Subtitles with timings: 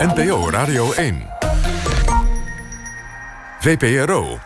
[0.00, 1.26] NPO Radio 1.
[3.60, 4.38] VPRO.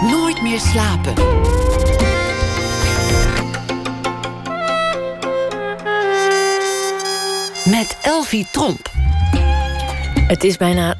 [0.00, 1.14] Nooit meer slapen.
[7.64, 8.90] Met Elvie Tromp.
[10.26, 10.96] Het is bijna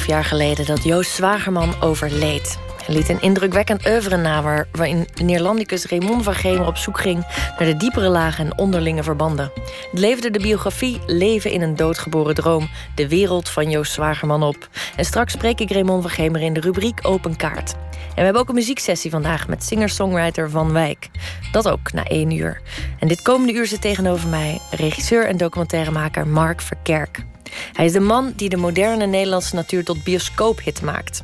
[0.00, 2.58] 2,5 jaar geleden dat Joost Zwagerman overleed.
[2.84, 4.66] Hij liet een indrukwekkend oeuvre na...
[4.72, 7.26] waarin Neerlandicus Raymond van Gemer op zoek ging...
[7.58, 9.50] naar de diepere lagen en onderlinge verbanden.
[9.90, 12.68] Het leverde de biografie Leven in een doodgeboren droom...
[12.94, 14.68] de wereld van Joost Zwagerman op.
[14.96, 17.72] En straks spreek ik Raymond van Gemer in de rubriek Open Kaart.
[17.72, 21.10] En we hebben ook een muzieksessie vandaag met singer-songwriter Van Wijk.
[21.52, 22.60] Dat ook na één uur.
[22.98, 27.24] En dit komende uur zit tegenover mij regisseur en documentairemaker Mark Verkerk.
[27.72, 31.22] Hij is de man die de moderne Nederlandse natuur tot bioscoophit maakt.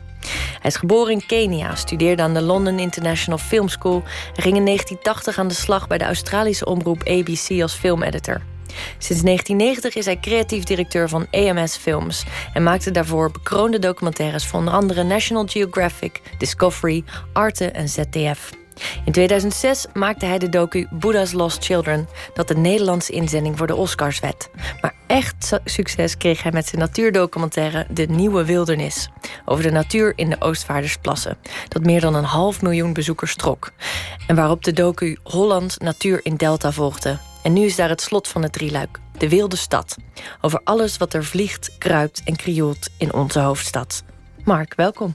[0.60, 4.02] Hij is geboren in Kenia, studeerde aan de London International Film School
[4.36, 8.40] en ging in 1980 aan de slag bij de Australische omroep ABC als filmeditor.
[8.98, 14.58] Sinds 1990 is hij creatief directeur van AMS Films en maakte daarvoor bekroonde documentaires voor
[14.58, 18.59] onder andere National Geographic, Discovery, Arte en ZDF.
[19.04, 23.74] In 2006 maakte hij de docu Buddha's Lost Children, dat de Nederlandse inzending voor de
[23.74, 24.50] Oscars werd.
[24.80, 29.08] Maar echt succes kreeg hij met zijn natuurdocumentaire De Nieuwe Wildernis.
[29.44, 33.72] Over de natuur in de Oostvaardersplassen, dat meer dan een half miljoen bezoekers trok.
[34.26, 37.18] En waarop de docu Holland Natuur in Delta volgde.
[37.42, 39.96] En nu is daar het slot van het drieluik, De Wilde Stad.
[40.40, 44.02] Over alles wat er vliegt, kruipt en krioelt in onze hoofdstad.
[44.44, 45.14] Mark, welkom.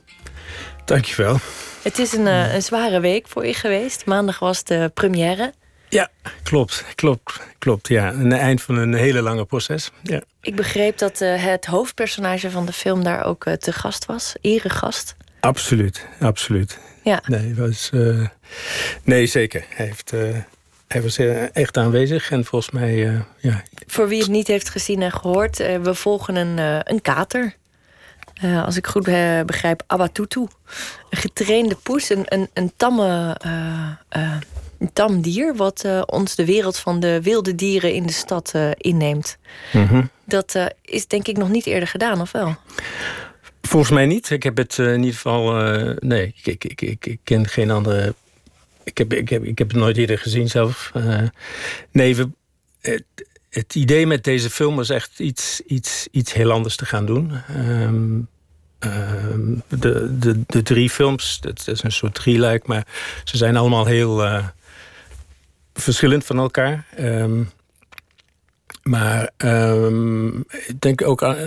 [0.86, 1.40] Dankjewel.
[1.86, 4.06] Het is een, eh, een zware week voor je geweest.
[4.06, 5.54] Maandag was de première.
[5.90, 6.10] Ja,
[6.44, 6.86] klopt.
[6.96, 7.40] Klopt.
[7.60, 8.12] Klopt, ja.
[8.12, 9.92] Een eind van een hele lange proces.
[10.04, 10.22] Ja.
[10.42, 14.36] Ik begreep dat uh, het hoofdpersonage van de film daar ook uh, te gast was.
[14.42, 15.16] Eregast.
[15.40, 16.78] Absoluut, absoluut.
[17.04, 17.22] Ja.
[17.26, 17.90] Nee, was,
[19.04, 19.66] nee zeker.
[19.70, 20.12] Hij, heeft,
[20.88, 21.18] hij was
[21.54, 23.24] echt aanwezig en volgens mij...
[23.38, 23.64] ja.
[23.88, 25.58] Voor wie het niet heeft gezien en gehoord...
[25.58, 26.58] we volgen een,
[26.92, 27.56] een kater
[28.44, 29.04] uh, als ik goed
[29.46, 30.40] begrijp, Abatutu.
[31.10, 34.36] Een getrainde poes, een, een, een tamme, uh, uh,
[34.80, 35.56] een tam dier...
[35.56, 39.38] wat ons de wereld van de wilde dieren in de stad inneemt.
[39.72, 40.10] Mm -hmm.
[40.26, 42.56] Dat is denk ik nog niet eerder gedaan, of wel?
[43.62, 44.30] Volgens mij niet.
[44.30, 45.54] Ik heb het in ieder geval...
[46.00, 48.14] nee, ik, ik, ik, ik, ken geen andere...
[48.84, 50.92] Ik heb, ik, heb, ik heb het nooit eerder gezien zelf.
[51.92, 52.30] nee, we
[52.82, 53.04] het
[53.76, 57.32] idee met deze film was echt iets, iets, iets heel anders te gaan doen.
[57.58, 58.28] Um,
[58.80, 62.88] um, de, de, de drie films, dat is een soort drieluik, maar
[63.24, 64.48] ze zijn allemaal heel uh,
[65.74, 66.86] verschillend van elkaar.
[67.00, 67.50] Um,
[68.84, 69.32] maar
[70.68, 71.38] ik denk ook aan,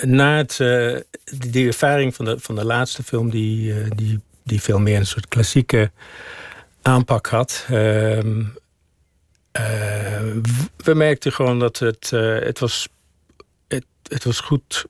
[0.00, 0.96] na het, uh,
[1.48, 5.06] die ervaring van de, van de laatste film, die, uh, die, die veel meer een
[5.06, 5.90] soort klassieke
[6.82, 7.66] aanpak had.
[9.58, 9.62] Uh,
[10.76, 12.88] we merkten gewoon dat het, uh, het, was,
[13.68, 14.84] het, het was goed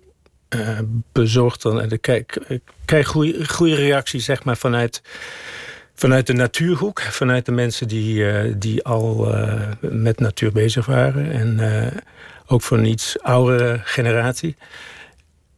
[0.56, 0.78] uh,
[1.12, 1.65] bezorgd.
[1.65, 2.37] En ik
[2.84, 5.03] krijg goede, goede reacties zeg maar, vanuit,
[5.94, 7.00] vanuit de natuurhoek.
[7.00, 9.34] Vanuit de mensen die, die al
[9.81, 11.32] met natuur bezig waren.
[11.32, 11.93] En
[12.47, 14.56] ook voor een iets oudere generatie.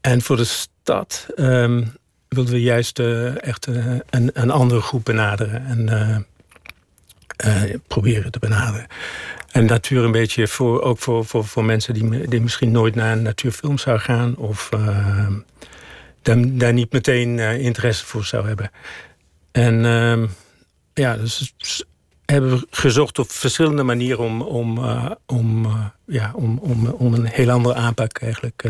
[0.01, 1.93] En voor de stad um,
[2.29, 2.99] wilden we juist
[3.39, 5.67] echt een, een andere groep benaderen.
[5.67, 6.27] En
[7.87, 8.87] proberen te benaderen.
[9.53, 13.13] En natuur een beetje voor, ook voor, voor, voor mensen die, die misschien nooit naar
[13.13, 14.37] een natuurfilm zou gaan.
[14.37, 15.27] Of uh,
[16.23, 18.71] daar, daar, niet meteen uh, interesse voor zou hebben.
[19.53, 20.27] En ehm,
[20.95, 21.85] ja, dus
[22.25, 24.79] hebben we gezocht op verschillende manieren om, om,
[25.27, 25.67] om,
[26.07, 28.63] ja, om, om, om een heel andere aanpak eigenlijk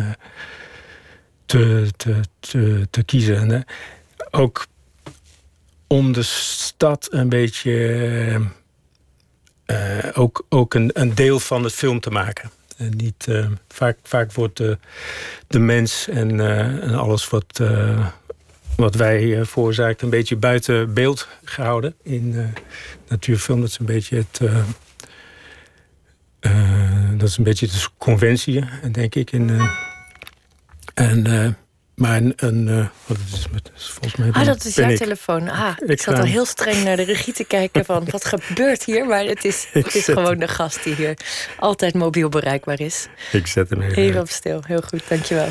[1.47, 3.50] te, te, te, te kiezen.
[3.50, 3.65] En,
[4.31, 4.66] ook
[5.87, 8.41] om de stad een beetje
[10.14, 12.50] ook, ook een, een deel van het film te maken.
[12.76, 14.78] En niet, uh, vaak, vaak wordt de,
[15.46, 16.40] de mens en,
[16.80, 17.60] en alles wat,
[18.76, 22.54] wat wij veroorzaakt een beetje buiten beeld gehouden in
[23.08, 23.60] natuurfilm.
[23.60, 24.40] Dat is een beetje het.
[27.18, 29.32] dat is een beetje de conventie, denk ik.
[29.32, 29.50] En
[31.94, 34.30] maar een, een uh, wat is met, volgens mij.
[34.33, 35.48] Ah, dat is jouw telefoon.
[35.48, 38.84] Ah, ik, ik zat al heel streng naar de regie te kijken van wat gebeurt
[38.84, 41.16] hier, maar het is, het is gewoon de gast die hier
[41.59, 43.09] altijd mobiel bereikbaar is.
[43.33, 44.62] Ik zet hem even, even op stil.
[44.66, 45.48] Heel goed, dankjewel.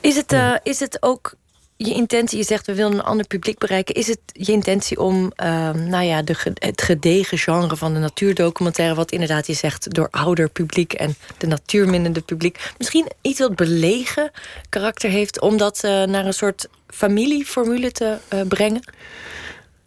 [0.00, 1.34] Is het, uh, is het ook
[1.76, 3.94] je intentie, je zegt we willen een ander publiek bereiken.
[3.94, 8.94] Is het je intentie om uh, nou ja, de, het gedegen genre van de natuurdocumentaire,
[8.94, 14.30] wat inderdaad je zegt door ouder publiek en de natuurminnende publiek, misschien iets wat belegen
[14.68, 18.92] karakter heeft, om dat uh, naar een soort familieformule te uh, brengen?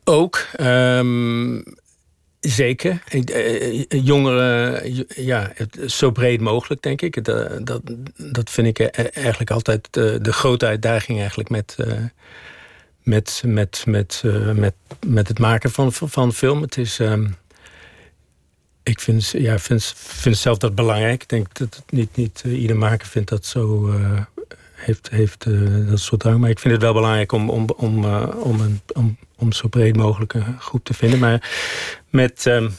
[0.03, 0.45] Ook.
[0.59, 1.63] Um,
[2.39, 3.03] Zeker.
[3.09, 5.51] Eh, jongeren, ja,
[5.88, 7.24] zo breed mogelijk, denk ik.
[7.24, 7.81] Dat, dat,
[8.15, 11.77] dat vind ik eigenlijk altijd de, grote uitdaging eigenlijk met,
[13.03, 14.24] met, met, met,
[14.56, 14.74] met,
[15.07, 16.62] met het maken van, van film.
[16.62, 17.00] Het is...
[17.00, 17.27] Ehm,
[18.83, 21.21] ik vind, ja, vind, vind zelf dat belangrijk.
[21.21, 23.94] Ik denk dat het niet, niet ieder maker vindt dat zo
[24.74, 25.45] heeft, heeft
[25.89, 26.39] dat soort drang.
[26.39, 29.95] Maar ik vind het wel belangrijk om, om, om, om, een, om, om zo breed
[29.95, 31.19] mogelijk een groep te vinden.
[31.19, 31.50] Maar
[32.09, 32.75] met, um,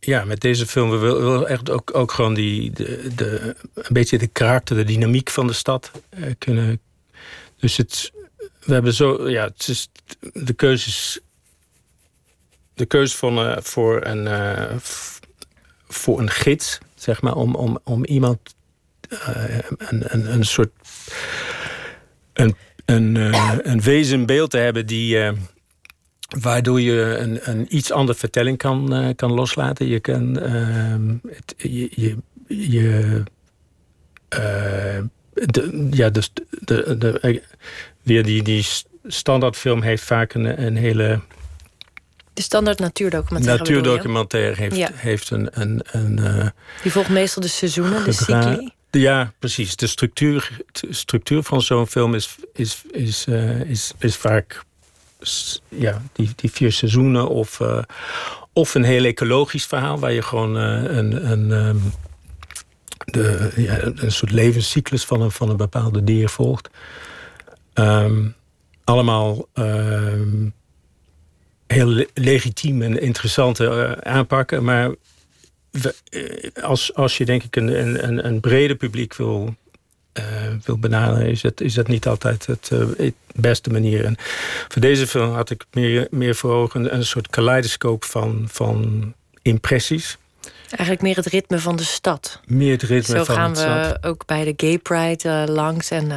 [0.00, 2.70] ja, met deze film we willen echt ook, ook gewoon die,
[3.14, 6.80] de, een beetje de karakter, de dynamiek van de stad uh, kunnen.
[7.56, 8.12] Dus het,
[8.64, 9.88] we hebben zo, ja, het is
[10.32, 11.20] de keuzes.
[12.74, 14.76] De keuze van, uh, voor, een, uh,
[15.88, 18.38] voor een gids, zeg maar, om, om, om iemand
[19.08, 20.70] een, een, een soort.
[22.32, 22.56] Een,
[22.86, 23.16] een,
[23.70, 25.18] een wezen beeld te hebben die
[26.40, 29.86] Waardoor je een, een iets andere vertelling kan, uh, kan loslaten.
[29.86, 32.16] Je kan uh, het, je, je,
[32.46, 33.22] je
[34.38, 35.02] uh,
[35.32, 37.42] de, ja, dus de, de,
[38.02, 38.66] weer die, die
[39.06, 41.20] standaardfilm heeft vaak een, een hele.
[42.32, 43.58] De standaard natuurdocumentaire.
[43.58, 44.90] Natuurdocumentaire heeft, ja.
[44.92, 45.48] heeft een.
[45.52, 46.52] een, een
[46.82, 48.70] die volgt meestal de seizoenen, de cycli.
[49.00, 49.76] Ja, precies.
[49.76, 54.64] De structuur, de structuur van zo'n film is, is, is, uh, is, is vaak
[55.68, 57.82] ja, die, die vier seizoenen of, uh,
[58.52, 61.92] of een heel ecologisch verhaal waar je gewoon uh, een, een, um,
[63.04, 66.68] de, ja, een soort levenscyclus van een, van een bepaalde dier volgt.
[67.74, 68.34] Um,
[68.84, 70.54] allemaal um,
[71.66, 74.94] heel legitiem en interessante aanpakken, maar
[75.82, 79.54] we, als, als je denk ik een, een, een breder publiek wil
[80.18, 80.24] uh,
[80.64, 84.04] wil benaderen, is dat, is dat niet altijd het, uh, het, beste manier.
[84.04, 84.16] En
[84.68, 89.12] voor deze film had ik meer, meer voor ogen een, een soort kaleidoscoop van, van
[89.42, 90.18] impressies.
[90.68, 92.40] Eigenlijk meer het ritme van de stad.
[92.46, 93.98] Meer het ritme Zo van gaan de stad.
[94.00, 96.10] we ook bij de Gay Pride uh, langs en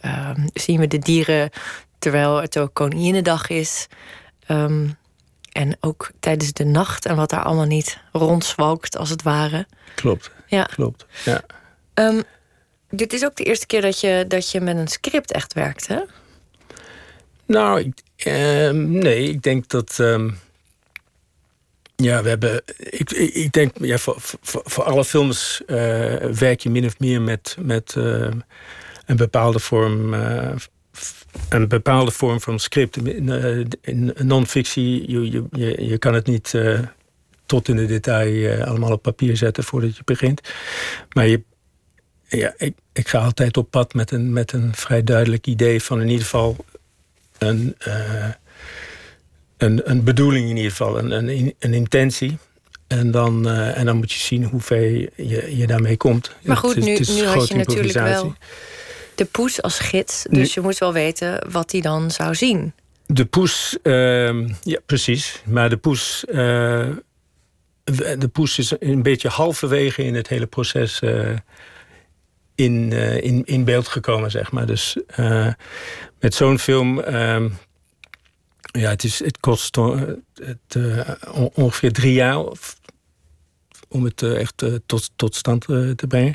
[0.00, 1.50] ehm, zien we de dieren
[1.98, 3.86] terwijl het ook Koninginnedag is.
[4.48, 4.96] Um,
[5.54, 9.66] en ook tijdens de nacht en wat daar allemaal niet rondzwalkt, als het ware.
[9.94, 10.30] Klopt.
[10.46, 10.62] Ja.
[10.62, 11.06] Klopt.
[11.24, 11.42] Ja.
[11.94, 12.22] Um,
[12.90, 15.86] dit is ook de eerste keer dat je, dat je met een script echt werkt,
[15.86, 16.00] hè?
[17.46, 19.98] Nou, ik, uh, nee, ik denk dat.
[20.00, 20.32] Uh,
[21.96, 22.62] ja, we hebben.
[22.76, 25.76] Ik, ik denk, ja, voor, voor, voor alle films uh,
[26.16, 28.30] werk je min of meer met, met uh,
[29.06, 30.14] een bepaalde vorm.
[30.14, 30.50] Uh,
[31.48, 32.96] een bepaalde vorm van script.
[32.96, 36.54] In, in non-fictie, je, je, je, kan het niet
[37.46, 40.40] tot in de detail allemaal op papier zetten voordat je begint.
[41.12, 41.42] Maar je,
[42.28, 46.00] ja, ik, ik ga altijd op pad met een, met een vrij duidelijk idee van
[46.00, 46.56] in ieder geval
[47.38, 48.28] een, uh,
[49.56, 52.38] een, een bedoeling, in ieder geval, een, een, een intentie.
[52.86, 56.34] En dan, en dan moet je zien hoe ver je, je daarmee komt.
[56.42, 58.34] Maar goed, het, het nu, nu had je natuurlijk wel
[59.14, 60.26] de poes als gids.
[60.30, 62.72] Dus je moet wel weten wat hij dan zou zien.
[63.06, 65.42] De poes, uh, ja precies.
[65.44, 66.34] Maar de poes, uh,
[68.18, 71.00] de poes is een beetje halverwege in het hele proces
[72.54, 74.66] in, uh, in, in beeld gekomen, zeg maar.
[74.66, 74.96] Dus
[76.20, 76.98] met zo'n film.
[76.98, 77.44] Uh,
[78.78, 79.76] ja, het, is, het kost
[80.34, 80.78] het,
[81.54, 82.44] ongeveer drie jaar
[83.94, 86.34] om het echt tot, tot stand te brengen.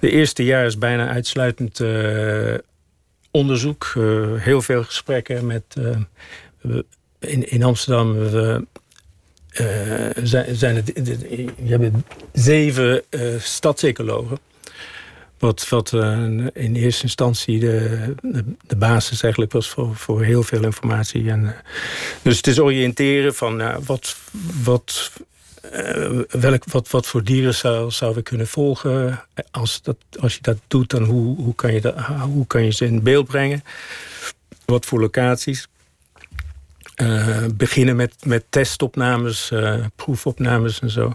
[0.00, 1.80] De eerste jaar is bijna uitsluitend
[3.30, 3.92] onderzoek.
[4.36, 5.64] heel veel gesprekken met.
[7.18, 8.14] in, in Amsterdam.
[8.14, 8.66] We,
[10.22, 10.92] zijn, zijn het,
[11.64, 11.96] je hebt
[12.32, 13.02] zeven
[13.38, 14.38] stadsecologen.
[15.38, 16.12] Wat, wat uh,
[16.52, 21.30] in eerste instantie de, de, de, basis eigenlijk was voor, voor heel veel informatie.
[21.30, 21.50] En, uh,
[22.22, 23.76] dus het is oriënteren van uh,
[24.64, 25.10] wat,
[25.70, 27.54] wat, welk, wat, wat voor dieren
[27.92, 29.24] zou, we kunnen volgen.
[29.50, 32.70] Als, dat, als je dat doet, dan hoe, hoe, kan je dat, hoe kan je
[32.70, 33.64] ze in beeld brengen?
[34.64, 35.68] Wat voor locaties?
[37.54, 39.52] beginnen met, met testopnames,
[39.96, 41.12] proefopnames en zo.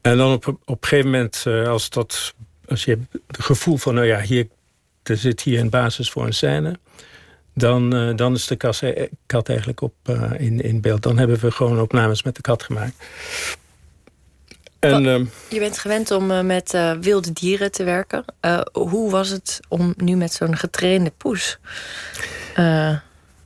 [0.00, 2.34] En dan op, op een gegeven moment, als dat
[2.72, 4.48] als je het gevoel van, nou ja, hier,
[5.02, 6.78] er zit hier een basis voor een scène.
[7.54, 8.82] Dan, uh, dan is de kat,
[9.26, 11.02] kat eigenlijk op, uh, in, in beeld.
[11.02, 12.94] Dan hebben we gewoon opnames met de kat gemaakt.
[14.78, 18.24] En, uh, je bent gewend om uh, met wilde dieren te werken.
[18.72, 21.58] hoe was het om nu met zo'n getrainde poes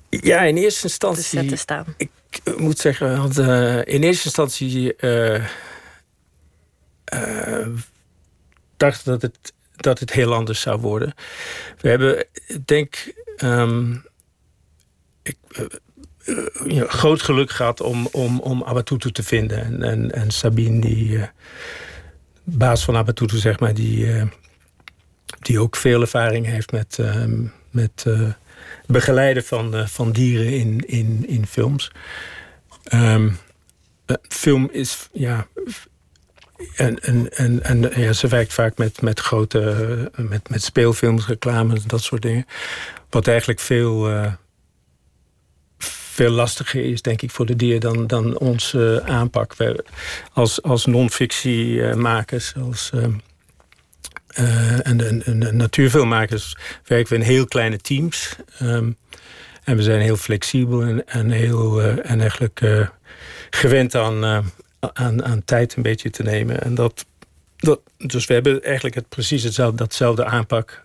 [0.08, 1.46] ja, in eerste instantie.
[1.46, 1.84] te staan?
[1.96, 2.10] Ik
[2.56, 3.34] moet zeggen,
[3.84, 4.96] in eerste instantie
[8.76, 11.14] dacht dat het, dat het heel anders zou worden.
[11.80, 12.26] We hebben,
[12.64, 14.05] denk um,
[15.23, 15.37] ik,
[16.66, 19.64] ja, groot geluk gehad om, om, om Abatutu te vinden.
[19.64, 21.21] En, en, en Sabine, die
[22.45, 24.31] baas van Abatutu, zeg maar, die,
[25.40, 26.99] die ook veel ervaring heeft met,
[27.71, 28.07] met
[28.87, 31.93] begeleiden van, van dieren in, in, in films.
[32.95, 33.38] Um,
[34.28, 35.47] film is, ja,
[36.76, 41.84] en, en, en, en ja, ze werkt vaak met, met grote met, met speelfilms, reclames,
[41.84, 42.46] dat soort dingen.
[43.10, 44.32] Wat eigenlijk veel, uh,
[45.78, 49.54] veel lastiger is, denk ik, voor de dier dan, dan onze aanpak.
[49.56, 49.84] We,
[50.32, 52.90] als als non-fictiemakers, als.
[54.82, 58.36] En, en, natuurfilmmakers werken we in heel kleine teams.
[58.62, 58.96] Um,
[59.64, 62.60] en we zijn heel flexibel en, en, heel, en eigenlijk
[63.50, 64.44] gewend aan,
[64.93, 66.62] aan, aan tijd een beetje te nemen.
[66.62, 67.07] En dat,
[67.57, 70.85] dat, dus we hebben eigenlijk het, precies hetzelfde, datzelfde aanpak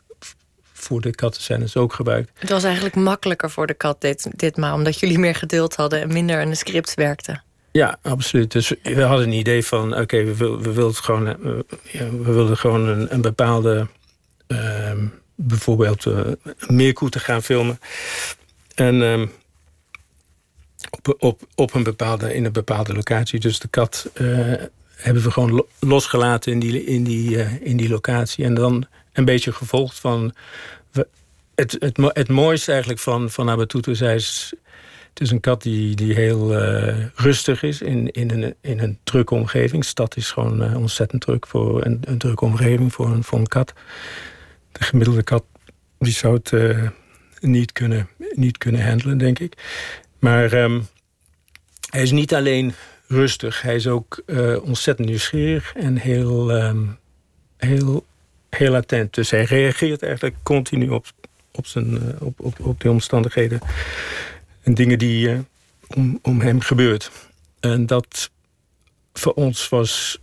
[0.74, 2.31] voor de kattenscènes ook gebruikt.
[2.34, 4.75] Het was eigenlijk makkelijker voor de kat dit, ditmaal...
[4.75, 7.43] omdat jullie meer geduld hadden en minder aan de script werkten.
[7.72, 8.51] Ja, absoluut.
[8.51, 9.98] Dus we hadden een idee van...
[9.98, 11.25] oké, we, we, wilden gewoon,
[11.91, 13.88] ja, we wilden gewoon een, een bepaalde...
[14.48, 14.91] Uh,
[15.36, 16.20] bijvoorbeeld uh,
[16.67, 17.79] meerkoe te gaan filmen.
[18.75, 19.27] En ehm,
[20.91, 23.39] op, op, op een bepaalde, in een bepaalde locatie.
[23.39, 24.53] Dus de kat uh,
[24.95, 28.45] hebben we gewoon losgelaten in die, in, die, uh, in die locatie.
[28.45, 30.33] En dan een beetje gevolgd van...
[31.55, 34.01] Het, het, het mooiste eigenlijk van, van Abatutu is...
[34.01, 34.53] is
[35.10, 38.98] het is een kat die, die heel uh, rustig is in, in, een, in een
[39.03, 39.86] drukke omgeving.
[39.86, 43.74] Stad is gewoon ontzettend druk voor een, een drukke omgeving voor een, voor een kat.
[44.71, 45.43] De gemiddelde kat
[46.00, 46.53] die zou het
[47.39, 49.53] niet, kunnen, niet kunnen handelen, denk ik.
[50.21, 50.87] Maar um,
[51.89, 52.73] hij is niet alleen
[53.07, 56.97] rustig, hij is ook uh, ontzettend nieuwsgierig en heel, um,
[57.57, 58.05] heel,
[58.49, 59.13] heel attent.
[59.13, 61.05] Dus hij reageert eigenlijk continu op,
[61.51, 63.59] op, zijn, uh, op, op, op de omstandigheden
[64.61, 65.39] en dingen die uh,
[65.87, 67.11] om, om hem gebeurt.
[67.59, 68.29] En dat
[69.13, 70.19] voor ons was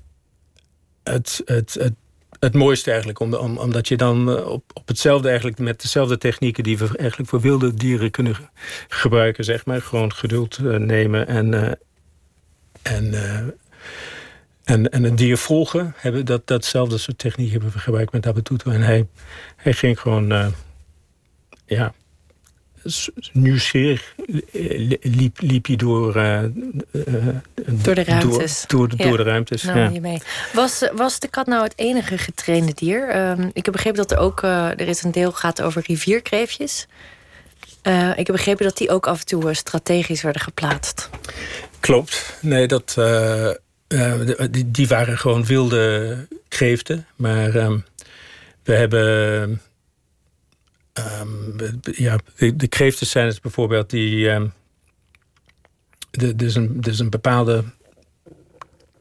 [1.03, 1.95] het, het, het
[2.41, 3.21] het mooiste eigenlijk.
[3.21, 6.97] Om, om, omdat je dan eh, op, op hetzelfde eigenlijk met dezelfde technieken die we
[6.97, 8.37] eigenlijk voor wilde dieren kunnen
[8.89, 9.83] gebruiken, zeg maar.
[9.83, 11.71] Gewoon geduld uh, nemen en, uh,
[12.83, 13.15] en,
[14.65, 15.95] en, en het dier volgen.
[15.97, 18.71] Hebben, dat, datzelfde soort techniek hebben we gebruikt met Abatutu.
[18.71, 19.07] En hij,
[19.57, 20.55] hij ging gewoon
[21.67, 21.95] ja,
[23.33, 24.15] nieuwsgierig
[25.03, 26.43] liep, liep hij door, uh,
[27.67, 28.65] door de ruimtes.
[28.67, 29.63] Door, door, door de ruimtes.
[29.63, 30.01] Nou, ja.
[30.01, 30.19] mee.
[30.53, 33.17] Was, was de kat nou het enige getrainde dier?
[33.17, 36.87] Uh, ik heb begrepen dat er ook uh, er is een deel gaat over rivierkreefjes.
[38.17, 41.11] ik heb begrepen dat die ook af en toe strategisch werden geplaatst.
[41.81, 42.39] Klopt.
[42.41, 42.97] Nee, dat,
[44.51, 46.17] die, die, waren gewoon wilde
[46.49, 47.07] kreeften.
[47.17, 47.79] Maar ehm,
[48.63, 49.61] we hebben
[51.21, 54.29] Um, ja, de, de kreeftenscènes bijvoorbeeld, die.
[54.29, 54.53] Um,
[56.11, 57.65] de, er, is een, er is een bepaalde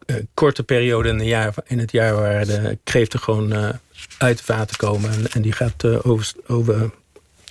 [0.05, 3.69] uh, korte periode in, jaar, in het jaar waar de kreeften gewoon uh,
[4.17, 5.11] uit het water komen.
[5.11, 6.91] En, en die gaat uh, over, over,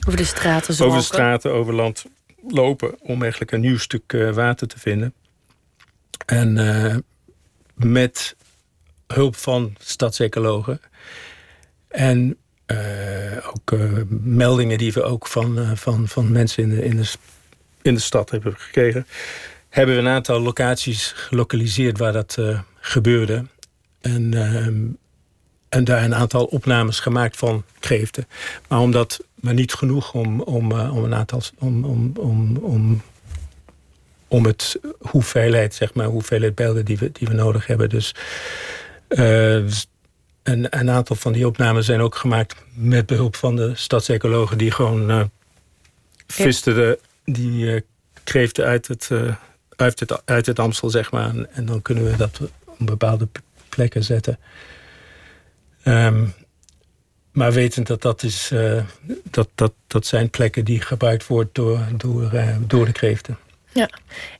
[0.07, 2.05] over de straten Over de straten, over land
[2.49, 5.15] lopen om eigenlijk een nieuw stuk water te vinden.
[6.27, 7.05] En
[7.75, 8.37] met
[9.07, 10.81] hulp van stadsecologen.
[11.89, 12.37] En
[12.67, 16.97] uh, ook uh, meldingen die we ook van, uh, van, van mensen in de, in,
[16.97, 17.09] de,
[17.83, 19.07] in de stad hebben gekregen.
[19.69, 22.39] Hebben we een aantal locaties gelokaliseerd waar dat
[22.81, 23.45] gebeurde.
[24.01, 24.35] En,
[25.69, 28.27] en daar een aantal opnames gemaakt van kreeften.
[28.69, 31.43] Maar omdat maar niet genoeg om, om, om een aantal.
[31.59, 33.03] Om, om, om, om,
[34.29, 37.89] om het hoeveelheid, zeg maar, hoeveelheid beelden die we, die we nodig hebben.
[37.89, 38.15] Dus
[40.47, 44.71] en een aantal van die opnames zijn ook gemaakt met behulp van de stadsecologen die
[44.71, 45.23] gewoon uh,
[46.27, 47.81] visten de, die uh,
[48.25, 49.35] kreeften uit het, uh,
[49.77, 51.29] uit, het, uit het Amstel, zeg maar.
[51.29, 53.29] En, en, dan kunnen we dat op bepaalde
[53.69, 54.39] plekken zetten.
[55.85, 56.35] Um,
[57.33, 58.53] maar wetend dat dat, is,
[59.31, 62.31] dat, dat, dat zijn plekken die gebruikt worden door, door,
[62.67, 63.39] door de kreeften.
[63.77, 63.89] Ja,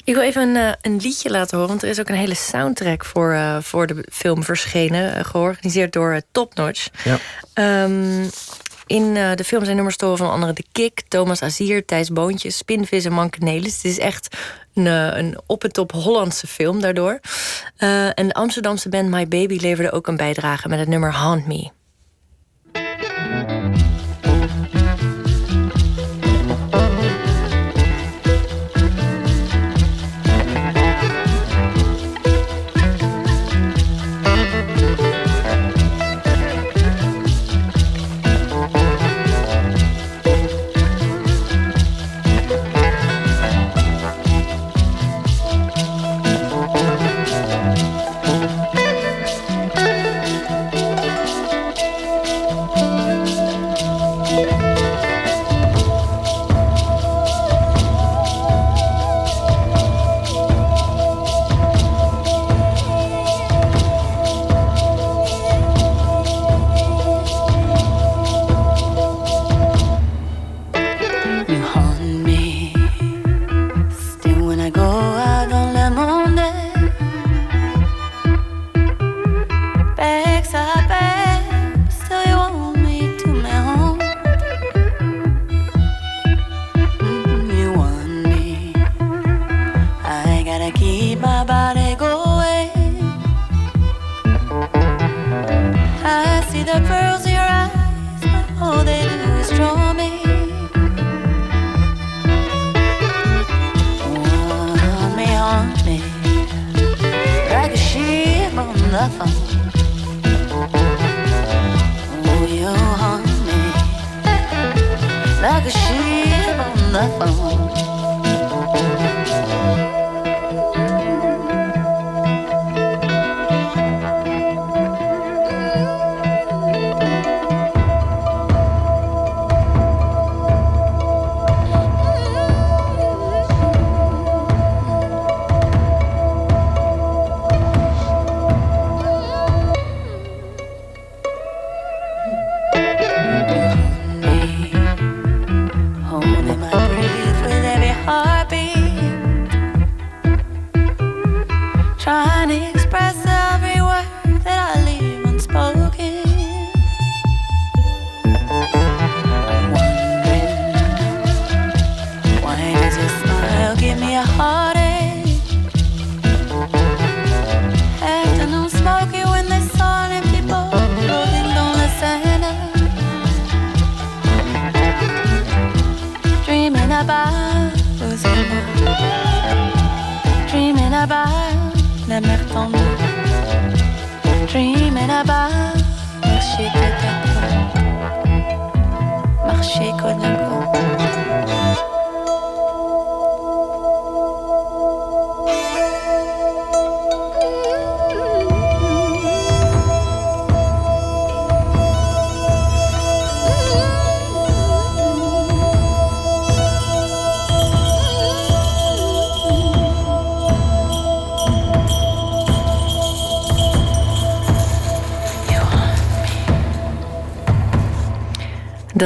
[0.05, 1.69] ik wil even een, eh, een, liedje laten horen.
[1.69, 5.17] Want er is ook een hele soundtrack voor, uh, voor de film verschenen.
[5.17, 6.89] Uh, georganiseerd door uh, Top Notch.
[7.05, 7.19] Ja.
[7.85, 8.31] Um,
[8.87, 13.05] in de film zijn nummers te van andere De Kik, Thomas Azier, Thijs Boontjes, Spinvis
[13.05, 13.75] en Mankenelis.
[13.75, 14.37] Het is echt
[14.75, 17.21] een, een op en top Hollandse film daardoor.
[18.15, 21.71] en de Amsterdamse band My Baby leverde ook een bijdrage met het nummer Haunt Me.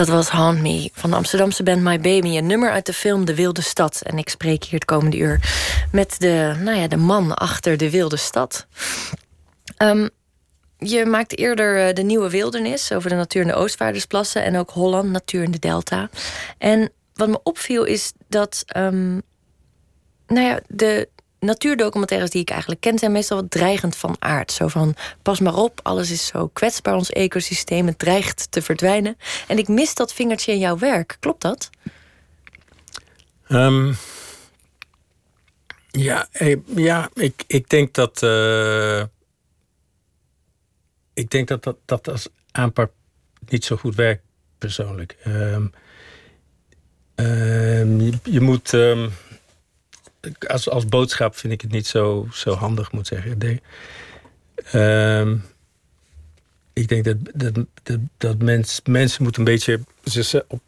[0.00, 2.36] Dat was Haunt Me van de Amsterdamse band My Baby.
[2.36, 4.00] Een nummer uit de film De Wilde Stad.
[4.02, 5.40] En ik spreek hier het komende uur
[5.92, 8.66] met de, nou ja, de man achter De Wilde Stad.
[9.76, 10.08] Ehm,
[10.78, 14.44] je maakte eerder eh, De Nieuwe Wildernis over de natuur in de Oostvaardersplassen...
[14.44, 16.10] en ook Holland, natuur in de Delta.
[16.58, 18.62] En wat me opviel is dat...
[18.66, 19.12] ehm,
[20.26, 21.08] nou ja, de
[21.40, 22.98] natuurdocumentaires die ik eigenlijk ken...
[22.98, 24.52] zijn meestal wat dreigend van aard.
[24.52, 27.86] Zo van, pas maar op, alles is zo kwetsbaar, ons ecosysteem...
[27.86, 29.16] het dreigt te verdwijnen.
[29.46, 31.16] En ik mis dat vingertje in jouw werk.
[31.20, 31.70] Klopt dat?
[33.48, 33.92] Ehm,
[35.90, 38.22] ja, eh, ja ik, ik denk dat.
[38.22, 39.02] eh,
[41.14, 42.92] ik denk dat dat, dat als aanpak
[43.48, 44.22] niet zo goed werkt,
[44.58, 45.16] persoonlijk.
[45.24, 45.66] Ehm,
[47.14, 48.72] ehm, je, je moet.
[50.20, 53.38] Ehm, als, als boodschap vind ik het niet zo, zo handig, moet zeggen.
[53.38, 53.60] Denk,
[54.54, 55.36] ehm,
[56.72, 59.80] ik denk dat, dat, dat, dat mens, mensen moeten een beetje
[60.48, 60.62] op,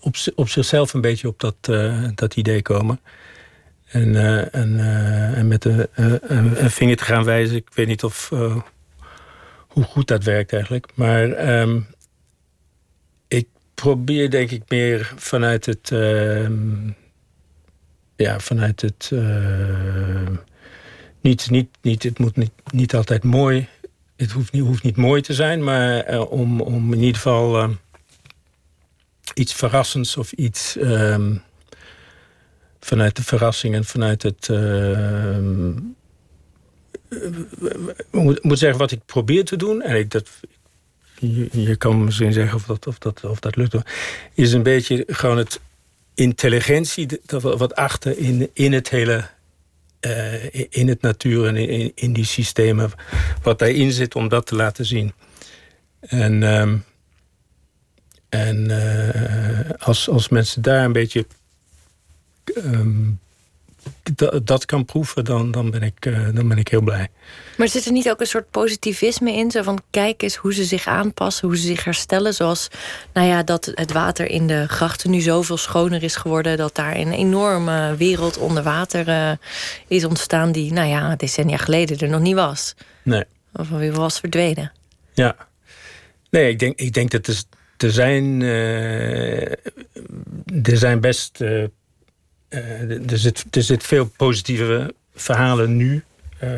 [0.00, 3.00] op, op zichzelf een beetje op dat, eh, dat idee komen.
[3.86, 5.88] En, eh, en, eh, en met een,
[6.22, 7.56] een, vinger te gaan wijzen.
[7.56, 8.28] Ik weet niet of,
[9.68, 10.86] hoe goed dat werkt eigenlijk.
[10.94, 11.80] Maar ehm,
[13.28, 15.90] ik probeer denk ik meer vanuit het...
[18.22, 19.10] ja, vanuit het...
[19.12, 20.28] eh,
[21.20, 23.68] niet, niet, niet, het moet niet, niet altijd mooi...
[24.16, 27.58] Het hoeft niet, hoeft niet mooi te zijn, maar eh, om, om in ieder geval...
[27.58, 27.72] ehm,
[29.34, 31.36] iets verrassends of iets ehm,
[32.80, 34.48] vanuit de verrassing en vanuit het.
[37.08, 39.82] ik moet, moet zeggen wat ik probeer te doen.
[39.82, 40.28] En ik, dat,
[41.18, 43.76] je, je kan misschien zeggen of dat, of, dat, of dat lukt.
[44.34, 45.60] Is een beetje gewoon het
[46.20, 49.28] intelligentie wat achter in, in het hele.
[50.00, 52.90] eh, in het natuur en in, in die systemen.
[53.42, 55.12] wat daarin zit om dat te laten zien.
[56.00, 56.42] En.
[56.42, 56.76] ehm,
[58.28, 61.26] en eh, als, als mensen daar een beetje
[62.44, 63.10] ehm,
[64.42, 67.08] dat kan proeven, dan, dan, ben ik, eh, dan ben ik heel blij.
[67.56, 69.50] Maar zit er niet ook een soort positivisme in?
[69.50, 72.34] Zo van kijk eens hoe ze zich aanpassen, hoe ze zich herstellen.
[72.34, 72.68] Zoals
[73.12, 76.56] nou ja, dat het water in de grachten nu zoveel schoner is geworden.
[76.56, 79.32] Dat daar een enorme wereld onder water eh,
[79.88, 80.52] is ontstaan.
[80.52, 82.74] Die nou ja, decennia geleden er nog niet was.
[83.02, 83.24] Nee.
[83.52, 84.72] Of weer was verdwenen.
[85.12, 85.36] Ja.
[86.30, 87.42] Nee, ik denk, ik denk dat er,
[87.76, 88.42] er zijn.
[88.42, 89.50] eh,
[90.62, 91.38] er zijn best.
[92.50, 96.02] Er, zit, er zit veel positieve verhalen nu.
[96.38, 96.48] eh,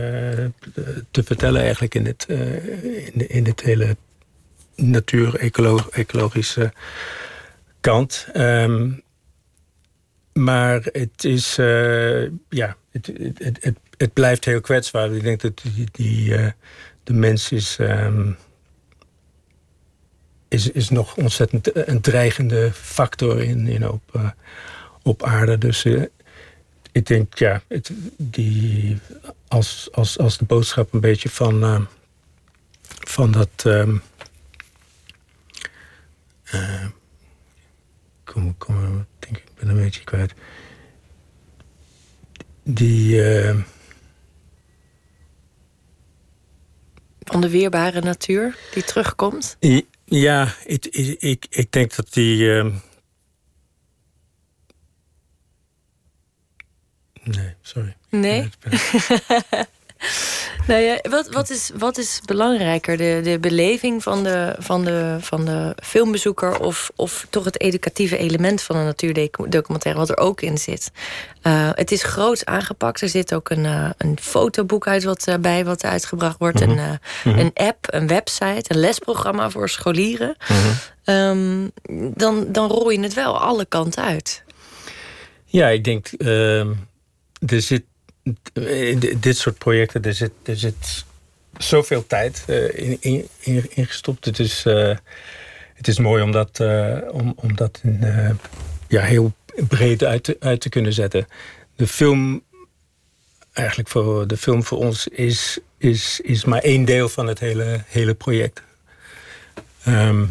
[1.10, 3.96] te vertellen eigenlijk in het, eh, in, in hele
[4.76, 6.72] natuur-ecologische
[7.80, 8.26] kant.
[8.32, 8.90] Ehm,
[10.32, 15.14] maar het is, eh, ja, het, het, het, het, blijft heel kwetsbaar.
[15.14, 16.50] Ik denk dat die, die, eh,
[17.04, 18.30] de mens is, ehm,
[20.48, 24.30] is, is nog ontzettend een dreigende factor in, in op, eh,
[25.02, 25.58] op aarde.
[25.58, 26.02] Dus eh,
[26.92, 28.98] ik denk, ja, het, die,
[29.48, 31.80] als, als, als de boodschap een beetje van, eh,
[32.88, 33.50] van dat.
[33.64, 33.96] ehm,
[36.44, 36.86] eh,
[38.24, 40.34] kom, kom, denk ik, ben een beetje kwijt.
[42.64, 43.20] Die.
[47.20, 49.56] Van de weerbare natuur die terugkomt.
[50.04, 52.54] Ja, ik, ik, ik, ik denk dat die.
[52.54, 52.70] ehm,
[57.36, 57.96] Nee, sorry.
[58.08, 58.42] Nee?
[58.42, 59.66] Ik ben-
[60.66, 62.96] Nou ja, wat, wat, is, wat is belangrijker?
[62.96, 66.60] De, de beleving van de, van de, van de filmbezoeker...
[66.60, 70.00] Of, of toch het educatieve element van een natuurdocumentaire...
[70.00, 70.90] wat er ook in zit?
[71.42, 73.00] Eh, het is groots aangepakt.
[73.00, 76.60] Er zit ook een, eh, een fotoboek uit wat, eh, bij wat uitgebracht wordt.
[76.60, 80.36] een, eh, een app, een website, een lesprogramma voor scholieren.
[81.04, 81.68] Ehm,
[82.14, 84.42] dan, dan rol je het wel alle kanten uit.
[85.44, 86.06] Ja, ik denk.
[86.06, 86.70] ehm,
[87.46, 87.82] er zit.
[88.52, 91.04] Di- dit soort projecten, er zit, er zit
[91.58, 94.24] zoveel tijd eh, in, in, in, in gestopt.
[94.24, 94.96] Het is, eh,
[95.74, 98.30] het is mooi om dat, eh, om, om dat in, eh,
[98.88, 99.32] ja, heel
[99.68, 101.26] breed uit te, uit te kunnen zetten.
[101.76, 102.42] De film,
[103.52, 107.80] eigenlijk voor de film voor ons, is, is, is maar één deel van het hele,
[107.86, 108.62] hele project.
[109.84, 110.24] Ehm,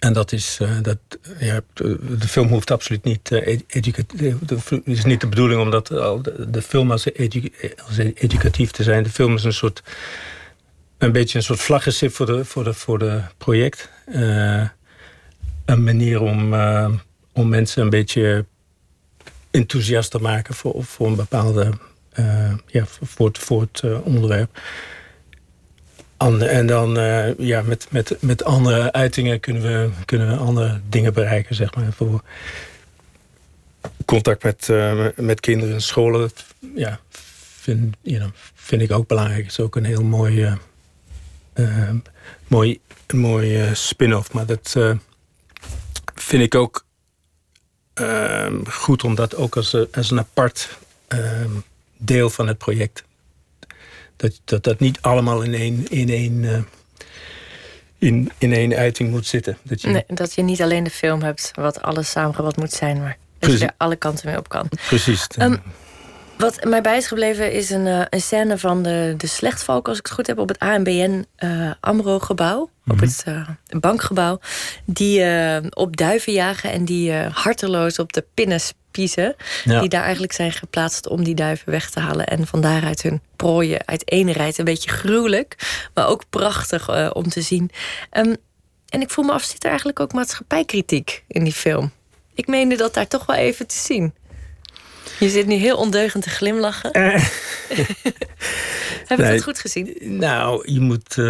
[0.00, 0.98] en dat is, eh, dat,
[1.38, 4.34] ja, de, film hoeft absoluut niet eh, educatief.
[4.48, 7.52] Het is niet de bedoeling om dat, de, de film als, edu,
[7.86, 9.02] als educatief te zijn.
[9.02, 9.82] De film is een soort,
[10.98, 13.90] een beetje een soort vlaggenschip voor de, voor de, voor de project.
[14.06, 14.68] Eh,
[15.64, 16.90] een manier om, eh,
[17.32, 18.44] om mensen een beetje
[19.50, 21.70] enthousiast te maken voor, voor een bepaalde,
[22.12, 24.60] eh, ja, voor voor het eh, onderwerp.
[26.20, 30.80] Ander- En dan eh, ja, met, met, met andere uitingen kunnen we, kunnen we andere
[30.88, 31.92] dingen bereiken, zeg maar.
[31.92, 32.22] Voor
[34.04, 36.30] contact met, eh, met kinderen in scholen,
[36.74, 37.00] ja,
[37.60, 39.42] vind, you know, vind ik ook belangrijk.
[39.42, 40.56] Het is ook een heel mooi,
[41.52, 41.90] eh,
[42.46, 42.80] mooi,
[43.14, 44.32] mooi spin-off.
[44.32, 44.76] Maar dat
[46.14, 46.84] vind ik ook
[48.68, 50.78] goed om dat ook als, als een apart
[51.96, 53.04] deel van het project
[54.20, 56.62] dat, dat dat niet allemaal in één, in één, eh,
[57.98, 59.58] in, in één uiting moet zitten.
[59.62, 62.98] Dat je, Nee, dat je niet alleen de film hebt wat alles samengevat moet zijn,
[63.00, 64.68] maar dat je er alle kanten mee op kan.
[64.86, 65.26] Precies.
[65.26, 65.56] Ehm,
[66.38, 69.98] Wat mij bij is gebleven is een, eh, een scène van de, de slechtvalk, als
[69.98, 72.70] ik het goed heb, op het ANBN eh AMRO-gebouw.
[72.86, 73.48] Op het eh,
[73.80, 74.40] bankgebouw.
[74.84, 75.24] Die
[75.70, 79.36] op duiven jagen en die harteloos op de pinnen spiezen.
[79.64, 79.80] Ja.
[79.80, 82.26] Die daar eigenlijk zijn geplaatst om die duiven weg te halen.
[82.26, 84.58] En van daaruit hun prooien uiteenrijdt.
[84.58, 85.56] Een beetje gruwelijk,
[85.94, 87.70] maar ook prachtig eh, om te zien.
[88.10, 88.34] Ehm,
[88.88, 91.90] en ik voel me af, zit er eigenlijk ook maatschappijkritiek in die film?
[92.34, 94.14] Ik meende dat daar toch wel even te zien.
[95.20, 96.90] Je zit nu heel ondeugend te glimlachen.
[99.06, 99.32] Heb ik Nee.
[99.32, 99.96] dat goed gezien?
[100.00, 101.24] Nou, je moet, eh,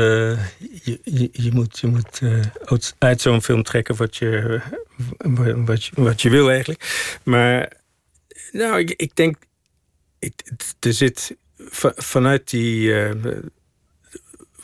[0.83, 2.40] je, je, je moet, je moet eh,
[2.98, 4.61] uit- zo'n film trekken wat je,
[5.64, 7.18] wat, je, wat je wil eigenlijk.
[7.22, 7.72] Maar
[8.53, 9.37] nou, ik, ik denk,
[10.18, 10.33] ik,
[10.81, 12.94] er zit va- vanuit die.
[13.05, 13.14] eh,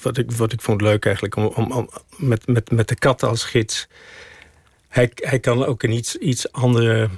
[0.02, 3.22] wat, ik, wat ik vond leuk eigenlijk, om, om, om- met, met, met de kat
[3.22, 3.86] als gids.
[4.88, 7.08] Hij, hij kan ook een iets, iets andere.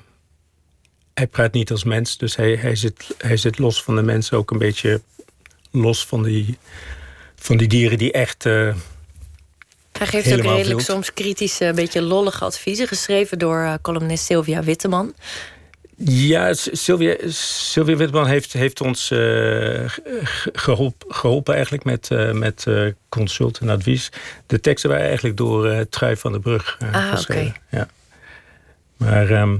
[1.18, 4.36] Hij praat niet als mens, dus hij, hij, zit, hij zit los van de mensen
[4.38, 5.00] ook een beetje
[5.70, 6.58] los van die,
[7.36, 8.46] van die dieren die echt.
[8.46, 8.74] eh,
[9.92, 10.82] Hij geeft ook redelijk wild.
[10.82, 12.88] soms kritische, een beetje lollige adviezen.
[12.88, 15.14] Geschreven door eh, columnist Sylvia Witteman.
[16.04, 22.66] ja, Sylvia, Sylvia Witman heeft, heeft ons ge- geholpen, geholpen eigenlijk met, met
[23.08, 24.08] consult en advies.
[24.46, 27.46] De teksten waren eigenlijk door Trui van der Brug Ah, geschreven.
[27.70, 27.76] oké.
[27.76, 27.88] Ja.
[28.96, 29.56] Maar ehm,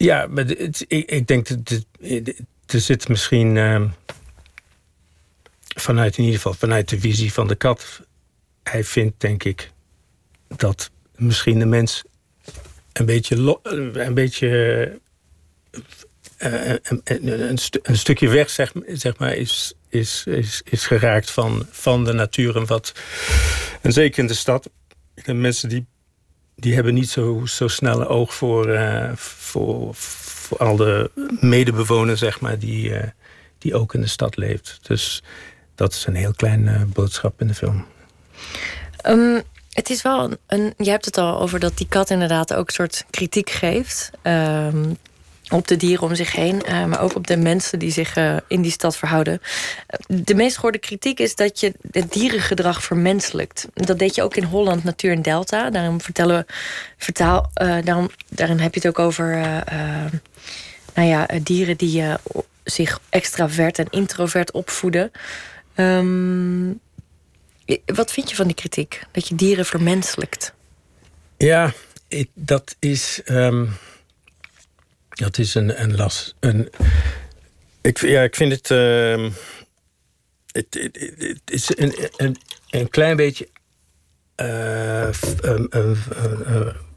[0.00, 1.84] ja, maar het- ik, ik denk dat
[2.66, 3.88] er zit misschien ehm,
[5.76, 8.00] vanuit in ieder geval vanuit de visie van de kat.
[8.62, 9.70] Hij vindt denk ik
[10.56, 12.04] dat misschien de mens
[12.92, 13.58] een beetje,
[13.92, 14.48] een beetje
[16.36, 16.74] eh,
[17.82, 22.56] een stukje weg zeg, zeg maar, is, is, is, is geraakt van, van de natuur.
[22.56, 22.92] En, wat,
[23.80, 24.70] en zeker in de stad.
[25.24, 25.86] De mensen die,
[26.60, 32.40] die hebben niet zo, zo snel oog voor, eh, voor, voor al de medebewoners, zeg
[32.40, 33.08] maar, die, eh,
[33.58, 34.78] die ook in de stad leeft.
[34.82, 35.22] Dus
[35.74, 37.84] dat is een heel klein eh, boodschap in de film.
[38.96, 40.30] Ehm, het is wel.
[40.76, 44.10] Je hebt het al over dat die kat inderdaad ook een soort kritiek geeft.
[44.22, 44.92] Ehm,
[45.50, 48.36] op de dieren om zich heen, eh, maar ook op de mensen die zich eh,
[48.48, 49.40] in die stad verhouden.
[50.06, 53.68] De meest gehoorde kritiek is dat je het dierengedrag vermenselijkt.
[53.74, 55.70] Dat deed je ook in Holland Natuur en Delta.
[55.70, 56.52] Daarom vertellen we,
[56.96, 59.38] vertaal, uh, daarom, daarin heb je het ook over
[60.94, 62.04] nou ja, dieren die
[62.64, 65.10] zich extravert en introvert opvoeden.
[65.76, 66.80] Um,
[67.86, 69.02] wat vind je van die kritiek?
[69.10, 70.52] Dat je dieren vermenselijkt?
[71.36, 71.72] Ja,
[72.34, 73.20] dat is.
[73.24, 73.72] Um,
[75.10, 76.34] dat is een, een last.
[76.40, 76.70] Een,
[77.80, 78.70] ik, ja, ik vind het.
[78.70, 79.30] Uh,
[80.52, 82.36] het, het, het, is een, een,
[82.70, 83.48] een klein beetje.
[84.36, 85.08] Uh,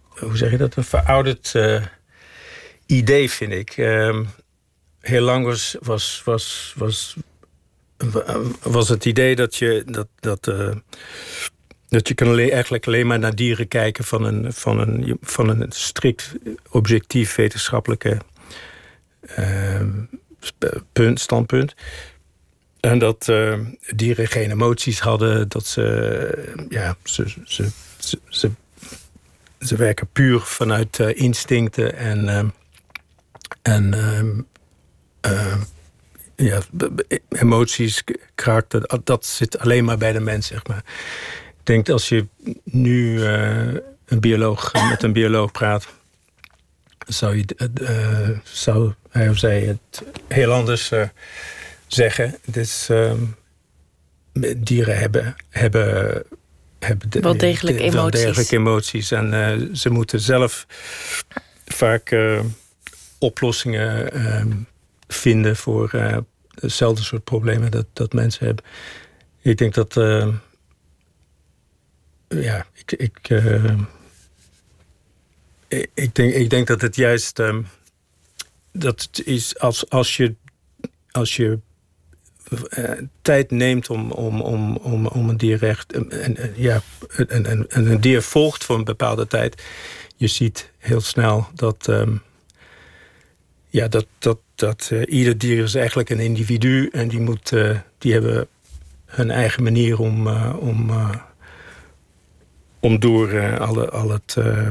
[0.08, 0.76] hoe zeg je dat?
[0.76, 1.86] Een verouderd uh,
[2.86, 3.78] idee, vind ik.
[3.78, 4.20] Uh,
[5.00, 7.16] heel lang was, was, was, was,
[8.62, 9.84] was het idee dat je.
[9.86, 10.76] Dat, dat, uh,
[11.94, 15.50] dat je kan alleen, eigenlijk alleen maar naar dieren kijken van een, van een, van
[15.50, 16.34] een strikt
[16.70, 18.18] objectief wetenschappelijke
[19.40, 19.82] uh,
[20.92, 21.76] punt, standpunt.
[22.80, 23.60] En dat uh,
[23.96, 27.70] dieren geen emoties hadden, dat ze, ja, ze, ze,
[28.30, 28.52] ze,
[29.60, 32.44] ze, werken puur vanuit uh, instincten en, uh,
[33.62, 34.48] en
[36.36, 36.62] ja,
[37.30, 38.04] emoties,
[38.36, 40.84] karakter, dat zit alleen maar bij de mens, zeg maar.
[41.64, 42.28] Ik denk als je
[42.64, 43.74] nu uh,
[44.06, 45.88] een bioloog, met een bioloog praat,
[47.08, 47.46] zou, je,
[47.82, 50.92] uh, zou hij of zij het heel anders
[51.88, 52.36] zeggen.
[52.46, 52.90] Dus
[54.58, 56.24] dieren hebben, hebben,
[56.80, 58.02] hebben de, wel degelijk de, emoties.
[58.02, 59.12] Wel degelijk emoties.
[59.12, 60.66] En ze moeten zelf
[61.66, 62.16] vaak
[63.20, 64.12] oplossingen
[65.08, 65.92] vinden voor
[66.60, 68.66] hetzelfde soort problemen dat, dat mensen hebben.
[69.42, 69.96] Ik denk dat
[72.42, 73.80] ja, ik, ik, uh,
[75.94, 77.40] ik, denk, ik denk dat het juist.
[77.40, 77.58] Uh,
[78.72, 80.36] dat het is als, als je.
[81.12, 81.60] Als je
[82.78, 82.92] uh,
[83.22, 85.94] tijd neemt om, om, om, om, om een dier recht.
[85.94, 86.82] En, en, ja,
[87.16, 89.64] en, en, en een dier volgt voor een bepaalde tijd.
[90.16, 91.88] Je ziet heel snel dat.
[91.88, 92.22] Um,
[93.70, 96.90] ja, dat, dat, dat ieder dier is eigenlijk een individu.
[96.92, 97.54] En die, moet,
[97.98, 98.48] die hebben
[99.06, 100.28] hun eigen manier om.
[100.58, 100.92] om
[102.84, 104.68] om door uh, alle, al het, uh,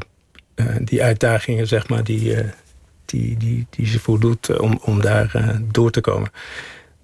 [0.57, 2.37] uh, die uitdagingen, zeg maar, die,
[3.05, 6.31] die, die, die ze voldoet, om, om daar door te komen.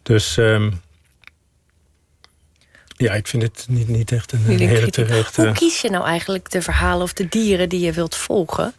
[0.02, 0.80] Dus um,
[2.96, 5.42] ja, ik vind het niet, niet echt een, een hele terechte...
[5.42, 8.74] Hoe kies je nou eigenlijk de verhalen of de dieren die je wilt volgen?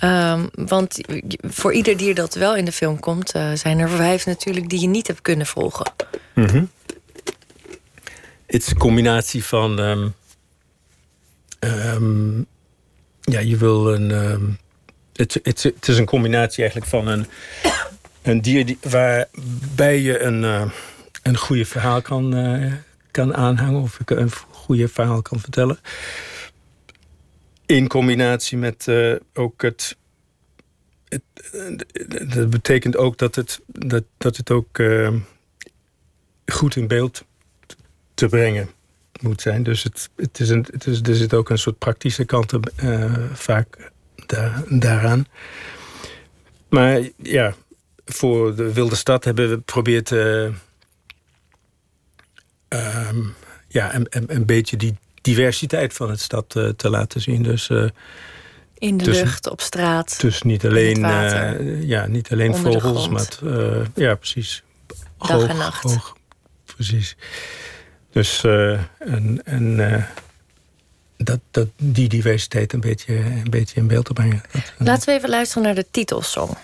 [0.00, 0.98] Um, want
[1.40, 4.88] voor ieder dier dat wel in de film komt, zijn er vijf natuurlijk die je
[4.88, 5.92] niet hebt kunnen volgen.
[6.34, 6.70] Mm -hmm.
[8.46, 9.78] Het is een combinatie van.
[9.78, 10.14] Um,
[11.64, 12.46] Um,
[13.20, 14.10] ja, je wil een.
[14.10, 14.58] Um,
[15.12, 17.26] het, het, het, is een combinatie eigenlijk van een,
[18.22, 20.70] een dier die, waarbij je een, uh,
[21.22, 22.72] een goede verhaal kan, uh,
[23.10, 25.78] kan aanhangen of een goede verhaal kan vertellen.
[27.66, 29.96] In combinatie met uh, ook het,
[31.08, 31.22] het.
[32.34, 34.82] Dat betekent ook dat het, dat, dat het ook
[36.46, 37.24] goed in beeld
[38.14, 38.68] te brengen
[39.22, 39.62] moet zijn.
[39.62, 43.14] Dus het, het is een, het is, er zit ook een soort praktische kant uh,
[43.32, 43.90] vaak
[44.26, 45.26] daar, daaraan.
[46.68, 47.54] Maar ja,
[48.04, 50.10] voor de Wilde Stad hebben we geprobeerd...
[50.10, 50.44] Uh,
[52.68, 53.34] um,
[53.68, 57.42] ja, een, een, een, beetje die diversiteit van het stad uh, te laten zien.
[57.42, 57.70] Dus...
[58.78, 60.20] in de lucht, op straat.
[60.20, 60.98] Dus niet alleen,
[61.86, 63.28] ja, niet alleen vogels, maar
[63.94, 64.62] ja, precies.
[65.18, 65.82] Dag hoog, en nacht.
[65.82, 66.16] Hoog,
[66.64, 67.16] precies.
[68.14, 70.04] Dus uh, en, en uh,
[71.16, 74.42] dat, dat, die diversiteit een beetje, een beetje in beeld te brengen.
[74.52, 74.62] Uh...
[74.78, 76.56] Laten we even luisteren naar de titelsong.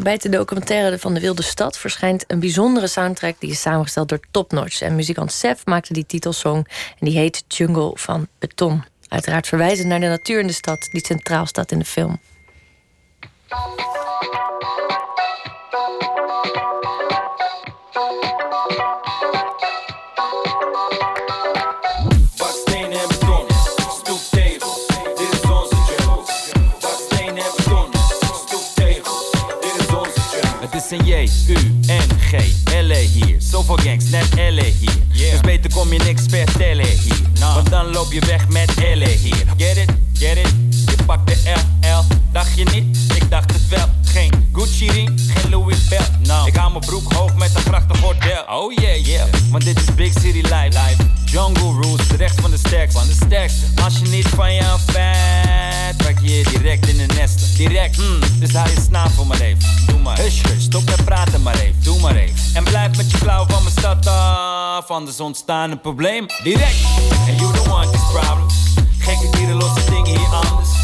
[0.00, 3.34] bij de documentaire van de Wilde Stad verschijnt een bijzondere soundtrack...
[3.38, 4.80] die is samengesteld door Top Notch.
[4.80, 8.84] En muzikant Sef maakte die titelsong en die heet Jungle van Beton.
[9.08, 12.20] Uiteraard verwijzend naar de natuur in de stad die centraal staat in de film.
[30.90, 31.54] Een J, U,
[31.86, 32.32] N, G,
[32.64, 33.36] L, E hier.
[33.38, 34.90] Zoveel gangs, net L, E hier.
[35.12, 35.30] Yeah.
[35.30, 37.20] Dus beter kom je niks vertellen hier.
[37.38, 37.54] Nah.
[37.54, 39.44] Want dan loop je weg met L, E hier.
[39.56, 40.89] Get it, get it?
[41.00, 42.96] Je pakt de L, Dacht je niet?
[43.14, 43.88] Ik dacht het wel.
[44.04, 46.10] Geen Gucci ring, geen Louis belt.
[46.22, 48.44] Nou, ik hou mijn broek hoog met een grachtig bordel.
[48.48, 49.26] Oh yeah, yeah.
[49.50, 50.68] Want dit is Big City Life.
[50.68, 51.02] life.
[51.24, 52.98] Jungle rules, de recht van de sterkste.
[52.98, 53.82] Van de sterkste.
[53.84, 57.56] Als je niet van af bent, pak je je direct in de nesten.
[57.56, 59.68] Direct, hmm, dus hou je voor maar even.
[59.86, 60.18] Doe maar.
[60.18, 61.82] Hush, hush, stop met praten maar even.
[61.82, 62.36] Doe maar even.
[62.54, 64.90] En blijf met je klauw van mijn stad af.
[64.90, 66.26] Anders ontstaan een probleem.
[66.42, 66.76] Direct.
[67.28, 68.54] And you don't want these problems.
[68.98, 70.79] Gekke dieren lossen dingen hier anders.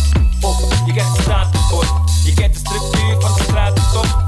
[0.96, 4.25] Je kent de structuur van de straat top.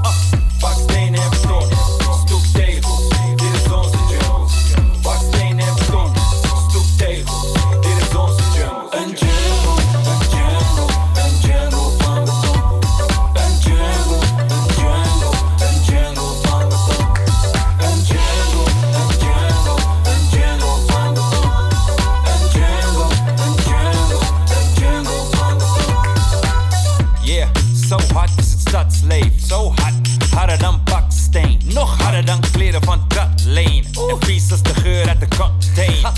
[29.49, 31.61] So hot, harder dan baksteen.
[31.63, 33.85] Nog harder dan kleren van Kathleen.
[34.09, 36.11] En vies als de geur uit de container.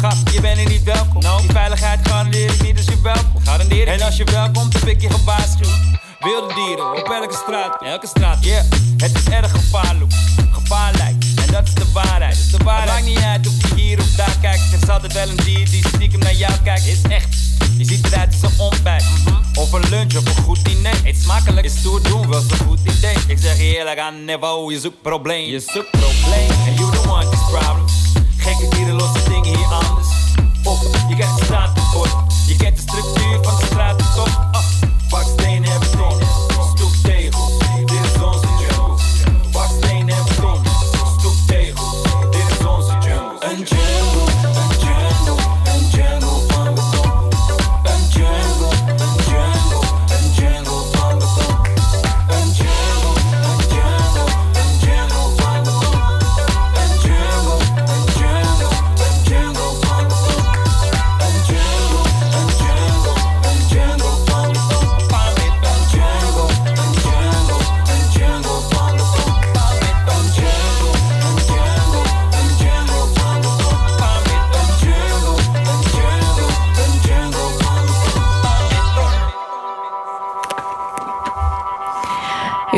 [0.00, 1.20] Gat, je bent hier niet welkom.
[1.40, 3.42] Die veiligheid garandeer ik niet als je welkom.
[3.44, 5.80] Garandeer En als je welkomt, heb ik je gewaarschuwd.
[6.18, 8.64] Wilde dieren op elke straat, elke straat, yeah.
[8.96, 10.12] Het is erg gevaarlijk,
[10.52, 11.27] gevaarlijk.
[11.50, 12.90] Dat is de waarheid, dus de waarheid.
[12.90, 14.72] Het maakt niet uit of je hier of daar kijkt.
[14.72, 16.86] Er is altijd wel een dier die stiekem naar jou kijkt.
[16.86, 17.36] Is echt.
[17.76, 19.04] Je ziet eruit als een ontbijt.
[19.54, 20.94] Of een lunch of een goed diner.
[21.04, 23.16] Eet smakelijk, is stoer doen, wel zo'n goed idee.
[23.26, 25.50] Ik zeg je eerlijk aan niveau, je zoekt probleem.
[25.50, 26.50] Je zoekt probleem.
[26.50, 27.92] And you don't want these problems.
[28.36, 30.08] Gekke dieren lossen dingen hier anders.
[30.64, 32.10] Op, je krijgt een stratenbord.
[32.46, 34.26] Je kent de structuur van de stratentop.
[34.26, 34.47] Ah,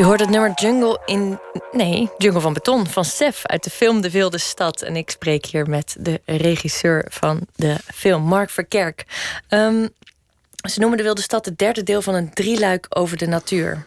[0.01, 1.39] U hoort het nummer Jungle in.
[1.73, 4.83] Nee, Jungle van Beton van Sef uit de film De Wilde Stad.
[4.83, 9.05] En ik spreek hier met de regisseur van de film, Mark Verkerk.
[9.49, 9.89] Ehm,
[10.69, 13.85] ze noemen De Wilde Stad het derde deel van een drieluik over de natuur.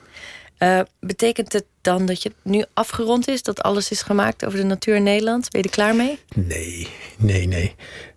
[0.57, 4.65] Eh, betekent het dan dat je nu afgerond is, dat alles is gemaakt over de
[4.65, 5.49] natuur in Nederland?
[5.49, 6.19] Ben je er klaar mee?
[6.35, 7.75] Nee, nee, nee.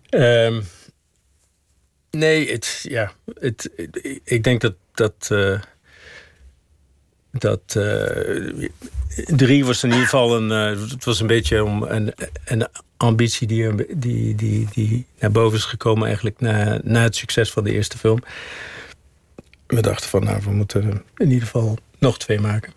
[0.09, 0.61] Ehm,
[2.11, 3.69] nee, het, ja, het,
[4.23, 4.73] ik denk dat.
[4.93, 5.59] dat eh,
[7.41, 8.67] dat eh,
[9.25, 10.51] drie was in ieder geval een.
[10.51, 12.13] eh, het was een beetje om een,
[12.45, 17.51] een ambitie die, die, die, die naar boven is gekomen, eigenlijk na, na het succes
[17.51, 18.19] van de eerste film.
[19.67, 22.73] We dachten van, nou, we moeten in ieder geval nog twee maken.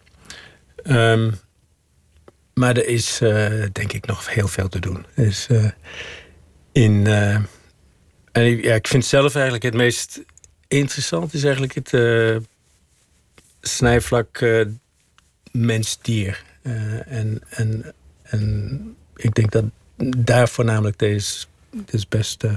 [0.83, 1.31] Ehm,
[2.55, 5.07] maar er is, eh, denk ik, nog heel veel te doen.
[5.15, 5.71] Eh,
[6.73, 7.07] in,
[8.33, 10.21] en ja, ik vind zelf eigenlijk het meest
[10.69, 11.35] interessant...
[11.35, 11.93] is eigenlijk het
[13.61, 14.67] snijvlak eh,
[15.53, 16.43] mens-dier.
[16.63, 17.93] Eh, en, en,
[18.23, 19.65] en ik denk dat
[20.17, 22.45] daar voornamelijk deze, dus best...
[22.45, 22.53] eh,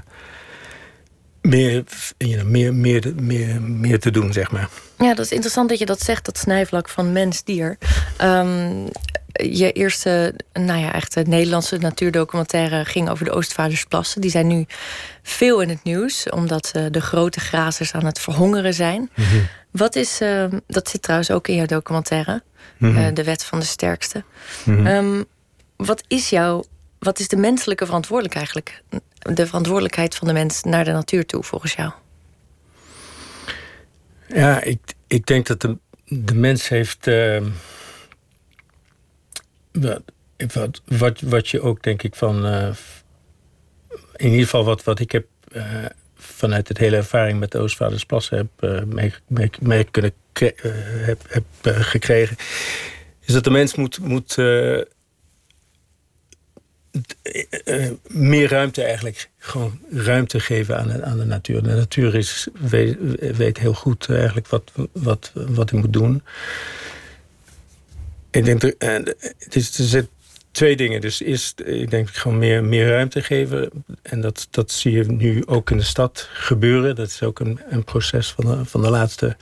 [1.44, 1.84] meer,
[2.18, 4.70] you know, meer, meer, meer, meer te doen, zeg maar.
[4.98, 7.78] Ja, dat is interessant dat je dat zegt, dat snijvlak van mens-dier.
[8.18, 8.88] Ehm,
[9.34, 14.21] je eerste, nou ja, echt de Nederlandse natuurdocumentaire ging over de Oostvaardersplassen.
[14.21, 14.65] Die zijn nu
[15.21, 19.10] veel in het nieuws, omdat eh, de grote grazers aan het verhongeren zijn.
[19.71, 22.44] Wat is, ehm, dat zit trouwens ook in jouw documentaire,
[22.79, 24.23] eh, de wet van de sterkste.
[24.65, 25.23] Ehm,
[25.75, 26.63] wat is jouw,
[27.00, 28.84] wat is de menselijke verantwoordelijkheid eigenlijk?
[29.36, 31.92] De verantwoordelijkheid van de mens naar de natuur toe, volgens jou?
[34.27, 37.08] Ja, ik, ik denk dat de, de mens heeft.
[39.74, 40.02] Wat,
[40.54, 42.46] wat, wat, wat je ook, denk ik, van.
[42.46, 42.69] eh,
[44.15, 45.26] in ieder geval wat, wat ik heb.
[45.52, 49.13] eh, vanuit het hele ervaring met de Oostvaardersplassen heb, eh, mee,
[49.60, 52.38] mee, kunnen heb, heb gekregen.
[53.19, 54.00] Is dat de mens moet.
[54.00, 54.36] moet
[58.08, 59.30] meer ruimte eigenlijk.
[59.38, 61.63] Gewoon ruimte geven aan de, aan de natuur.
[61.63, 62.98] De natuur is, weet,
[63.38, 66.24] weet heel goed eigenlijk wat, wat, wat hij moet doen.
[68.34, 68.96] Ik denk dat, eh,
[69.50, 70.10] is, er zit
[70.52, 71.02] twee dingen.
[71.02, 73.69] Dus eerst, eh, ik denk gewoon meer, meer ruimte geven.
[74.02, 76.96] En dat, dat zie je nu ook in de stad gebeuren.
[76.96, 79.36] Dat is ook een, een proces van de, van de laatste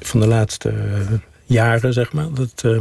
[0.00, 2.32] van de laatste eh, jaren, zeg maar.
[2.34, 2.80] Dat uh,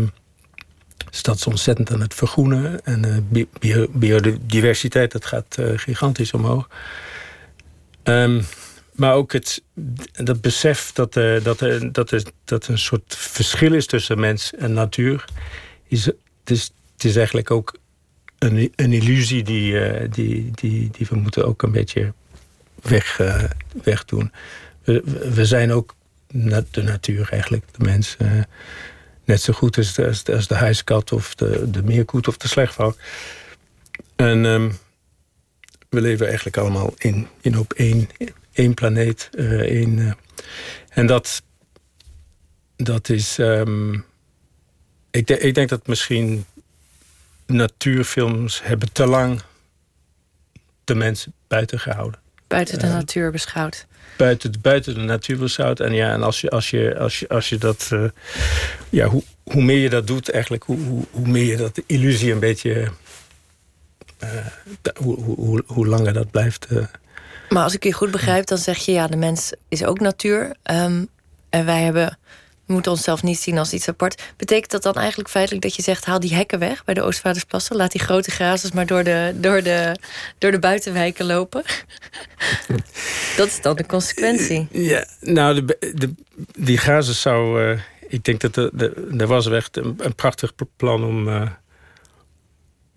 [1.10, 2.86] stad is ontzettend aan het vergroenen.
[2.86, 6.70] En uh, bio biodiversiteit, dat gaat gigantisch omhoog.
[8.04, 8.46] Um,
[9.00, 9.64] maar ook het
[10.12, 14.74] dat besef dat, dat, uh, dat, er, dat een soort verschil is tussen mens en
[14.74, 15.26] natuur.
[15.88, 17.78] Is, het, is, het is eigenlijk ook
[18.40, 22.14] een, een illusie die, uh, die, die, die we moeten ook een beetje
[22.82, 23.22] weg,
[23.84, 24.32] wegdoen.
[24.84, 25.96] We, we zijn ook
[26.72, 28.18] de natuur eigenlijk, de mens.
[29.24, 32.98] net zo goed als de, als de, huiskat of de, de meerkoet of de slechtvalk.
[34.16, 34.78] En um,
[35.90, 38.10] we leven eigenlijk allemaal in, in op één
[38.60, 39.30] één planeet.
[39.34, 40.12] Uh, één, uh,
[40.90, 41.42] en dat,
[42.76, 43.38] dat is.
[43.38, 44.06] Um,
[45.12, 46.46] ik, de, ik denk dat misschien
[47.46, 49.42] natuurfilms hebben te lang
[50.84, 52.20] de mensen buiten gehouden.
[52.48, 53.88] Buiten de uh, natuur beschouwd.
[54.18, 55.80] Buiten, buiten de natuur beschouwd.
[55.80, 57.90] En ja, en als je, als je, als je, als je dat.
[58.90, 62.32] ja, hoe, hoe meer je dat doet, eigenlijk, hoe, hoe, hoe meer je dat illusie
[62.32, 62.92] een beetje.
[64.94, 66.68] hoe, hoe, hoe langer dat blijft
[67.50, 70.56] maar als ik je goed begrijp, dan zeg je ja, de mens is ook natuur.
[70.72, 71.10] Um,
[71.50, 72.18] en wij hebben,
[72.66, 74.24] moeten onszelf niet zien als iets apart.
[74.38, 77.76] Betekent dat dan eigenlijk feitelijk dat je zegt: haal die hekken weg bij de Oostvaardersplassen?
[77.76, 79.96] Laat die grote grazers maar door de, door de,
[80.38, 81.64] door de buitenwijken lopen?
[83.38, 84.68] dat is dan de consequentie.
[84.72, 86.14] Ja, nou, de, de,
[86.58, 87.64] die grazers zou.
[87.64, 88.56] Uh, ik denk dat
[89.18, 91.28] er was echt een, prachtig plan om.
[91.28, 91.50] Uh,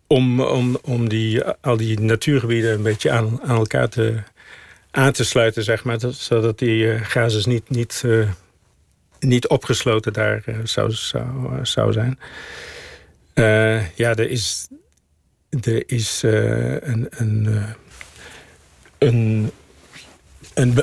[0.07, 4.23] om, om, om die, al die natuurgebieden een beetje aan, aan elkaar te,
[4.93, 5.99] aan te sluiten, zeg maar.
[6.11, 8.29] zodat die uh, gazes niet, niet, uh,
[9.21, 12.19] niet opgesloten daar uh, zou, zou, zou zijn.
[13.95, 14.69] ja, er is,
[15.63, 17.65] er is een, een,
[18.99, 19.51] een,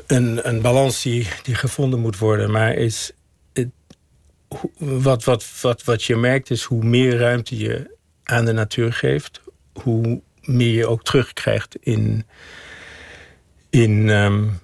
[0.07, 2.51] een, een, balans die, die gevonden moet worden.
[2.51, 3.11] Maar is,
[4.77, 9.41] wat, wat, wat, wat je merkt is hoe meer ruimte je aan de natuur geeft,
[9.73, 12.25] hoe meer je ook terugkrijgt in
[13.69, 14.59] in, um,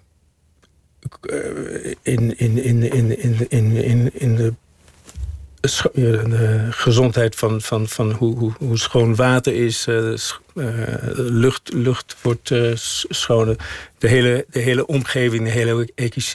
[2.01, 4.53] in, in, in, in, in, in, in, in de,
[5.61, 10.13] de gezondheid van, van, van hoe, hoe, hoe schoon water is, uh,
[11.15, 12.71] lucht, lucht wordt uh,
[13.09, 13.55] schoner.
[13.97, 15.89] De hele, de hele omgeving, de hele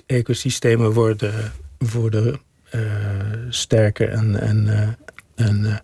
[0.07, 2.41] ecosystemen worden, worden
[2.75, 2.81] uh,
[3.49, 4.97] sterker en, en,
[5.41, 5.75] en uh,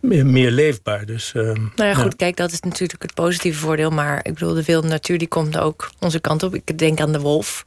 [0.00, 1.06] meer, meer, leefbaar.
[1.06, 3.90] Dus, uh, nou ja, goed, kijk, dat is natuurlijk het positieve voordeel.
[3.90, 6.54] Maar ik bedoel, de wilde natuur die komt ook onze kant op.
[6.54, 7.64] Ik denk aan de wolf.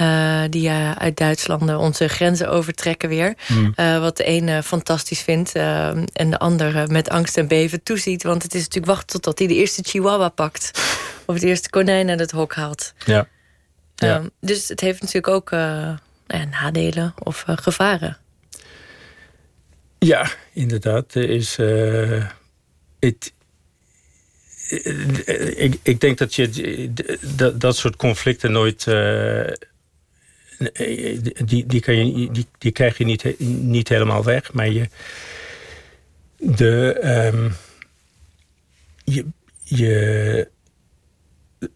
[0.00, 3.34] Uh, die uit Duitsland onze grenzen overtrekken weer.
[3.48, 3.74] Mm.
[4.00, 8.22] wat de ene fantastisch vindt en de andere met angst en beven toeziet.
[8.22, 10.70] Want het is natuurlijk wachten totdat hij de eerste chihuahua pakt.
[11.26, 12.92] of het eerste konijn uit het hok haalt.
[13.04, 13.28] Ja.
[13.94, 14.22] ja.
[14.40, 15.50] dus het heeft natuurlijk ook
[16.50, 18.18] nadelen of gevaren.
[19.98, 21.14] Ja, inderdaad.
[21.14, 21.58] Er is.
[21.58, 22.30] Uh,
[22.98, 23.32] ik,
[25.82, 26.90] ik denk dat je
[27.36, 28.86] dat, dat soort conflicten nooit.
[28.86, 29.52] Uh,
[31.44, 34.52] die, die, kan je, die, die krijg je niet, niet helemaal weg.
[34.52, 34.88] Maar je.
[36.36, 37.00] De.
[37.32, 37.52] Um,
[39.04, 39.24] je.
[39.62, 40.48] je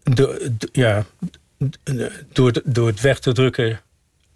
[0.03, 1.05] de, ja,
[2.33, 3.81] door, door het weg te drukken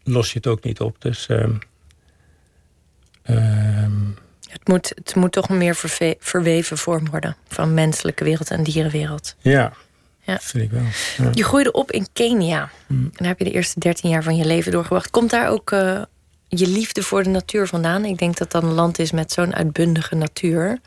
[0.04, 1.02] los je het ook niet op.
[1.02, 1.28] Dus.
[1.30, 1.60] Um,
[3.26, 3.92] Ehm,
[4.50, 5.76] het, moet, het moet toch een meer
[6.20, 9.36] verweven vorm worden van menselijke wereld en dierenwereld.
[9.40, 9.74] Ja,
[10.22, 10.38] ja.
[10.42, 11.32] vind ik wel.
[11.34, 12.70] Je groeide op in Kenia.
[12.88, 13.04] Mm.
[13.04, 15.10] En daar heb je de eerste 13 jaar van je leven doorgebracht.
[15.10, 16.02] Komt daar ook uh,
[16.48, 18.06] je liefde voor de natuur vandaan?
[18.06, 20.80] Ik denk dat dat een land is met zo'n uitbundige natuur.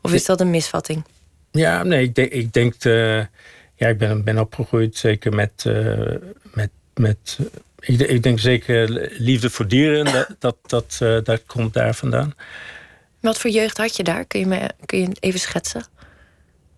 [0.00, 1.04] Of is dat een misvatting?
[1.50, 3.16] Ja, nee, ik denk, ik denk uh,
[3.74, 6.14] ja, ik ben, ben opgegroeid zeker met, uh,
[6.52, 7.38] met, met
[7.86, 12.34] ik, ik, denk zeker liefde voor dieren, dat, dat, dat, uh, dat komt daar vandaan.
[13.20, 14.24] Wat voor jeugd had je daar?
[14.24, 15.84] Kun je, me, kun je even schetsen?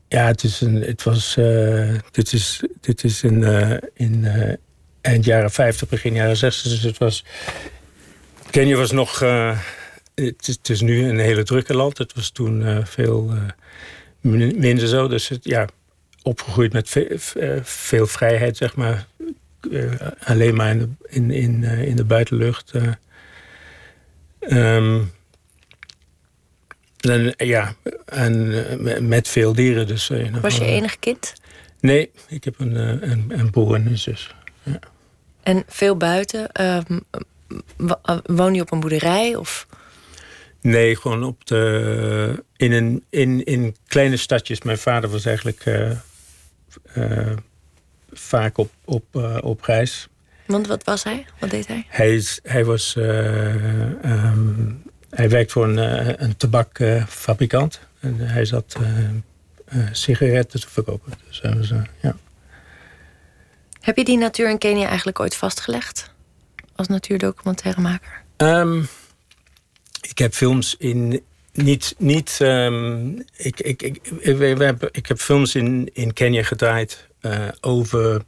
[0.09, 1.37] Ja, het, is een, het was.
[1.39, 4.53] Uh, dit is, dit is in, uh, in uh,
[5.01, 6.71] eind jaren 50, begin jaren 60.
[6.71, 7.25] Dus het was.
[8.51, 9.19] Kenia was nog.
[10.15, 11.99] Het is, het, is, nu een hele drukke land.
[11.99, 13.35] Het was toen veel
[14.21, 15.09] minder zo.
[15.09, 15.67] Dus het, ja,
[16.23, 17.07] opgegroeid met veel,
[17.63, 19.07] veel vrijheid, zeg maar
[20.19, 22.73] alleen maar in de, in, in, uh, in de buitenlucht.
[24.49, 25.13] Um,
[27.01, 29.87] en, ja, en met veel dieren.
[29.87, 30.11] Dus,
[30.41, 31.33] Was je enig kind?
[31.81, 32.75] Nee, ik heb een,
[33.11, 34.35] een, een broer en een zus.
[34.63, 34.79] Ja.
[35.43, 36.65] En veel buiten?
[36.65, 37.05] Um,
[38.25, 39.35] woon je op een boerderij?
[39.35, 39.67] Of?
[40.61, 44.63] Nee, gewoon op de, in, een, in, in kleine stadjes.
[44.63, 45.91] Mijn vader was eigenlijk uh,
[48.13, 50.09] vaak op, op, uh, op reis.
[50.47, 51.27] Want wat was hij?
[51.39, 51.87] Wat deed hij?
[51.89, 52.97] Hij, is, hij was.
[52.97, 54.73] eh, ehm,
[55.11, 57.81] hij werkt voor een, eh, een tabakfabrikant.
[58.01, 58.99] en hij zat eh,
[59.65, 61.13] eh, sigaretten te verkopen.
[61.29, 62.17] Dus eh, ja.
[63.81, 66.11] Heb je die natuur in Kenia eigenlijk ooit vastgelegd?
[66.75, 68.23] Als natuurdocumentairemaker?
[68.37, 68.83] Ehm,
[70.01, 71.23] ik heb films in.
[71.53, 71.95] Niet.
[71.99, 77.07] niet ehm, ik, ik, ik, we, we hebben, ik heb films in, in Kenia gedraaid
[77.33, 78.23] eh, over.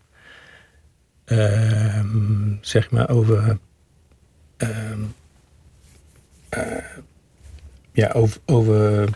[1.25, 3.59] ehm, zeg maar over.
[4.57, 5.01] ehm,
[6.49, 6.85] eh,
[7.93, 8.15] ja,
[8.47, 9.09] over.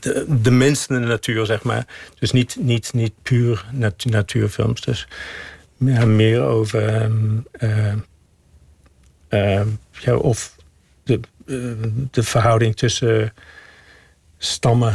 [0.00, 1.86] de, de mensen en de natuur, zeg maar.
[2.18, 4.80] Dus niet, niet, niet puur natu- natuurfilms.
[4.80, 5.08] Dus
[6.06, 6.86] meer over.
[6.88, 7.94] ehm, eh,
[9.28, 9.68] Ehm,
[10.00, 10.56] ja, of
[11.02, 13.32] de, eh, de verhouding tussen
[14.42, 14.94] stammen,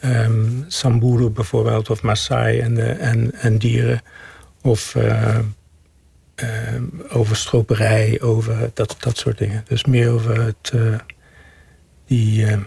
[0.00, 4.02] ehm Samburu bijvoorbeeld, of Maasai en, de, en, en dieren.
[4.62, 5.38] Of eh,
[6.34, 9.64] ehm, over stroperij, over dat, dat soort dingen.
[9.68, 10.98] Dus meer over het, eh,
[12.06, 12.58] die, eh,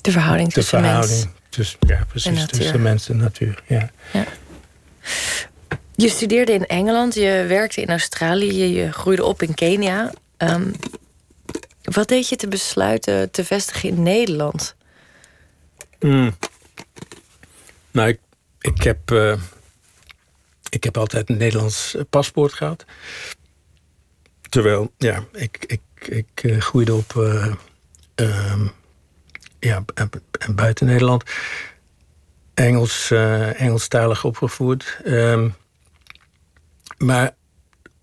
[0.00, 1.34] De verhouding de tussen verhouding mens.
[1.48, 3.62] tussen, ja, precies, tussen mens en natuur.
[3.68, 3.90] Ja.
[5.94, 10.12] Je studeerde in Engeland, je werkte in Australië, je groeide op in Kenia.
[10.36, 10.70] Ehm,
[11.82, 14.74] wat deed je te besluiten te vestigen in Nederland?
[16.04, 16.36] Mm.
[17.90, 18.18] Nou,
[18.60, 19.40] ik, heb, eh,
[20.68, 22.84] ik heb altijd een Nederlands paspoort gehad.
[24.48, 27.54] Terwijl, ja, ik, ik, ik eh, groeide op eh,
[28.14, 28.66] ehm,
[29.58, 31.24] ja, en, en buiten Nederland.
[32.54, 33.10] Engels,
[33.56, 35.00] Engelstalig opgevoerd.
[35.04, 35.48] Ehm,
[36.98, 37.34] maar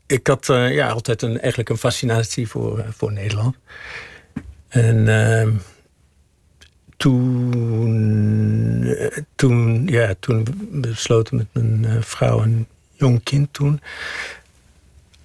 [0.08, 3.58] ik had ja, altijd een, eigenlijk een fascinatie voor, voor Nederland.
[4.68, 5.54] En ehm,
[7.02, 13.82] toen, eh, toen, ja, toen besloten met mijn eh, vrouw en jong kind toen...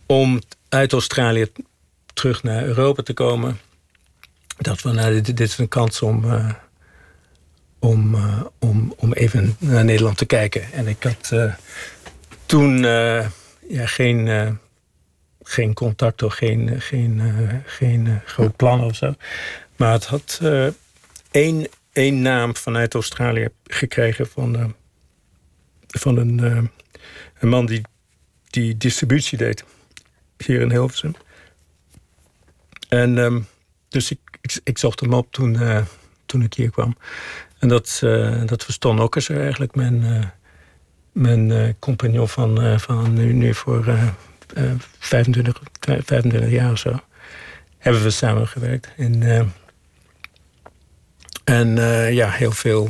[0.07, 1.47] om uit Australië
[2.15, 3.59] terug naar Europa te komen.
[4.57, 6.53] Dat we, nou, dit, is een kans om, eh,
[7.79, 8.17] om,
[8.59, 10.73] om, om even naar Nederland te kijken.
[10.73, 11.53] En ik had
[12.47, 12.79] toen
[13.69, 14.59] ja, geen,
[15.43, 17.23] geen contact of geen, geen,
[17.65, 19.15] geen groot plan of zo.
[19.77, 20.41] Maar het had
[21.93, 24.65] één, naam vanuit Australië gekregen van, eh,
[25.87, 26.63] van een, eh,
[27.39, 27.83] een man die,
[28.51, 29.65] die distributie deed
[30.37, 31.15] hier in Hilversum.
[32.89, 33.41] En ehm,
[33.89, 35.85] dus ik, ik, ik zocht hem op toen, eh,
[36.27, 36.97] toen ik hier kwam.
[37.59, 37.99] En dat,
[38.47, 40.33] dat was Ton Okkerser eigenlijk, mijn,
[41.13, 44.09] mijn compagnon van, van nu, nu voor eh,
[44.55, 47.01] eh, 25, 25 jaar of zo.
[47.79, 48.89] Hebben we samengewerkt.
[48.97, 49.43] En, eh,
[51.47, 52.89] en eh, ja, heel veel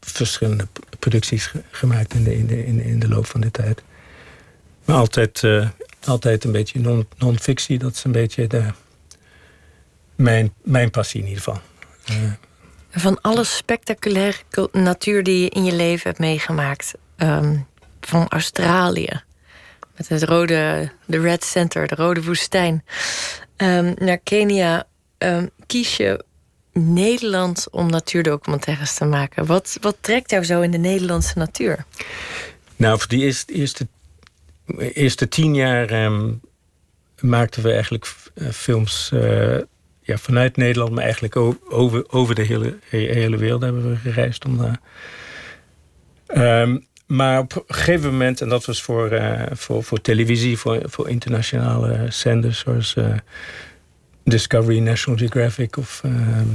[0.00, 0.66] verschillende
[0.98, 3.82] producties ge- gemaakt in de, in, de, in, in de loop van de tijd.
[4.84, 5.68] Maar altijd, eh,
[6.04, 7.78] altijd een beetje non- non-fictie.
[7.78, 8.64] Dat is een beetje de,
[10.14, 11.60] mijn, mijn passie in ieder geval.
[12.04, 12.16] Eh,
[12.90, 16.92] Van alle spectaculaire cul- natuur die je in je leven hebt meegemaakt.
[17.16, 17.56] ehm,
[18.00, 19.22] van Australië.
[19.96, 22.84] Met het rode, de Red Center, de rode woestijn.
[23.56, 24.84] ehm, naar Kenia.
[25.18, 26.24] ehm, kies je
[26.76, 29.46] Nederland om natuurdocumentaires te maken.
[29.46, 31.84] Wat, wat trekt jou zo in de Nederlandse natuur?
[32.76, 33.88] Nou, voor die eerste,
[34.94, 36.32] eerste, tien jaar ehm,
[37.20, 39.58] maakten we eigenlijk eh, films eh,
[40.00, 44.44] ja, vanuit Nederland, maar eigenlijk over, over de hele, he- hele wereld hebben we gereisd.
[44.44, 44.80] Om, daar.
[46.26, 50.80] Ehm, maar op een gegeven moment, en dat was voor, eh, voor, voor televisie, voor,
[50.84, 52.96] voor internationale zenders zoals
[54.26, 56.48] Discovery, National Geographic of ehm,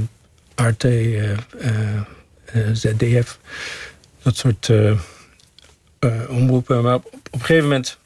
[0.54, 1.96] Arte, eh, eh,
[2.44, 3.38] eh, ZDF,
[4.22, 4.70] dat soort
[6.28, 6.82] omroepen.
[6.82, 7.98] Maar op, op een gegeven moment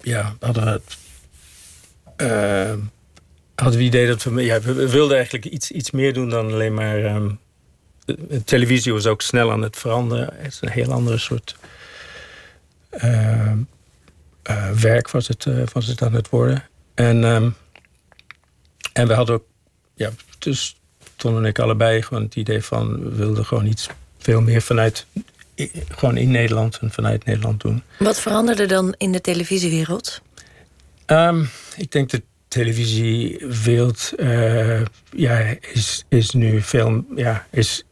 [0.00, 0.96] ja, hadden we het.
[3.54, 4.44] hadden we het idee dat we.
[4.44, 7.04] Ja, we, wilden eigenlijk iets, iets meer doen dan alleen maar.
[7.04, 7.30] ehm,
[8.44, 10.34] televisie was ook snel aan het veranderen.
[10.36, 11.56] Het is een heel andere soort.
[12.90, 13.58] ehm,
[14.42, 16.64] eh, werk was het, was het aan het worden.
[16.94, 17.24] En,
[18.98, 19.44] en we hadden ook.
[19.94, 20.76] Ja, dus
[21.16, 23.02] Ton en ik allebei gewoon het idee van.
[23.02, 23.88] We wilden gewoon iets
[24.18, 25.06] veel meer vanuit
[25.88, 27.82] gewoon in Nederland en vanuit Nederland doen.
[27.98, 30.20] Wat veranderde dan in de televisiewereld?
[31.06, 31.44] Ehm,
[31.76, 34.80] ik denk de televisiewereld eh,
[35.10, 37.84] ja, is, is nu veel, ja, is,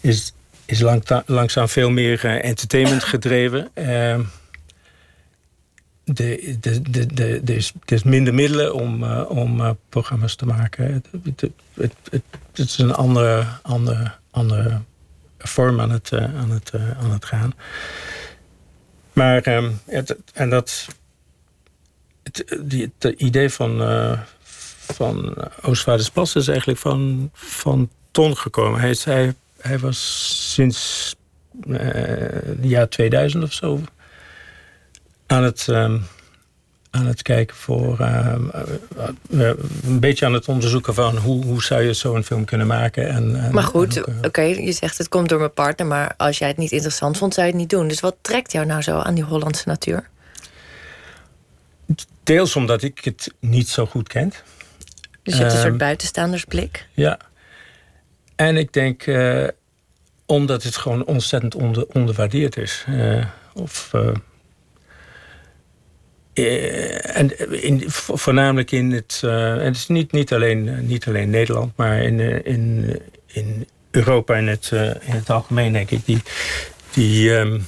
[0.00, 0.32] is,
[0.64, 3.70] is langta- langzaam veel meer eh, entertainment gedreven.
[3.74, 4.20] Ehm,
[6.12, 10.46] de, de, de, de, er, is, er minder middelen om, eh, om eh, programma's te
[10.46, 10.92] maken.
[10.92, 14.80] Het, het, het, het, is een andere, andere, andere
[15.38, 17.54] vorm aan het, eh, aan het, aan het gaan.
[19.12, 20.86] Maar, ehm, het, en dat.
[22.22, 23.78] Het, die, het idee van,
[24.92, 28.80] van Oostvaardersplass is eigenlijk van, van Ton gekomen.
[28.80, 31.14] Hij, hij, was sinds
[31.68, 33.80] het jaar 2000 of zo
[35.26, 35.98] aan het, ehm,
[36.90, 38.00] aan het kijken voor.
[38.00, 38.60] ehm, eh,
[39.50, 43.08] eh, een beetje aan het onderzoeken van hoe, hoe zou je zo'n film kunnen maken.
[43.08, 46.38] En, en- Maar goed, eh, oké, je zegt het komt door mijn partner, maar als
[46.38, 47.88] jij het niet interessant vond, zou je het niet doen.
[47.88, 50.08] Dus wat trekt jou nou zo aan die Hollandse natuur?
[52.22, 54.28] deels omdat ik het niet zo goed ken.
[55.22, 56.86] Dus je hebt een Ehm, soort buitenstaandersblik.
[56.92, 57.18] Ja.
[58.36, 59.04] En ik denk
[60.26, 62.84] omdat het gewoon ontzettend onder, onderwaardeerd is.
[63.54, 63.92] Of,
[66.36, 69.20] eh, en voornamelijk in het.
[69.22, 74.36] en het is niet, niet, alleen, eh, niet alleen Nederland, maar in, in, in Europa
[74.36, 74.70] in het,
[75.00, 76.04] in het algemeen, denk ik.
[76.04, 76.22] Die,
[76.92, 77.60] die, ehm,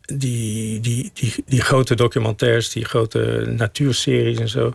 [0.00, 4.74] die, die, die, die grote documentaires, die grote natuurseries en zo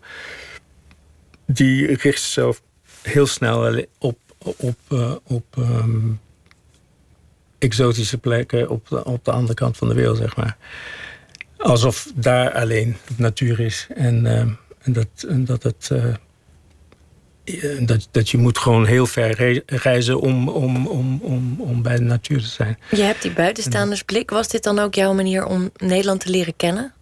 [1.45, 2.61] die richt zichzelf
[3.01, 4.77] heel snel op, op,
[5.23, 6.11] op ehm,
[7.57, 10.57] exotische plekken op de, op de andere kant van de wereld, zeg maar.
[11.65, 13.87] Alsof daar alleen natuur is.
[13.95, 14.49] En, ehm,
[14.81, 15.89] en, dat, en dat het.
[15.91, 16.05] eh,
[17.43, 21.81] eh, dat, dat je moet gewoon heel ver re- reizen om, om, om, om, om
[21.81, 22.77] bij de natuur te zijn.
[22.91, 24.29] Je hebt die buitenstaandersblik.
[24.29, 26.93] Was dit dan ook jouw manier om Nederland te leren kennen?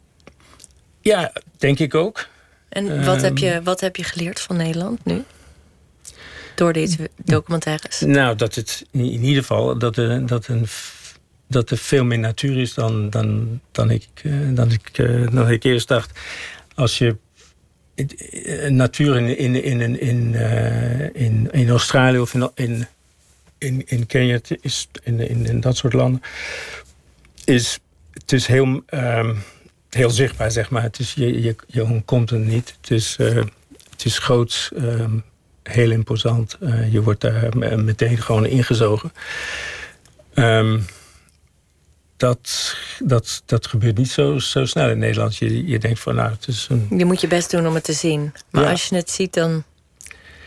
[1.01, 2.27] Ja, denk ik ook.
[2.69, 3.23] En wat, Ehm.
[3.23, 5.23] heb je, wat heb je geleerd van Nederland nu?
[6.55, 7.99] Door deze documentaires.
[7.99, 10.65] Nou, dat het in ieder geval dat er, dat een,
[11.47, 14.95] dat er veel meer natuur is dan, dan, dan, ik, eh, dan, ik,
[15.31, 16.19] dan ik eerst dacht.
[16.75, 17.15] Als je
[17.95, 22.87] eh, natuur in, in, in, in, eh, in, in Australië of in,
[23.57, 26.21] in, in, Kenia, het is in, in, in dat soort landen,
[27.45, 27.79] is
[28.13, 29.35] het is heel, ehm,
[29.89, 30.81] heel zichtbaar, zeg maar.
[30.81, 32.75] Het is, je, je, je ontkomt er niet.
[32.81, 33.17] Het is,
[33.89, 35.17] het is groots, ehm,
[35.63, 36.57] heel imposant.
[36.91, 39.11] Je wordt daar me- meteen gewoon ingezogen.
[40.33, 40.79] Ehm,
[42.23, 45.37] dat, dat, dat gebeurt niet zo, zo snel in Nederland.
[45.37, 46.87] Je, je denkt van, nou, het is een...
[46.97, 48.33] Je moet je best doen om het te zien.
[48.49, 48.69] Maar Ja.
[48.69, 49.63] als je het ziet, dan,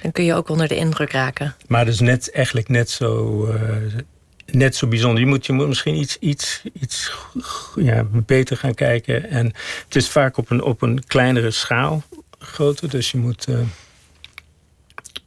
[0.03, 1.57] dan kun je ook onder de indruk raken.
[1.67, 3.77] Maar het is net, eigenlijk net zo, eh,
[4.47, 5.21] net zo bijzonder.
[5.21, 7.13] Je moet, je moet misschien iets, iets, iets
[7.77, 9.31] ja, beter gaan kijken.
[9.31, 9.47] En
[9.85, 12.03] het is vaak op een, op een kleinere schaal
[12.39, 12.91] groter.
[12.91, 13.47] Dus je moet...
[13.47, 13.61] eh,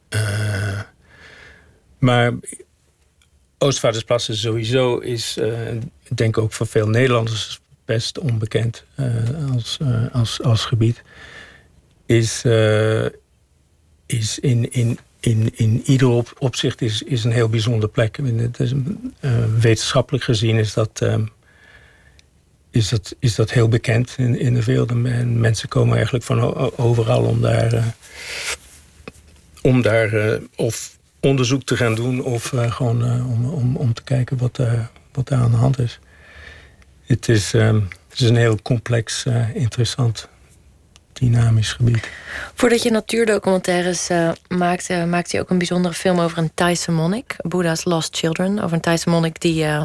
[0.08, 0.80] eh,
[1.98, 2.32] maar
[3.62, 9.06] Oostvaardersplassen sowieso is, eh, ik denk ook voor veel Nederlanders best onbekend eh,
[9.54, 11.02] als, eh, als, als gebied.
[12.06, 12.44] Is,
[14.06, 18.18] is in, in, in, in ieder op, opzicht is, is een heel bijzondere plek.
[18.18, 18.72] Is,
[19.20, 21.06] eh, wetenschappelijk gezien is dat,
[22.70, 24.90] is dat, is dat heel bekend in, in de wereld.
[24.90, 26.40] En mensen komen eigenlijk van
[26.78, 27.94] overal om daar,
[29.62, 32.24] om daar of onderzoek te gaan doen...
[32.24, 35.56] of eh, gewoon eh, om, om, om te kijken wat, daar wat daar aan de
[35.56, 35.98] hand is.
[37.06, 40.28] Het is, ehm, het is een heel complex, eh, interessant,
[41.12, 42.08] dynamisch gebied.
[42.54, 47.36] Voordat je natuurdocumentaires eh, maakte, maakte je ook een bijzondere film over een Thaise monnik,
[47.38, 48.58] Buddha's Lost Children.
[48.58, 49.82] Over een Thaise monnik die eh,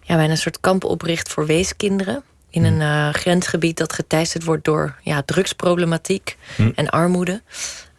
[0.00, 2.22] ja, bijna een soort kamp opricht voor weeskinderen.
[2.50, 6.70] In een eh, grensgebied dat geteisterd wordt door ja, drugsproblematiek Hm.
[6.74, 7.42] en armoede.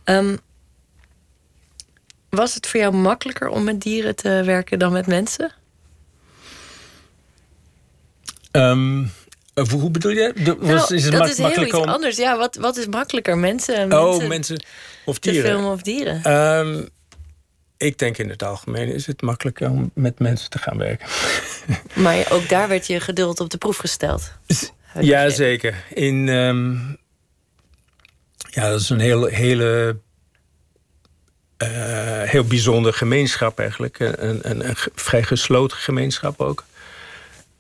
[0.04, 0.36] Ehm,
[2.32, 5.52] was het voor jou makkelijker om met dieren te werken dan met mensen?
[8.52, 9.04] Ehm,
[9.54, 10.34] eh, hoe bedoel je?
[10.44, 11.90] De- was, Nou, is het dat is heel iets om...
[11.90, 12.18] anders.
[12.18, 13.38] Ja, wat, wat is makkelijker?
[13.38, 14.64] Mensen, oh, mensen
[15.06, 15.50] of te dieren?
[15.52, 16.24] filmen of dieren?
[16.24, 16.86] Ehm,
[17.78, 21.08] ik denk in het algemeen is het makkelijker om met mensen te gaan werken.
[21.94, 24.32] Maar ook daar werd je geduld op de proef gesteld.
[24.48, 25.36] Heb ik Ja, begrepen.
[25.36, 25.84] zeker.
[25.94, 26.74] In, ehm,
[28.50, 29.98] ja, dat is een heel, hele,
[31.62, 34.00] eh, heel bijzonder gemeenschap eigenlijk.
[34.00, 36.66] Een, een, een vrij gesloten gemeenschap ook.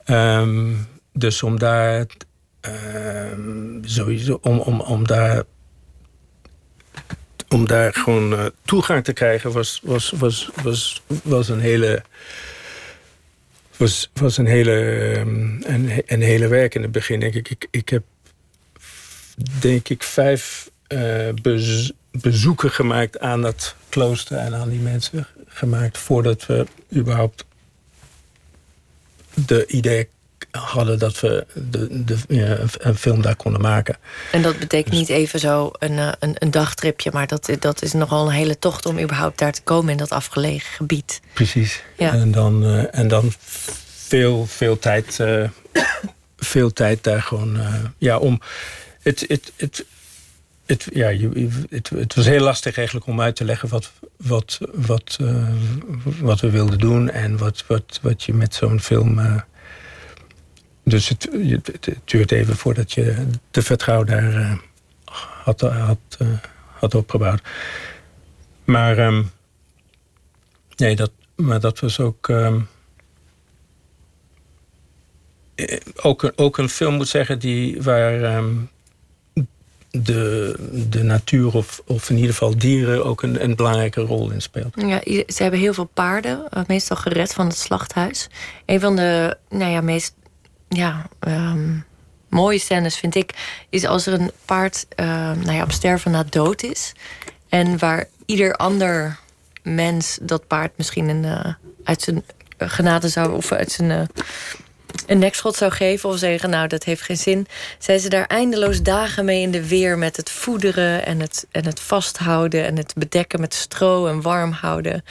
[0.04, 0.74] Ehm,
[1.14, 2.06] dus om daar
[2.62, 5.44] ehm, sowieso om, om, om daar
[7.50, 12.04] om daar gewoon eh, toegang te krijgen was, was, was, was, was een hele
[13.78, 14.82] was, was een hele,
[15.16, 17.20] ehm, een, een hele werk in het begin.
[17.20, 17.50] Denk ik.
[17.50, 18.04] Ik, ik heb
[19.60, 20.70] denk ik vijf
[21.42, 27.46] bez- bezoeken gemaakt aan dat klooster en aan die mensen gemaakt voordat we überhaupt
[29.34, 30.10] de idee
[30.52, 33.98] hadden dat we de, de, ja, een film daar konden maken.
[34.32, 37.94] En dat betekent niet even zo een, eh, een, een dagtripje, maar dat, dat is
[37.94, 41.22] nogal een hele tocht om überhaupt daar te komen in dat afgelegen gebied.
[41.34, 41.84] Precies.
[41.98, 42.14] Ja.
[42.14, 43.32] En dan, eh, en dan
[44.08, 45.50] veel, veel tijd, eh,
[46.38, 47.60] veel tijd daar gewoon.
[47.98, 48.42] ja, om.
[49.02, 49.86] Het, het, het,
[50.72, 51.08] het, ja,
[51.70, 55.48] het, het was heel lastig eigenlijk om uit te leggen wat, wat, wat, eh,
[56.20, 59.20] wat we wilden doen en wat, wat, wat je met zo'n film.
[59.20, 59.42] eh,
[60.84, 61.30] dus het,
[61.64, 64.58] het, duurt even voordat je de vertrouwen daar eh,
[65.44, 66.18] had, had,
[66.80, 67.42] had opgebouwd.
[68.64, 69.24] Maar, ehm,
[70.76, 72.30] nee, dat, maar dat was ook.
[72.30, 72.60] ehm,
[75.56, 78.56] eh, ook, een, ook een film moet zeggen die, waar ehm,
[79.92, 80.56] de,
[80.90, 84.74] de natuur of, of in ieder geval dieren ook een, een belangrijke rol in speelt.
[84.76, 88.30] Ja, ze hebben heel veel paarden, eh, meestal gered van het slachthuis.
[88.66, 90.14] Een van de nou ja, meest
[90.68, 91.78] ja, ehm,
[92.30, 93.34] mooie scènes vind ik...
[93.70, 96.94] is als er een paard eh, nou ja, op sterven na dood is...
[97.50, 99.20] en waar ieder ander
[99.64, 102.24] mens dat paard misschien een, eh, uit zijn
[102.58, 103.34] genade zou...
[103.34, 104.02] of uit zijn eh,
[105.06, 106.50] een nekschot zou geven of zeggen...
[106.50, 107.48] nou, dat heeft geen zin...
[107.80, 109.98] zijn ze daar eindeloos dagen mee in de weer...
[109.98, 112.66] met het voederen en het, en het vasthouden...
[112.66, 115.04] en het bedekken met stro en warm houden...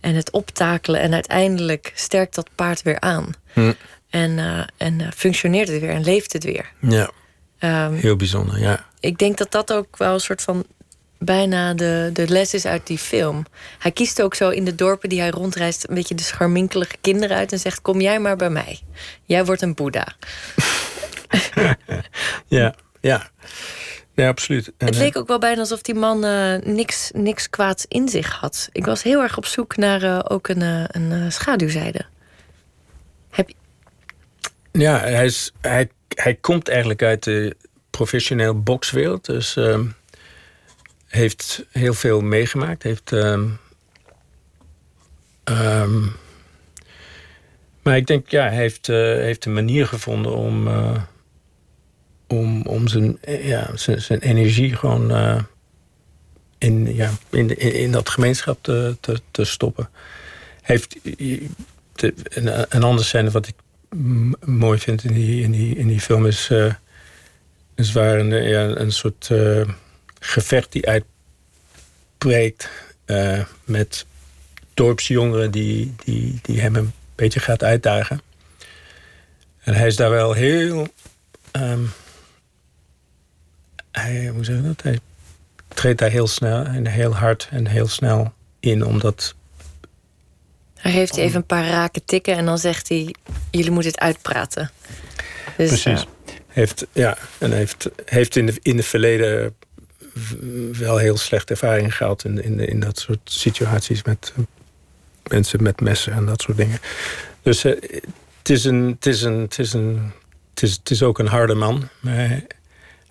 [0.00, 1.00] en het optakelen.
[1.00, 3.34] En uiteindelijk sterkt dat paard weer aan.
[3.52, 3.72] Hm.
[4.10, 6.72] En, eh, en eh, functioneert het weer en leeft het weer.
[6.80, 7.10] Ja,
[7.58, 8.86] Ehm, heel bijzonder, ja.
[9.00, 10.64] ik denk dat dat ook wel een soort van
[11.18, 13.44] bijna de, de les is uit die film.
[13.78, 15.88] Hij kiest ook zo in de dorpen die hij rondreist...
[15.88, 17.82] een beetje de scharminkelige kinderen uit en zegt...
[17.82, 18.80] kom jij maar bij mij.
[19.24, 20.06] Jij wordt een boeddha.
[22.46, 23.30] Ja, ja.
[24.14, 24.66] Ja, absoluut.
[24.66, 28.08] En, Het eh, leek ook wel bijna alsof die man eh, niks, niks kwaads in
[28.08, 28.68] zich had.
[28.72, 32.06] Ik was heel erg op zoek naar eh, ook een, eh, een eh, schaduwzijde.
[33.30, 33.54] Heb je,
[34.72, 37.56] Ja, hij, is, hij, hij komt eigenlijk uit de
[37.90, 39.24] professioneel bokswereld.
[39.24, 39.84] Dus ehm,
[41.08, 42.82] heeft heel veel meegemaakt.
[42.82, 43.48] Heeft, ehm,
[45.44, 46.06] ehm,
[47.82, 51.02] maar ik denk, ja, hij heeft, eh, heeft een manier gevonden om, eh,
[52.26, 55.12] om, om zijn, eh, ja, zijn, zijn energie gewoon
[56.58, 59.88] in, ja, in, in, dat gemeenschap te, te, te stoppen.
[60.62, 60.96] Heeft,
[62.68, 63.54] een, andere scène wat ik
[64.44, 66.50] mooi vind in die, in die, in die film is,
[67.74, 69.30] is waar een, ja, een soort
[70.20, 72.68] gevecht die uitbreekt
[73.04, 74.06] eh, met
[74.74, 78.20] dorpsjongeren die, die, die hem een beetje gaat uitdagen.
[79.58, 80.88] En hij is daar wel heel.
[81.50, 81.82] ehm,
[83.92, 84.82] hij, hoe zeg je dat?
[84.82, 84.98] Hij
[85.68, 89.34] treedt daar heel snel en heel hard en heel snel in, omdat
[90.74, 93.14] hij geeft hij even een paar raken tikken en dan zegt hij...
[93.50, 94.70] jullie moeten het uitpraten.
[95.56, 96.00] Dus, Precies.
[96.02, 99.56] eh, Heeft, ja, en heeft, heeft in, de, in het verleden
[100.72, 104.42] wel heel slechte ervaring gehad in, in, in dat soort situaties met eh,
[105.30, 106.78] mensen met messen en dat soort dingen.
[107.42, 107.72] Dus eh,
[108.38, 110.12] het is een, het is een, het is een,
[110.50, 111.88] het is, het is ook een harde man.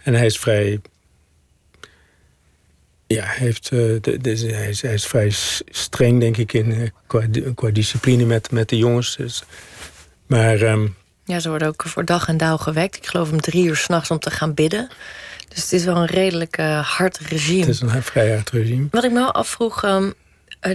[0.04, 0.82] En hij is vrij,
[3.08, 4.20] ja, heeft, eh, de,
[4.52, 5.30] hij, is, hij is vrij
[5.70, 9.16] streng denk ik in qua, qua discipline met, met de jongens.
[9.16, 9.44] Dus,
[10.26, 10.88] maar ehm,
[11.28, 12.96] ja, ze worden ook voor dag en dauw gewekt.
[12.96, 14.90] Ik geloof om drie uur s'nachts om te gaan bidden.
[15.58, 17.60] Dus het is wel een redelijk eh, hard regime.
[17.60, 18.88] het is een vrij hard regime.
[18.92, 19.84] Wat ik me wel afvroeg...
[19.84, 20.12] ehm,
[20.60, 20.72] eh,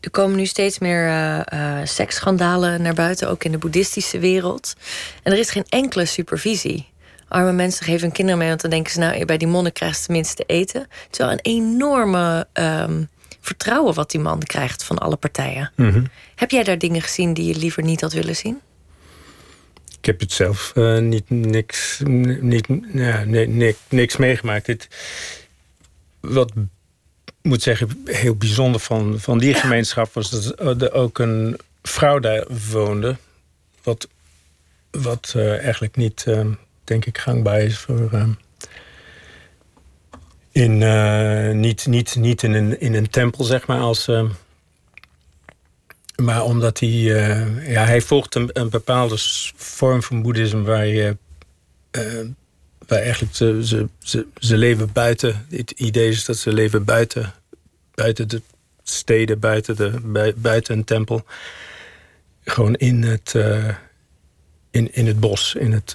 [0.00, 4.74] er komen nu steeds meer eh, seksschandalen naar buiten, ook in de boeddhistische wereld.
[5.22, 6.88] En er is geen enkele supervisie.
[7.28, 9.98] Arme mensen geven hun kinderen mee, want dan denken ze, nou, bij die monnik krijgt
[9.98, 10.80] ze tenminste eten.
[10.80, 13.02] Het is wel een enorme ehm,
[13.40, 15.72] vertrouwen wat die man krijgt van alle partijen.
[15.74, 16.04] Mhm.
[16.34, 18.60] Heb jij daar dingen gezien die je liever niet had willen zien?
[20.06, 24.66] Ik heb het zelf eh, niet niks, niet, nee, niks, meegemaakt.
[24.66, 24.88] Dit,
[26.20, 26.52] wat
[27.42, 32.46] moet zeggen, heel bijzonder van, van die gemeenschap was dat er ook een vrouw daar
[32.70, 33.16] woonde.
[33.82, 34.08] Wat,
[34.90, 36.46] wat eh, eigenlijk niet, eh,
[36.84, 38.36] denk ik, gangbaar is voor.
[40.52, 40.78] in,
[41.60, 44.10] niet, niet, niet in, een, in een tempel, zeg maar, als.
[46.16, 49.16] Maar omdat hij, eh, ja, hij volgt een, bepaalde
[49.56, 51.16] vorm van boeddhisme waar je,
[51.90, 52.24] eh,
[52.86, 53.66] waar eigenlijk ze,
[53.98, 55.46] ze, ze, leven buiten.
[55.50, 57.34] Het idee is dat ze leven buiten,
[57.94, 58.42] buiten de
[58.82, 61.24] steden, buiten, de, bui- buiten een tempel.
[62.44, 63.74] Gewoon in het, eh,
[64.70, 65.54] in, in het bos.
[65.54, 65.94] In het,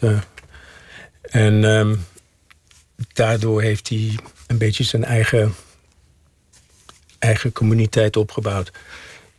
[1.22, 1.96] en ehm,
[3.14, 4.16] daardoor heeft hij
[4.48, 5.54] een beetje zijn eigen,
[7.20, 8.72] eigen communiteit opgebouwd.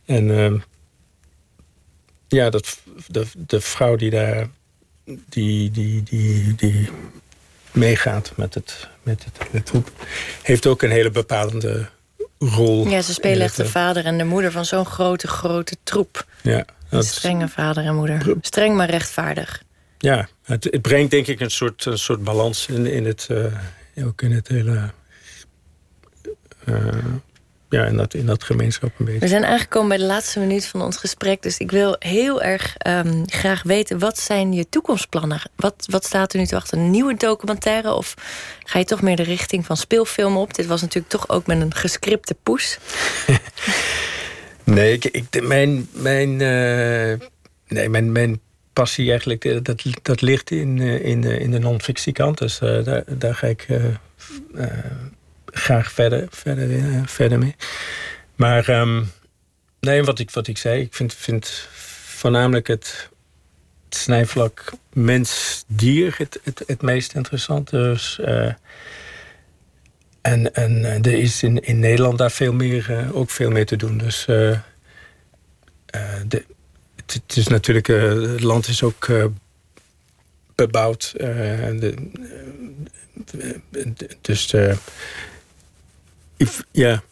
[0.05, 0.57] En ehm,
[2.33, 2.77] ja, dat,
[3.07, 4.47] de, de vrouw die daar
[5.29, 6.89] die, die, die, die
[7.71, 9.91] meegaat met het, met het hele troep,
[10.41, 11.89] heeft ook een hele bepalende
[12.39, 12.87] rol.
[12.87, 16.25] Ja, ze spelen echt de het, vader en de moeder van zo'n grote, grote troep.
[16.43, 18.35] eh, Ja, Een dat strenge vader en moeder.
[18.41, 19.63] Streng maar rechtvaardig.
[19.97, 24.05] ja, Het, het brengt denk ik een soort, een soort balans in, in het, uh,
[24.05, 24.89] ook in het hele.
[26.65, 26.87] Uh,
[27.73, 29.19] ja, in dat, in dat gemeenschap een beetje.
[29.19, 31.41] We zijn aangekomen bij de laatste minuut van ons gesprek.
[31.41, 35.41] Dus ik wil heel erg um, graag weten, wat zijn je toekomstplannen?
[35.55, 36.79] Wat, wat staat er nu te wachten?
[36.79, 37.93] Een nieuwe documentaire?
[37.93, 38.13] Of
[38.63, 40.53] ga je toch meer de richting van speelfilm op?
[40.53, 42.77] Dit was natuurlijk toch ook met een gescripte poes.
[44.63, 47.27] nee, ik, ik, mijn, mijn, uh,
[47.67, 48.39] nee, mijn, mijn
[48.73, 52.37] passie eigenlijk, eh, dat, dat ligt in, eh, in, in de non-fictiekant.
[52.37, 53.67] Dus uh, daar, daar ga ik
[55.53, 57.55] graag verder, verder, uh, verder mee.
[58.35, 59.11] Maar um,
[59.79, 61.67] nee, wat ik, wat ik zei, ik vind, vind
[62.05, 63.09] voornamelijk het,
[63.89, 67.69] snijvlak mens-dier het, het, het meest interessant.
[67.69, 68.53] Dus, uh,
[70.21, 73.75] en, en er is in, in Nederland daar veel meer, uh, ook veel meer te
[73.75, 73.97] doen.
[73.97, 74.59] Dus de,
[77.05, 79.07] het, is natuurlijk, het land is ook
[80.55, 81.13] bebouwd.
[84.21, 84.53] Dus
[86.71, 87.03] ja,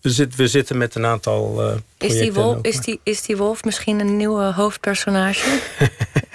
[0.00, 3.36] we, zit, we zitten met een aantal uh, is die, wolf, is, die, is die
[3.36, 5.58] wolf misschien een nieuwe hoofdpersonage?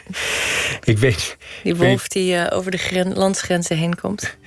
[0.83, 4.37] ik weet Die wolf die uh, over de gren, landsgrenzen heen komt?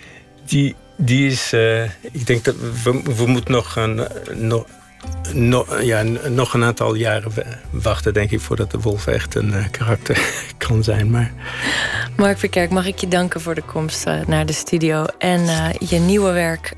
[0.45, 1.53] Die, die is...
[1.53, 2.55] Uh, ik denk dat
[2.85, 4.07] we, we moeten nog een...
[4.35, 4.67] Nog,
[5.33, 7.33] no, ja, nog een aantal jaren
[7.71, 10.19] wachten, denk ik, voordat de wolf echt een uh, karakter
[10.67, 11.11] kan zijn.
[11.11, 11.33] Maar...
[12.17, 15.05] Mark Verkerk, mag ik je danken voor de komst uh, naar de studio.
[15.19, 16.75] En uh, je nieuwe werk,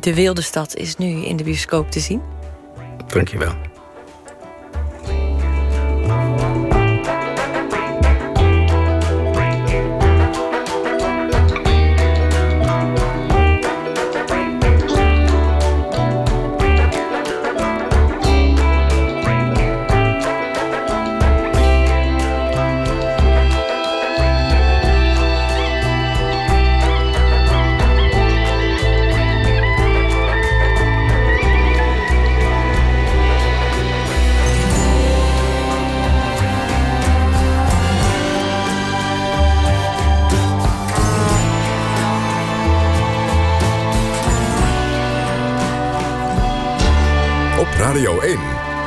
[0.00, 2.20] De Wilde Stad, is nu in de bioscoop te zien.
[3.06, 3.30] Dank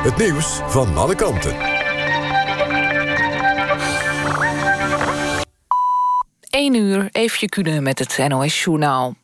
[0.02, 1.56] Het nieuws van alle kanten.
[6.50, 9.14] 1 uur, Eefje Kunnen met het NOS-journaal.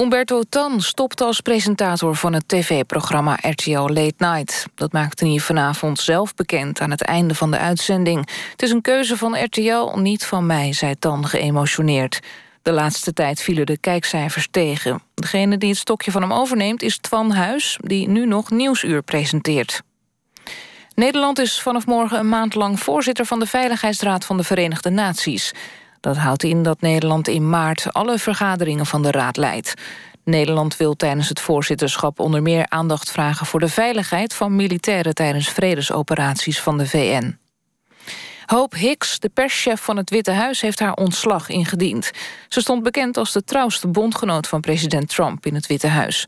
[0.00, 4.66] Umberto Tan stopt als presentator van het tv-programma RTL Late Night.
[4.74, 8.28] Dat maakte hij vanavond zelf bekend aan het einde van de uitzending.
[8.50, 12.20] Het is een keuze van RTL, niet van mij, zei Tan geëmotioneerd.
[12.62, 15.02] De laatste tijd vielen de kijkcijfers tegen.
[15.14, 17.78] Degene die het stokje van hem overneemt is Twan Huis...
[17.80, 19.82] die nu nog Nieuwsuur presenteert.
[20.98, 23.26] Nederland is vanaf morgen een maand lang voorzitter...
[23.26, 25.52] van de Veiligheidsraad van de Verenigde Naties.
[26.00, 29.74] Dat houdt in dat Nederland in maart alle vergaderingen van de raad leidt.
[30.24, 33.46] Nederland wil tijdens het voorzitterschap onder meer aandacht vragen...
[33.46, 37.38] voor de veiligheid van militairen tijdens vredesoperaties van de VN.
[38.46, 42.10] Hope Hicks, de perschef van het Witte Huis, heeft haar ontslag ingediend.
[42.48, 46.26] Ze stond bekend als de trouwste bondgenoot van president Trump in het Witte Huis.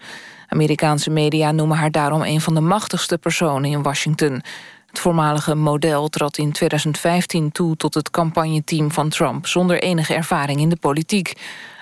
[0.51, 4.43] Amerikaanse media noemen haar daarom een van de machtigste personen in Washington.
[4.87, 9.47] Het voormalige model trad in 2015 toe tot het campagneteam van Trump...
[9.47, 11.33] zonder enige ervaring in de politiek.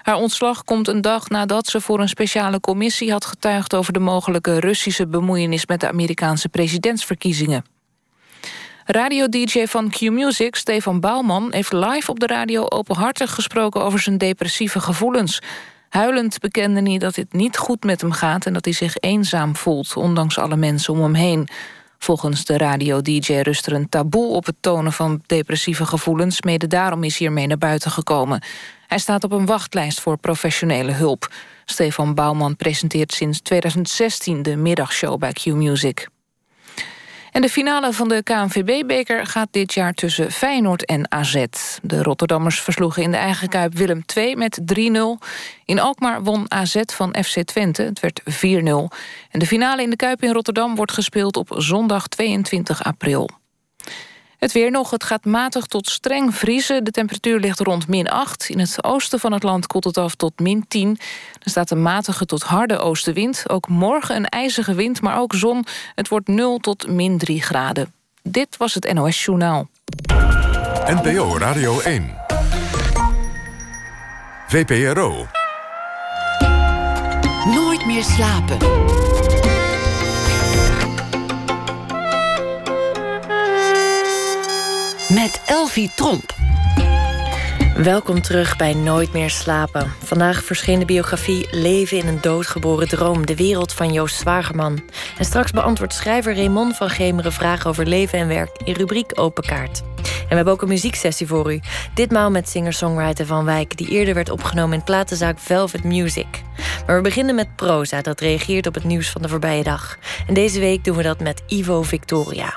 [0.02, 3.74] Haar ontslag komt een dag nadat ze voor een speciale commissie had getuigd...
[3.74, 7.64] over de mogelijke Russische bemoeienis met de Amerikaanse presidentsverkiezingen.
[8.84, 11.52] Radio-dj van Q-Music, Stefan Bouwman...
[11.52, 15.40] heeft live op de radio openhartig gesproken over zijn depressieve gevoelens.
[15.88, 18.46] Huilend bekende hij dat het niet goed met hem gaat...
[18.46, 21.48] en dat hij zich eenzaam voelt, ondanks alle mensen om hem heen.
[21.98, 26.42] Volgens de radio-dj rust er een taboe op het tonen van depressieve gevoelens...
[26.42, 28.42] mede daarom is hiermee naar buiten gekomen.
[28.86, 31.32] Hij staat op een wachtlijst voor professionele hulp.
[31.64, 36.08] Stefan Bouwman presenteert sinds 2016 de middagshow bij Q-Music.
[37.38, 41.44] En de finale van de KNVB-beker gaat dit jaar tussen Feyenoord en AZ.
[41.82, 45.26] De Rotterdammers versloegen in de eigen kuip Willem II met 3-0.
[45.64, 48.26] In Alkmaar won AZ van FC Twente, het werd 4-0.
[49.30, 53.28] En de finale in de kuip in Rotterdam wordt gespeeld op zondag 22 april.
[54.38, 56.84] Het weer nog, het gaat matig tot streng vriezen.
[56.84, 58.48] De temperatuur ligt rond min 8.
[58.48, 60.98] In het oosten van het land koelt het af tot min 10.
[61.42, 63.44] Er staat een matige tot harde oostenwind.
[63.48, 65.64] Ook morgen een ijzige wind, maar ook zon.
[65.94, 67.92] Het wordt 0 tot min 3 graden.
[68.22, 69.68] Dit was het NOS Journaal.
[70.86, 72.14] NPO Radio 1.
[74.48, 75.26] VPRO.
[77.44, 78.58] Nooit meer slapen.
[85.08, 86.34] Met Elvie Tromp.
[87.76, 89.92] Welkom terug bij Nooit meer slapen.
[90.04, 94.82] Vandaag verscheen de biografie Leven in een doodgeboren droom, de wereld van Joost Zwagerman.
[95.18, 99.44] En straks beantwoordt schrijver Raymond van Gemeren vragen over leven en werk in rubriek Open
[99.44, 99.82] Kaart.
[99.98, 101.60] En we hebben ook een muzieksessie voor u.
[101.94, 106.26] Ditmaal met singer-songwriter Van Wijk, die eerder werd opgenomen in platenzaak Velvet Music.
[106.86, 109.98] Maar we beginnen met proza, dat reageert op het nieuws van de voorbije dag.
[110.26, 112.54] En deze week doen we dat met Ivo Victoria.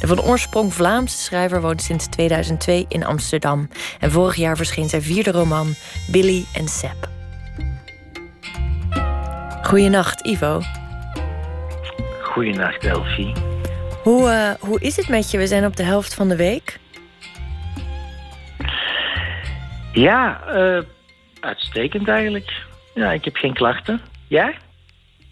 [0.00, 3.68] De van oorsprong Vlaamse schrijver woont sinds 2002 in Amsterdam.
[4.00, 5.74] En vorig jaar verscheen zijn vierde roman
[6.10, 7.08] Billy en Seb.
[9.62, 10.60] Goedenacht, Ivo.
[12.22, 13.32] Goedenacht, Elfie.
[14.02, 15.38] Hoe, uh, hoe is het met je?
[15.38, 16.78] We zijn op de helft van de week.
[19.94, 20.82] Ja, uh,
[21.40, 22.64] uitstekend eigenlijk.
[22.94, 24.00] Ja, ik heb geen klachten.
[24.28, 24.56] Jij?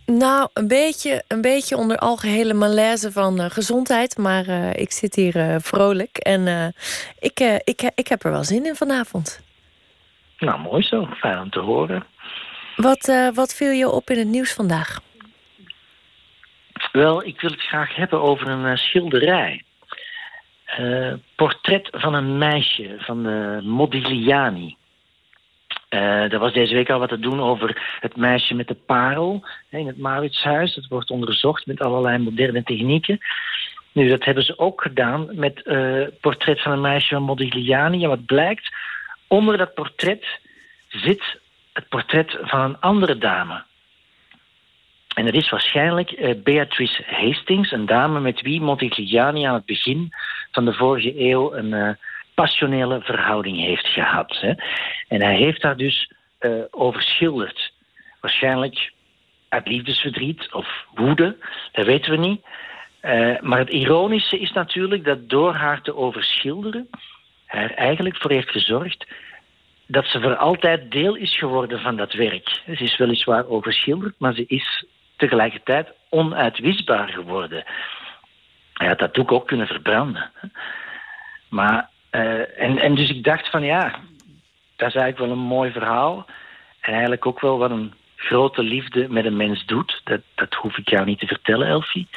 [0.06, 4.18] Nou, een beetje, een beetje onder algehele malaise van uh, gezondheid.
[4.18, 6.16] Maar uh, ik zit hier uh, vrolijk.
[6.16, 6.74] En
[7.18, 9.40] ik, ik, ik heb er wel zin in vanavond.
[10.38, 11.08] Nou, mooi zo.
[11.16, 12.04] Fijn om te horen.
[12.76, 15.00] Wat, wat viel je op in het nieuws vandaag?
[16.92, 19.64] Wel, ik wil het graag hebben over een schilderij.
[21.36, 24.76] Portret van een meisje van de Modigliani.
[25.88, 29.86] Er was deze week al wat te doen over het meisje met de parel in
[29.86, 30.74] het Mauritshuis.
[30.74, 33.18] Dat wordt onderzocht met allerlei moderne technieken.
[33.92, 38.02] Nu, dat hebben ze ook gedaan met het portret van een meisje van Modigliani.
[38.02, 38.74] En wat blijkt,
[39.26, 40.40] onder dat portret
[40.88, 41.40] zit
[41.72, 43.62] het portret van een andere dame.
[45.14, 50.12] En dat is waarschijnlijk Beatrice Hastings, een dame met wie Modigliani aan het begin
[50.52, 51.98] van de vorige eeuw een
[52.34, 54.40] passionele verhouding heeft gehad.
[54.40, 54.52] Hè.
[55.08, 57.72] En hij heeft daar dus uh, over schilderd.
[58.20, 58.92] Waarschijnlijk
[59.48, 61.36] uit liefdesverdriet of woede,
[61.72, 62.40] dat weten we niet.
[63.02, 66.88] Uh, maar het ironische is natuurlijk dat door haar te overschilderen,
[67.46, 69.06] er eigenlijk voor heeft gezorgd
[69.86, 72.48] dat ze voor altijd deel is geworden van dat werk.
[72.48, 74.84] Ze is weliswaar overschilderd, maar ze is
[75.16, 77.64] tegelijkertijd onuitwisbaar geworden.
[78.82, 80.30] Hij had dat doek ook kunnen verbranden.
[81.48, 83.82] Maar uh, en, en dus ik dacht van ja,
[84.76, 86.26] dat is eigenlijk wel een mooi verhaal.
[86.80, 90.00] En eigenlijk ook wel wat een grote liefde met een mens doet.
[90.04, 92.08] Dat, dat hoef ik jou niet te vertellen, Elfie.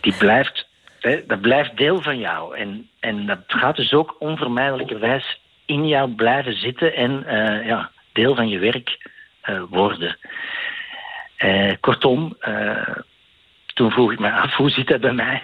[0.00, 0.68] Die blijft,
[1.00, 2.56] hè, dat blijft deel van jou.
[2.56, 8.34] En, en dat gaat dus ook onvermijdelijkerwijs in jou blijven zitten en uh, ja, deel
[8.34, 9.10] van je werk
[9.48, 10.18] uh, worden.
[11.80, 12.36] Kortom,
[13.74, 15.42] toen vroeg ik me af, hoe zit dat bij mij?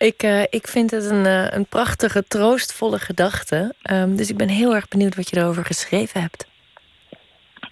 [0.00, 3.74] Ik, uh, ik vind het een, uh, een prachtige, troostvolle gedachte.
[3.90, 6.48] Um, dus ik ben heel erg benieuwd wat je erover geschreven hebt.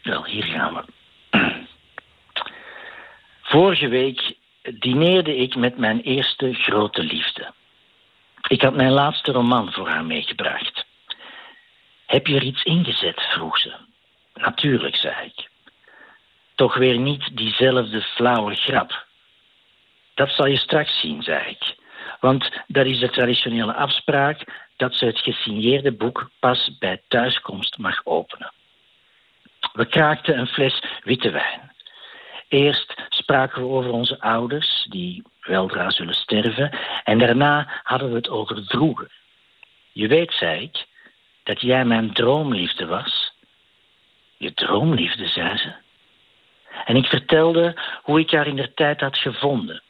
[0.03, 0.85] Wel, hier gaan we.
[3.43, 7.53] Vorige week dineerde ik met mijn eerste grote liefde.
[8.49, 10.87] Ik had mijn laatste roman voor haar meegebracht.
[12.07, 13.20] Heb je er iets ingezet?
[13.20, 13.72] vroeg ze.
[14.35, 15.49] Natuurlijk, zei ik.
[16.55, 19.07] Toch weer niet diezelfde flauwe grap.
[20.14, 21.76] Dat zal je straks zien, zei ik.
[22.20, 24.44] Want dat is de traditionele afspraak
[24.76, 28.52] dat ze het gesigneerde boek pas bij thuiskomst mag openen.
[29.72, 31.72] We kraakten een fles witte wijn.
[32.48, 38.28] Eerst spraken we over onze ouders, die weldra zullen sterven, en daarna hadden we het
[38.28, 39.11] over vroeger.
[39.92, 40.86] Je weet, zei ik,
[41.42, 43.32] dat jij mijn droomliefde was.
[44.36, 45.72] Je droomliefde, zei ze.
[46.84, 49.82] En ik vertelde hoe ik haar in der tijd had gevonden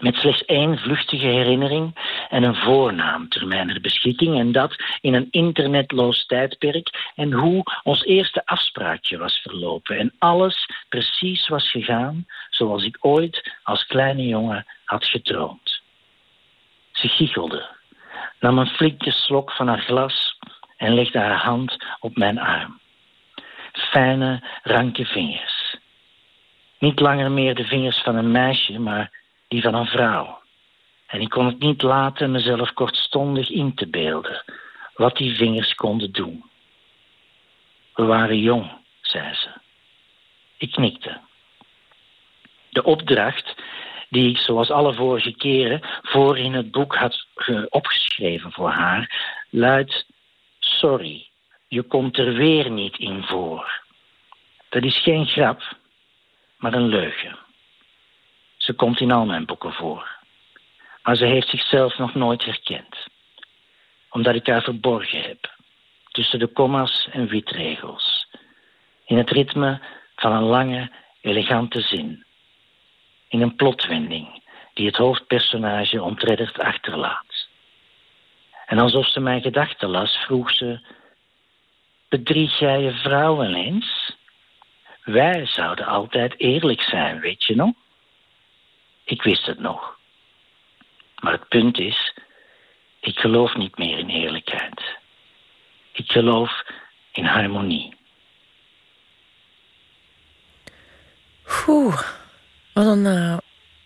[0.00, 4.38] met slechts één vluchtige herinnering en een voornaam ter mijner beschikking.
[4.38, 7.12] En dat in een internetloos tijdperk.
[7.14, 9.98] En hoe ons eerste afspraakje was verlopen.
[9.98, 15.82] En alles precies was gegaan zoals ik ooit als kleine jongen had gedroomd.
[16.92, 17.66] Ze giechelde,
[18.40, 20.38] nam een flinke slok van haar glas
[20.76, 22.80] en legde haar hand op mijn arm.
[23.72, 25.76] Fijne, ranke vingers.
[26.78, 30.42] Niet langer meer de vingers van een meisje, maar die van een vrouw.
[31.06, 34.44] En ik kon het niet laten mezelf kortstondig in te beelden
[34.94, 36.44] wat die vingers konden doen.
[37.94, 38.70] We waren jong,
[39.00, 39.48] zei ze.
[40.56, 41.20] Ik knikte.
[42.68, 43.54] De opdracht
[44.08, 47.26] die ik, zoals alle vorige keren, voor in het boek had
[47.68, 50.06] opgeschreven voor haar, luidt:
[50.58, 51.28] Sorry,
[51.68, 53.82] je komt er weer niet in voor.
[54.68, 55.76] Dat is geen grap,
[56.56, 57.43] maar een leugen.
[58.64, 60.08] Ze komt in al mijn boeken voor.
[61.02, 63.06] Maar ze heeft zichzelf nog nooit herkend.
[64.10, 65.52] Omdat ik haar verborgen heb.
[66.10, 68.28] Tussen de komma's en witregels.
[69.04, 69.80] In het ritme
[70.16, 70.90] van een lange,
[71.20, 72.24] elegante zin.
[73.28, 74.42] In een plotwending
[74.74, 77.48] die het hoofdpersonage ontredderd achterlaat.
[78.66, 80.86] En alsof ze mijn gedachten las, vroeg ze:
[82.08, 84.16] Bedrieg jij je vrouw wel eens?
[85.02, 87.82] Wij zouden altijd eerlijk zijn, weet je nog?
[89.04, 89.98] Ik wist het nog.
[91.20, 92.14] Maar het punt is,
[93.00, 94.82] ik geloof niet meer in eerlijkheid.
[95.92, 96.64] Ik geloof
[97.12, 97.96] in harmonie.
[101.66, 102.00] Oeh,
[102.72, 103.38] wat een, uh,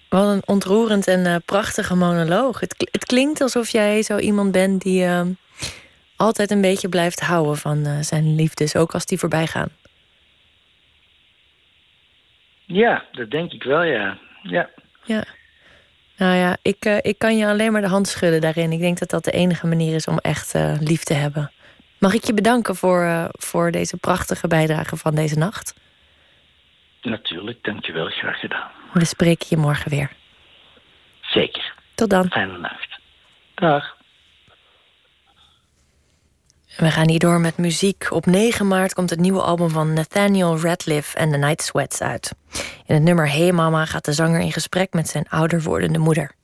[0.09, 2.61] wat een ontroerend en uh, prachtige monoloog.
[2.61, 5.27] Het, het, klinkt alsof jij zo iemand bent die uh,
[6.17, 9.69] altijd een beetje blijft houden van zijn liefdes, ook als die voorbij gaan.
[12.65, 14.19] Ja, dat denk ik wel, ja.
[14.43, 14.71] Ja.
[15.09, 15.25] Ja.
[16.17, 18.73] Nou ja, ik, ik kan je alleen maar de hand schudden daarin.
[18.73, 21.53] Ik denk dat dat de enige manier is om echt lief te hebben.
[21.99, 25.75] Mag ik je bedanken voor, voor deze prachtige bijdrage van deze nacht?
[27.03, 28.07] Natuurlijk, dankjewel.
[28.07, 28.71] Graag gedaan.
[28.93, 30.11] We spreken je morgen weer.
[31.21, 31.75] Zeker.
[31.95, 32.31] Tot dan.
[32.31, 32.99] Fijne nacht.
[33.55, 33.97] Dag.
[36.77, 38.07] We gaan hier door met muziek.
[38.11, 42.35] Op 9 maart komt het nieuwe album van Nathaniel Radcliffe en The Night Sweats uit.
[42.87, 46.37] In het nummer Hey Mama gaat de zanger in gesprek met zijn ouder wordende moeder.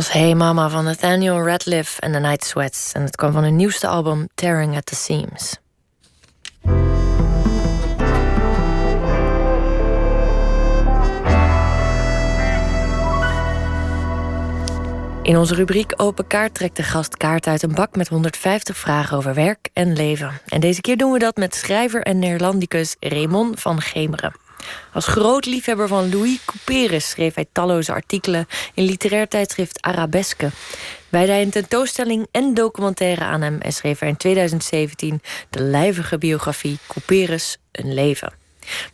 [0.00, 2.92] Was Hey Mama van Nathaniel Radcliffe en The Night Sweats.
[2.92, 5.56] En het kwam van hun nieuwste album Tearing at the Seams.
[15.22, 19.16] In onze rubriek Open Kaart trekt de gast kaart uit een bak met 150 vragen
[19.16, 20.40] over werk en leven.
[20.46, 24.49] En deze keer doen we dat met schrijver en Neerlandicus Raymond van Gemeren.
[24.92, 30.50] Als groot liefhebber van Louis Couperus schreef hij talloze artikelen in literair tijdschrift Arabesque.
[31.08, 36.18] Wijde hij een tentoonstelling en documentaire aan hem en schreef hij in 2017 de lijvige
[36.18, 38.32] biografie Couperus een leven.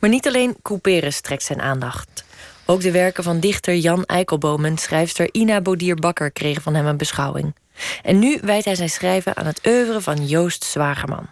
[0.00, 2.24] Maar niet alleen Couperus trekt zijn aandacht.
[2.64, 6.96] Ook de werken van dichter Jan Eikelboom en schrijfster Ina Bodier-Bakker kregen van hem een
[6.96, 7.54] beschouwing.
[8.02, 11.28] En nu wijdt hij zijn schrijven aan het oeuvre van Joost Zwagerman.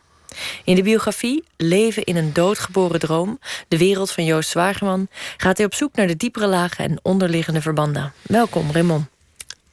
[0.65, 3.39] In de biografie Leven in een doodgeboren droom,
[3.69, 7.61] de wereld van Joost Zwagerman, gaat hij op zoek naar de diepere lagen en onderliggende
[7.61, 8.13] verbanden.
[8.23, 9.07] Welkom, Raymond.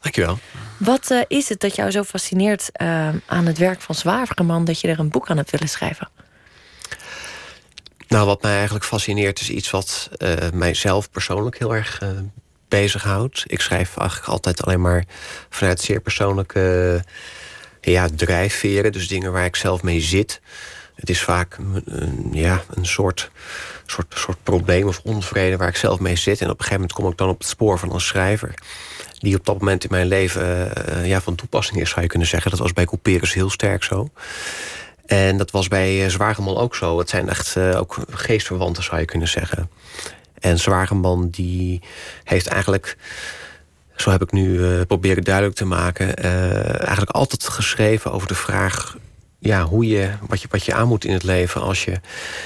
[0.02, 0.40] Dankjewel.
[0.78, 4.80] Wat uh, is het dat jou zo fascineert uh, aan het werk van Zwagerman dat
[4.82, 6.10] je er een boek aan hebt willen schrijven?
[8.08, 12.02] Nou, wat mij eigenlijk fascineert is iets wat uh, mijzelf persoonlijk heel erg
[12.68, 13.44] bezighoudt.
[13.48, 15.06] Ik schrijf eigenlijk altijd alleen maar
[15.50, 17.04] vanuit zeer persoonlijke
[17.82, 20.42] ja, drijfveren, dus dingen waar ik zelf mee zit.
[20.96, 23.32] Het is vaak een, ja, een soort,
[23.86, 26.42] soort, soort probleem of onvrede waar ik zelf mee zit.
[26.42, 28.54] En op een gegeven moment kom ik dan op het spoor van een schrijver.
[29.20, 32.28] Die op dat moment in mijn leven uh, ja, van toepassing is, zou je kunnen
[32.28, 32.52] zeggen.
[32.52, 34.10] Dat was bij Couperus heel sterk zo.
[35.06, 37.00] En dat was bij uh, Zwageman ook zo.
[37.00, 39.70] Het zijn echt uh, ook geestverwanten, zou je kunnen zeggen.
[40.40, 41.82] En Zwageman die
[42.24, 42.98] heeft eigenlijk
[44.02, 48.36] zo heb ik nu uh, proberen duidelijk te maken, uh, eigenlijk altijd geschreven over de
[48.36, 48.98] vraag
[49.40, 52.00] ja, hoe je, wat, je, wat je aan moet in het leven als je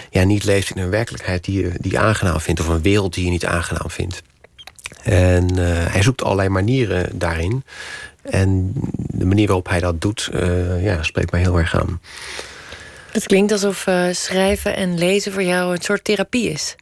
[0.09, 3.25] ja, niet leeft in een werkelijkheid die je, die aangenaam vindt, of een wereld die
[3.25, 4.21] je niet aangenaam vindt.
[5.03, 7.63] En uh, hij zoekt allerlei manieren daarin.
[8.21, 10.29] En de manier waarop hij dat doet,
[10.81, 12.01] ja, spreekt mij heel erg aan.
[13.11, 16.75] Het klinkt alsof schrijven en lezen voor jou een soort therapie is.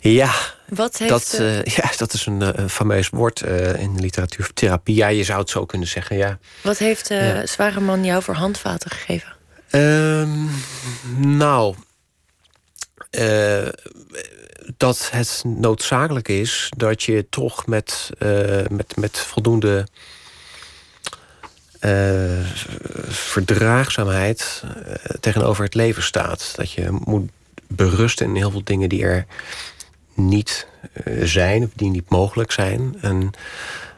[0.00, 0.34] Ja,
[0.68, 4.50] Wat heeft dat, uh, ja, dat is een uh, fameus woord uh, in de literatuur.
[4.54, 6.38] Therapie, ja, je zou het zo kunnen zeggen, ja.
[6.60, 7.46] Wat heeft ja.
[7.46, 9.32] Zwageman jou voor handvaten gegeven?
[9.70, 10.50] Um,
[11.16, 11.74] nou,
[14.76, 18.10] dat het noodzakelijk is dat je toch met,
[18.68, 19.86] met, met voldoende
[23.08, 24.62] verdraagzaamheid
[25.20, 26.52] tegenover het leven staat.
[26.56, 27.30] Dat je moet
[27.68, 29.26] berusten in heel veel dingen die er
[30.14, 30.66] niet
[31.04, 32.96] uh, zijn, of die niet mogelijk zijn.
[33.00, 33.30] En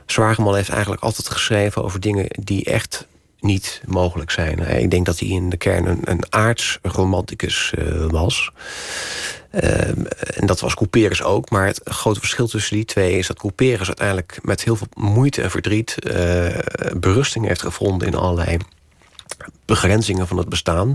[0.07, 3.07] Zwageman heeft eigenlijk altijd geschreven over dingen die echt
[3.41, 4.59] niet mogelijk zijn.
[4.59, 8.51] Ik denk dat hij in de kern een, een aardsromanticus uh, was.
[9.53, 9.89] Uh,
[10.39, 11.51] en dat was Couperus ook.
[11.51, 15.43] Maar het grote verschil tussen die twee is dat Couperus uiteindelijk met heel veel moeite
[15.43, 15.97] en verdriet
[16.97, 18.57] berusting heeft gevonden in allerlei
[19.65, 20.93] begrenzingen van het bestaan.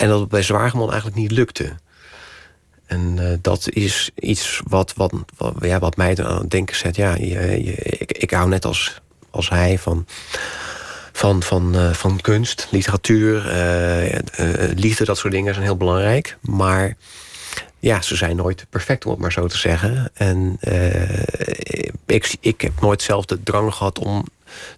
[0.00, 1.72] En dat het bij Zwageman eigenlijk niet lukte.
[2.86, 6.96] En uh, dat is iets wat, wat, wat, ja, wat mij aan het denken zet.
[6.96, 9.00] Ja, ik, ik hou net als,
[9.30, 10.06] als hij van,
[11.12, 14.18] van, van, uh, van kunst, literatuur, uh,
[14.74, 16.36] liefde, dat soort dingen zijn heel belangrijk.
[16.40, 16.96] Maar
[17.78, 20.10] ja, ze zijn nooit perfect, om het maar zo te zeggen.
[20.14, 20.58] En
[22.06, 24.24] ik, ik heb nooit zelf de drang gehad om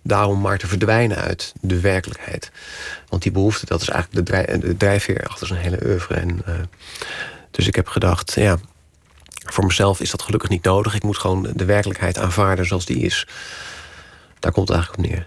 [0.03, 2.51] daarom maar te verdwijnen uit de werkelijkheid.
[3.09, 6.15] Want die behoefte, dat is eigenlijk de, drijf, de drijfveer achter zijn hele oeuvre.
[6.15, 6.55] En, uh,
[7.51, 8.59] dus ik heb gedacht, ja,
[9.44, 10.94] voor mezelf is dat gelukkig niet nodig.
[10.94, 13.27] Ik moet gewoon de werkelijkheid aanvaarden zoals die is.
[14.39, 15.27] Daar komt het eigenlijk op neer.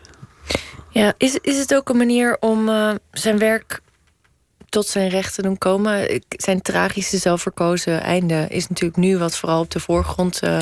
[0.90, 3.82] Ja, is, is het ook een manier om uh, zijn werk
[4.76, 6.22] tot zijn recht te doen komen?
[6.30, 10.60] Zijn tragische, zelfverkozen einde is natuurlijk nu wat vooral op de voorgrond uh,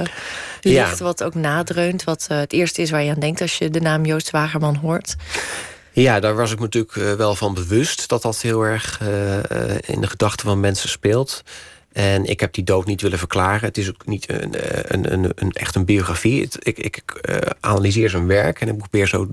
[0.61, 0.97] ligt.
[0.97, 1.03] Ja.
[1.03, 2.03] Wat ook nadreunt.
[2.03, 4.75] Wat uh, het eerste is waar je aan denkt als je de naam Joost Wagerman
[4.75, 5.15] hoort.
[5.91, 8.99] Ja, daar was ik me natuurlijk uh, wel van bewust dat dat heel erg
[9.85, 11.43] in de gedachten van mensen speelt.
[11.93, 13.67] En ik heb die dood niet willen verklaren.
[13.67, 14.53] Het is ook niet een,
[14.93, 16.49] een, een, een echt een biografie.
[16.59, 19.27] Ik ik uh, analyseer zijn werk en ik probeer zo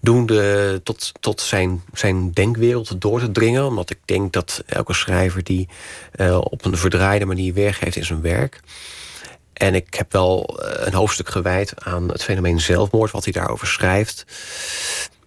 [0.00, 3.66] doende tot, tot zijn, zijn denkwereld door te dringen.
[3.66, 5.68] Omdat ik denk dat elke schrijver die
[6.16, 8.60] uh, op een verdraaide manier weergeeft in zijn werk.
[9.52, 14.24] En ik heb wel een hoofdstuk gewijd aan het fenomeen zelfmoord, wat hij daarover schrijft.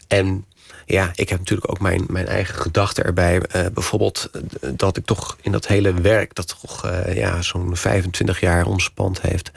[0.08, 0.46] En
[0.92, 3.36] ja, ik heb natuurlijk ook mijn, mijn eigen gedachten erbij.
[3.36, 4.30] Uh, bijvoorbeeld
[4.74, 9.22] dat ik toch in dat hele werk, dat toch uh, ja, zo'n 25 jaar omspand
[9.22, 9.52] heeft.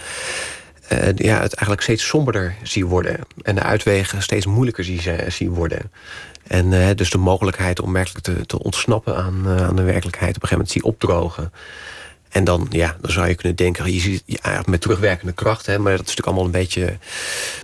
[0.92, 3.18] Uh, ja, het eigenlijk steeds somberder zie worden.
[3.42, 5.92] En de uitwegen steeds moeilijker zie, zie worden.
[6.46, 10.48] En dus de mogelijkheid om werkelijk te, te ontsnappen aan, aan de werkelijkheid op een
[10.48, 11.52] gegeven moment zie opdrogen.
[12.32, 15.78] En dan, ja, dan zou je kunnen denken, je ziet ja, met terugwerkende kracht, hè,
[15.78, 16.98] maar dat is natuurlijk allemaal een beetje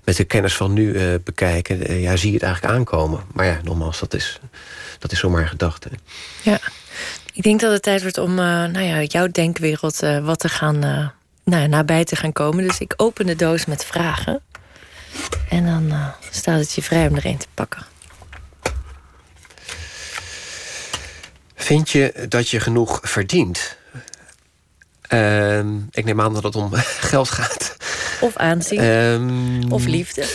[0.05, 1.87] met de kennis van nu eh, bekijken.
[1.87, 3.21] eh, ja, zie je het eigenlijk aankomen.
[3.33, 4.41] Maar ja, nogmaals, dat is,
[4.99, 5.91] dat is zomaar een gedachte.
[6.43, 6.61] Ja,
[7.33, 10.79] ik denk dat het tijd wordt om eh, nou ja, jouw denkwereld wat te gaan,
[11.45, 12.67] nou, nabij te gaan komen.
[12.67, 14.41] Dus ik open de doos met vragen.
[15.49, 15.93] En dan
[16.31, 17.87] staat het je vrij om er een te pakken.
[21.55, 23.78] Vind je dat je genoeg verdient?
[25.09, 26.71] Ehm, ik neem aan dat het om
[27.11, 27.77] geld gaat.
[28.21, 30.27] Of aanzien, Ehm, of liefde.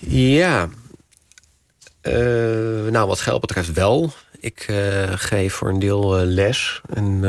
[0.00, 0.68] Ja.
[2.00, 4.12] Eh, nou, wat geld betreft wel.
[4.40, 7.24] Ik eh, geef voor een deel eh, les en,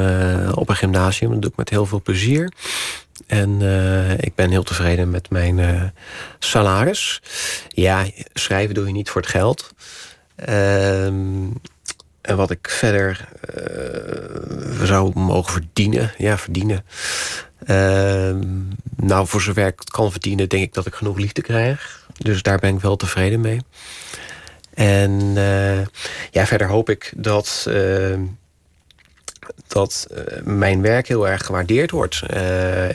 [0.55, 1.31] op een gymnasium.
[1.31, 2.51] Dat doe ik met heel veel plezier.
[3.27, 3.61] En
[4.19, 5.93] ik ben heel tevreden met mijn
[6.39, 7.21] salaris.
[7.67, 9.71] Ja, schrijven doe je niet voor het geld.
[10.35, 11.47] Ehm,
[12.29, 16.11] en wat ik verder eh, zou mogen verdienen.
[16.17, 16.85] Ja, verdienen.
[17.65, 18.39] Ehm,
[18.95, 22.07] nou, voor zover ik het kan verdienen, denk ik dat ik genoeg liefde krijg.
[22.17, 23.59] Dus daar ben ik wel tevreden mee.
[24.73, 25.79] En eh,
[26.31, 28.19] ja, verder hoop ik dat, eh,
[29.67, 32.21] dat eh, mijn werk heel erg gewaardeerd wordt.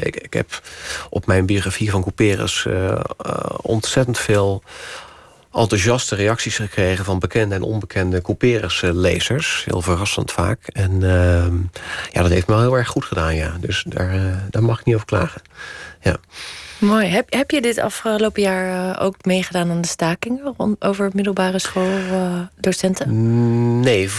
[0.01, 0.63] Ik, ik heb
[1.11, 2.67] op mijn biografie van Couperus
[3.63, 4.63] ontzettend veel
[5.55, 9.65] enthousiaste reacties gekregen van bekende en onbekende Couperus-lezers.
[9.65, 10.67] Heel verrassend vaak.
[10.67, 11.57] En ehm,
[12.13, 13.57] ja, dat heeft me wel heel erg goed gedaan, ja.
[13.61, 15.43] Dus daar, eh, daar mag ik niet over klagen.
[16.01, 16.17] Ja.
[16.85, 17.07] Mooi.
[17.07, 21.59] Heb, heb je dit afgelopen jaar eh, ook meegedaan aan de stakingen rond, over middelbare
[21.59, 23.11] schooldocenten?
[23.11, 24.11] Mm, Nee,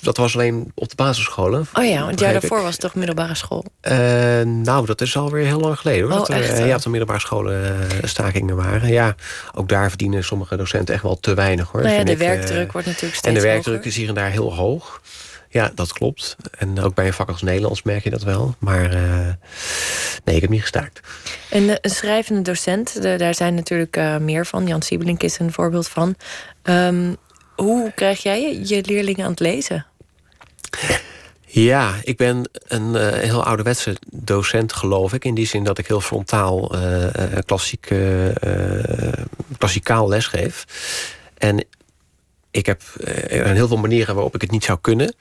[0.00, 1.66] dat was alleen op de basisscholen.
[1.74, 2.40] oh ja, want het jaar ik.
[2.40, 3.64] daarvoor was het toch middelbare school?
[3.80, 3.96] Eh,
[4.42, 6.02] nou, dat is alweer heel lang geleden.
[6.02, 6.12] Hoor.
[6.12, 8.88] Oh, dat er, echt, eh, ja, dat er middelbare scholen eh, stakingen waren.
[8.88, 9.14] Ja,
[9.54, 11.68] ook daar verdienen sommige docenten echt wel te weinig.
[11.70, 12.26] Hoor, nou ja, de ik, eh.
[12.26, 13.90] werkdruk wordt natuurlijk steeds En de werkdruk hoger.
[13.90, 15.00] is hier en daar heel hoog.
[15.48, 16.36] Ja, dat klopt.
[16.58, 18.54] En ook bij een vak als Nederlands merk je dat wel.
[18.58, 19.28] Maar eh,
[20.24, 21.00] nee, ik heb niet gestaakt.
[21.50, 24.66] En eh, een schrijvende docent, de- daar zijn natuurlijk eh, meer van.
[24.66, 26.16] Jan Siebelink is een voorbeeld van.
[26.62, 27.14] Ehm,
[27.56, 29.86] hoe krijg jij je, leerlingen aan het lezen?
[31.46, 35.24] Ja, ik ben een eh, heel ouderwetse docent, geloof ik.
[35.24, 37.88] In die zin dat ik heel frontaal eh, klassiek,
[39.58, 40.64] klassikaal lesgeef.
[41.38, 41.64] En
[42.50, 45.14] ik heb er zijn heel veel manieren waarop ik het niet zou kunnen.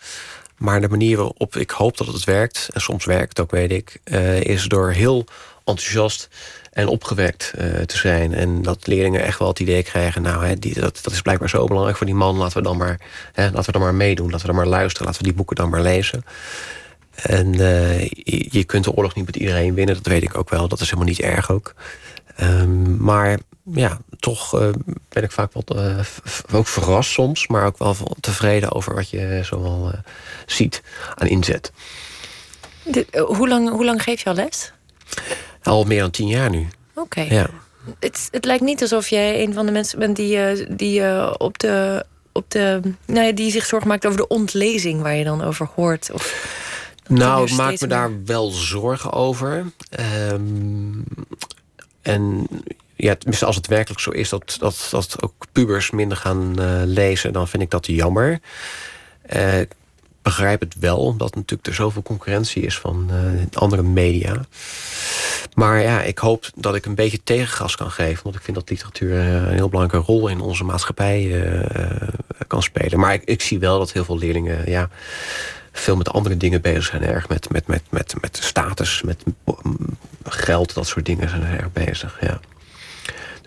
[0.61, 3.99] Maar de manier waarop ik hoop dat het werkt, en soms werkt ook, weet ik,
[4.03, 5.25] eh, is door heel
[5.65, 6.29] enthousiast
[6.71, 8.33] en opgewekt eh, te zijn.
[8.33, 11.65] En dat leerlingen echt wel het idee krijgen, nou, hè, dat, dat is blijkbaar zo
[11.65, 12.99] belangrijk voor die man, laten we dan maar,
[13.33, 15.55] hè, laten we dan maar meedoen, laten we dan maar luisteren, laten we die boeken
[15.55, 16.23] dan maar lezen.
[17.15, 20.49] En eh, je, je kunt de oorlog niet met iedereen winnen, dat weet ik ook
[20.49, 20.67] wel.
[20.67, 21.73] Dat is helemaal niet erg ook.
[22.35, 24.69] Ehm, maar ja, toch eh,
[25.09, 26.05] ben ik vaak wel eh,
[26.53, 29.99] ook verrast soms, maar ook wel tevreden over wat je zoal eh,
[30.45, 30.81] ziet
[31.15, 31.71] aan inzet.
[33.11, 34.71] Hoe, lang, hoe lang geef je al les?
[35.63, 36.67] Al meer dan tien jaar nu.
[36.95, 37.21] Oké.
[37.21, 37.49] Ja.
[37.99, 42.05] Het, het lijkt niet alsof jij een van de mensen bent die, die op de.
[42.33, 45.69] Op de nou ja, die zich zorgen maakt over de ontlezing waar je dan over
[45.75, 46.09] hoort.
[46.13, 46.45] Of,
[47.07, 49.71] Nou, ik maak me daar wel zorgen over.
[49.89, 51.01] Ehm,
[52.01, 52.47] en
[52.95, 57.33] ja, als het werkelijk zo is dat, dat, dat ook pubers minder gaan eh, lezen,
[57.33, 58.39] dan vind ik dat jammer.
[59.21, 59.71] Eh, ik
[60.21, 64.45] begrijp het wel, omdat natuurlijk er zoveel concurrentie is van eh, andere media.
[65.53, 68.23] Maar ja, ik hoop dat ik een beetje tegengas kan geven.
[68.23, 71.45] Want ik vind dat literatuur een heel belangrijke rol in onze maatschappij
[72.47, 72.99] kan spelen.
[72.99, 74.89] Maar ik, ik zie wel dat heel veel leerlingen ja,
[75.72, 77.03] veel met andere dingen bezig zijn.
[77.03, 79.23] Erg met, met, met, met, met status, met
[80.23, 82.18] geld, dat soort dingen zijn er erg bezig.
[82.22, 82.39] Ja.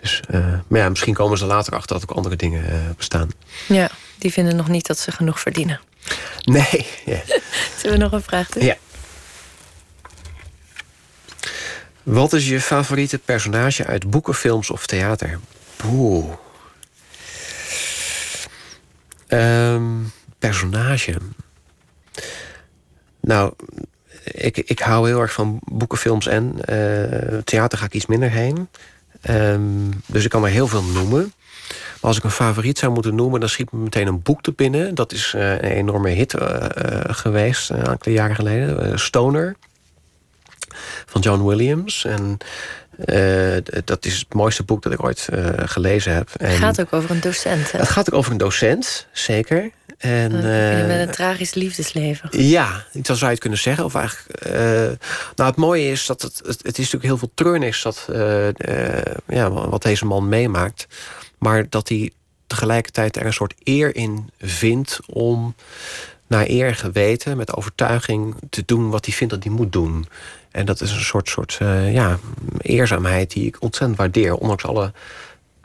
[0.01, 3.29] Dus, eh, maar ja, misschien komen ze later achter dat ook andere dingen eh, bestaan.
[3.67, 5.79] Ja, die vinden nog niet dat ze genoeg verdienen.
[6.43, 6.87] Nee.
[7.05, 7.21] Ja.
[7.79, 8.63] Zullen we nog een vraag doen?
[8.63, 8.77] Ja.
[12.03, 15.39] Wat is je favoriete personage uit boeken, films of theater?
[15.75, 16.33] Poeh.
[19.27, 19.83] Ehm,
[20.39, 21.17] personage.
[23.25, 23.53] Nou,
[24.23, 28.29] ik, ik hou heel erg van boeken, films en eh, theater ga ik iets minder
[28.29, 28.67] heen.
[29.21, 29.61] Ehm,
[30.05, 31.33] dus ik kan er heel veel noemen.
[31.69, 34.51] Maar als ik een favoriet zou moeten noemen, dan schiet me meteen een boek te
[34.51, 34.95] binnen.
[34.95, 36.65] Dat is eh, een enorme hit eh,
[37.07, 38.99] geweest, een enkele jaren geleden.
[38.99, 39.55] Stoner
[41.05, 42.05] van John Williams.
[42.05, 42.37] En
[43.83, 46.29] dat is het mooiste boek dat ik ooit gelezen heb.
[46.37, 47.71] En Het gaat ook over een docent.
[47.71, 47.79] Hè?
[47.79, 49.71] het gaat ook over een docent, zeker.
[50.05, 50.41] En, Eh,
[50.81, 52.29] met eh, een tragisch liefdesleven.
[52.47, 53.85] ja, dat zou je het kunnen zeggen.
[53.85, 57.31] Of eigenlijk, eh, nou, het mooie is dat het, het, het is natuurlijk heel veel
[57.33, 58.07] treurnis dat,
[59.27, 60.87] ja, wat deze man meemaakt.
[61.37, 62.11] Maar dat hij
[62.47, 65.55] tegelijkertijd er een soort eer in vindt om
[66.27, 70.07] naar eer en geweten, met overtuiging te doen wat hij vindt dat hij moet doen.
[70.51, 71.57] En dat is een soort, soort
[71.91, 72.19] ja,
[72.61, 74.91] eerzaamheid die ik ontzettend waardeer, ondanks alle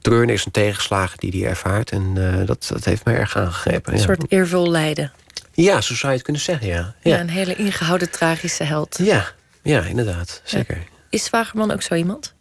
[0.01, 1.91] treurnis en tegenslagen die hij ervaart.
[1.91, 3.93] En eh, dat, dat heeft mij erg aangegrepen.
[3.93, 4.05] Een ja.
[4.05, 5.13] soort eervol lijden.
[5.53, 6.95] Ja, zo zou je het kunnen zeggen, ja.
[7.03, 7.15] Ja.
[7.15, 8.99] Ja, een hele ingehouden tragische held.
[9.03, 9.27] ja,
[9.63, 10.87] ja inderdaad, zeker.
[11.11, 12.35] Is Zwagerman ook zo iemand?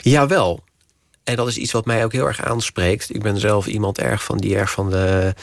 [0.00, 0.64] Jawel.
[1.24, 3.14] En dat is iets wat mij ook heel erg aanspreekt.
[3.14, 5.34] Ik ben zelf iemand erg van die erg van de,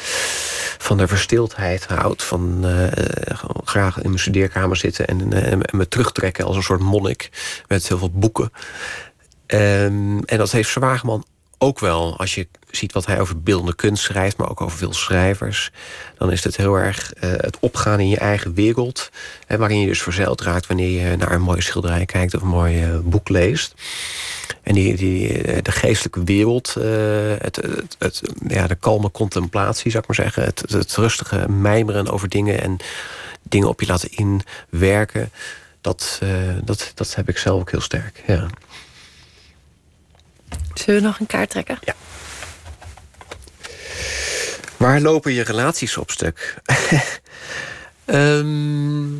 [0.78, 2.24] van de verstildheid houdt.
[2.24, 6.64] Van eh, gewoon graag in mijn studeerkamer zitten en, eh, en me terugtrekken als een
[6.64, 7.30] soort monnik.
[7.68, 8.52] Met heel veel boeken.
[9.46, 11.26] Ehm, en dat heeft Zwageman
[11.60, 12.18] ook wel.
[12.18, 15.72] Als je ziet wat hij over beeldende kunst schrijft, maar ook over veel schrijvers.
[16.18, 19.10] Dan is het heel erg eh, het opgaan in je eigen wereld.
[19.46, 22.48] Hè, waarin je dus verzeild raakt wanneer je naar een mooie schilderij kijkt of een
[22.48, 23.74] mooi eh, boek leest.
[24.64, 26.74] En die, die, eh, de geestelijke wereld,
[27.40, 27.62] het,
[27.98, 30.44] het, ja, de kalme contemplatie, zou ik maar zeggen.
[30.44, 32.78] Het, het rustige mijmeren over dingen en
[33.42, 35.32] dingen op je laten inwerken.
[35.82, 36.22] Dat,
[36.64, 38.24] dat, dat heb ik zelf ook heel sterk.
[38.28, 38.48] Ja.
[40.80, 41.80] Zullen we nog een kaart trekken?
[41.82, 41.96] Ja.
[44.78, 46.56] Waar lopen je relaties op stuk?
[48.06, 49.14] Ehm,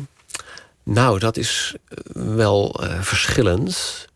[0.82, 1.74] nou, dat is
[2.12, 4.06] wel eh, verschillend.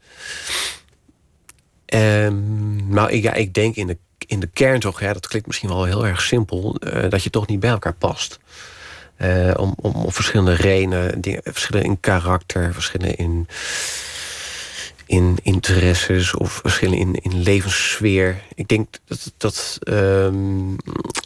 [1.86, 5.84] Ehm, nou, ik, denk in de, in de kern toch, ja, dat klinkt misschien wel
[5.84, 8.38] heel erg simpel, eh, dat je toch niet bij elkaar past.
[9.16, 13.48] Eh, om, om, om verschillende redenen, dingen, verschillen in karakter, verschillen in,
[15.06, 18.42] in interesses of verschillen in, in levenssfeer.
[18.54, 20.76] Ik denk dat, dat, ehm,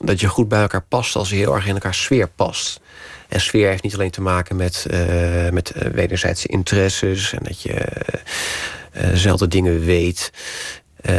[0.04, 2.80] dat je goed bij elkaar past als je heel erg in elkaar sfeer past.
[3.28, 7.62] En sfeer heeft niet alleen te maken met, eh, met eh, wederzijdse interesses en dat
[7.62, 7.86] je
[8.92, 10.32] dezelfde dingen weet.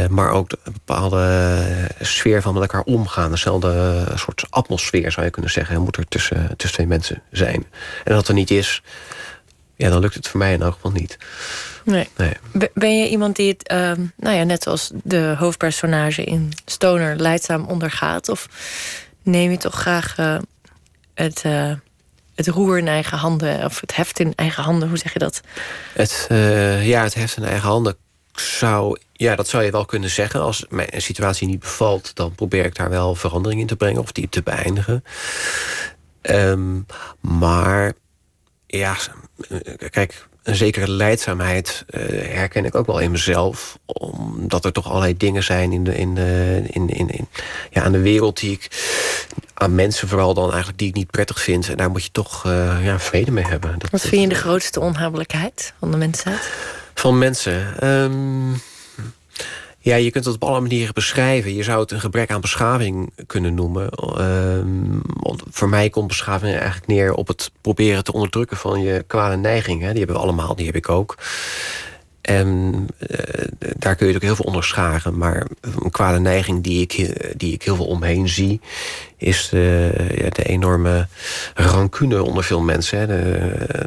[0.08, 1.66] maar ook een bepaalde
[2.00, 3.30] sfeer van met elkaar omgaan.
[3.30, 5.82] Dezelfde soort atmosfeer zou je kunnen zeggen.
[5.82, 7.66] Moet er tussen, tussen twee mensen zijn.
[8.04, 8.82] En als dat er niet is,
[9.76, 11.18] ja, dan lukt het voor mij in elk geval niet.
[11.90, 12.08] Nee.
[12.16, 12.32] Nee.
[12.52, 17.16] Be- Ben je iemand die het, ehm, nou ja, net zoals de hoofdpersonage in Stoner,
[17.16, 18.28] leidzaam ondergaat?
[18.28, 18.48] Of
[19.22, 20.36] neem je toch graag eh,
[21.14, 21.72] het, eh,
[22.34, 24.88] het roer in eigen handen, of het heft in eigen handen?
[24.88, 25.40] Hoe zeg je dat?
[25.92, 27.96] Het, eh, ja, het heft in eigen handen.
[28.34, 30.40] Zou, ja, dat zou je wel kunnen zeggen.
[30.40, 34.12] Als mijn situatie niet bevalt, dan probeer ik daar wel verandering in te brengen of
[34.12, 35.04] die te beëindigen.
[36.20, 36.80] Ehm,
[37.20, 37.92] maar
[38.66, 38.96] ja,
[39.90, 42.00] kijk, een zekere leidzaamheid eh,
[42.34, 43.78] herken ik ook wel in mezelf.
[43.86, 47.28] Omdat er toch allerlei dingen zijn in de, in de, in, in, in,
[47.70, 48.68] ja, aan de wereld die ik.
[49.54, 51.68] aan mensen vooral dan eigenlijk die ik niet prettig vind.
[51.68, 53.78] En daar moet je toch eh, ja, vrede mee hebben.
[53.78, 56.50] Dat, Wat vind je de grootste onhabelijkheid van de mensheid?
[56.94, 57.80] van mensen.
[57.80, 58.52] Ehm,
[59.90, 61.54] ja, je kunt het op alle manieren beschrijven.
[61.54, 63.88] Je zou het een gebrek aan beschaving kunnen noemen.
[65.04, 69.36] Want voor mij komt beschaving eigenlijk neer op het proberen te onderdrukken van je kwade
[69.36, 69.88] neigingen.
[69.88, 71.16] Die hebben we allemaal, die heb ik ook.
[72.22, 73.44] En eh,
[73.76, 75.18] daar kun je ook heel veel onder scharen.
[75.18, 78.60] Maar een kwade neiging die ik, eh, die ik heel veel omheen zie...
[79.16, 81.06] is de, ja, de enorme
[81.54, 82.98] rancune onder veel mensen.
[82.98, 83.06] Hè.
[83.06, 83.40] De,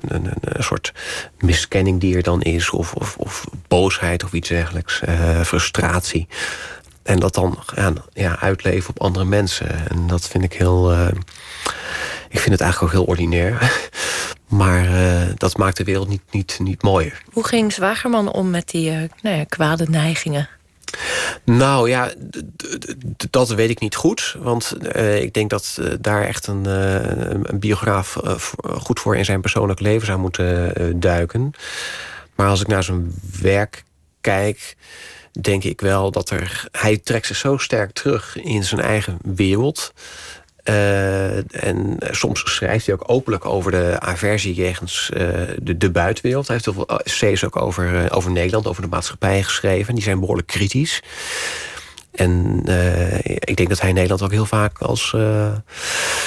[0.08, 0.94] een, een, een soort
[1.40, 2.70] miskenning die er dan is.
[2.70, 5.02] Of, of, of boosheid of iets dergelijks.
[5.02, 6.28] eh, frustratie.
[7.04, 7.64] En dat dan
[8.14, 9.90] ja, uitleven op andere mensen.
[9.90, 10.92] En dat vind ik heel...
[10.92, 11.08] eh,
[12.30, 13.58] ik vind het eigenlijk ook heel ordinair.
[14.54, 17.22] Maar eh, dat maakt de wereld niet, niet, niet mooier.
[17.32, 20.50] Hoe ging Zwagerman om met die eh, nou ja, kwade neigingen?
[21.44, 22.12] Nou ja,
[23.30, 24.36] dat weet ik niet goed.
[24.40, 28.18] Want eh, ik denk dat daar echt een, een biograaf
[28.64, 31.52] goed voor in zijn persoonlijk leven zou moeten duiken.
[32.36, 33.84] Maar als ik naar zijn werk
[34.22, 34.76] kijk,
[35.42, 36.68] denk ik wel dat er.
[36.72, 39.94] Hij trekt zich zo sterk terug in zijn eigen wereld.
[40.64, 45.28] Eh, en soms schrijft hij ook openlijk over de aversie jegens eh,
[45.62, 46.48] de, de buitenwereld.
[46.48, 49.96] Hij heeft heel veel essays ook over, eh, over Nederland, over de maatschappij geschreven.
[49.96, 51.02] Die zijn behoorlijk kritisch.
[52.14, 55.52] En eh, ik denk dat hij Nederland ook heel vaak als, eh,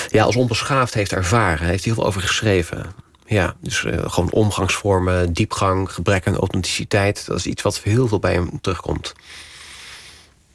[0.09, 1.59] ja, als onbeschaafd heeft ervaren.
[1.59, 2.87] Hij heeft heel veel over geschreven.
[3.27, 7.27] Ja, dus eh, gewoon omgangsvormen, diepgang, gebrek aan authenticiteit.
[7.27, 9.13] Dat is iets wat heel veel bij hem terugkomt.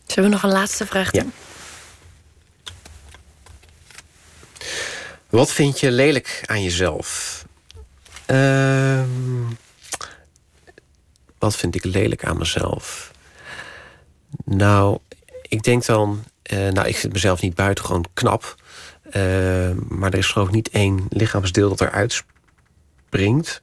[0.05, 1.33] Zullen we nog een laatste vraag doen?
[5.31, 7.45] Wat vind je lelijk aan jezelf?
[8.25, 9.07] Ehm,
[11.39, 13.11] wat vind ik lelijk aan mezelf?
[14.45, 14.97] Nou,
[15.41, 16.23] ik denk dan...
[16.43, 18.55] eh, nou, ik vind mezelf niet buitengewoon knap.
[19.11, 22.23] Ehm, maar er is geloof ik niet één lichaamsdeel dat eruit
[23.07, 23.61] springt.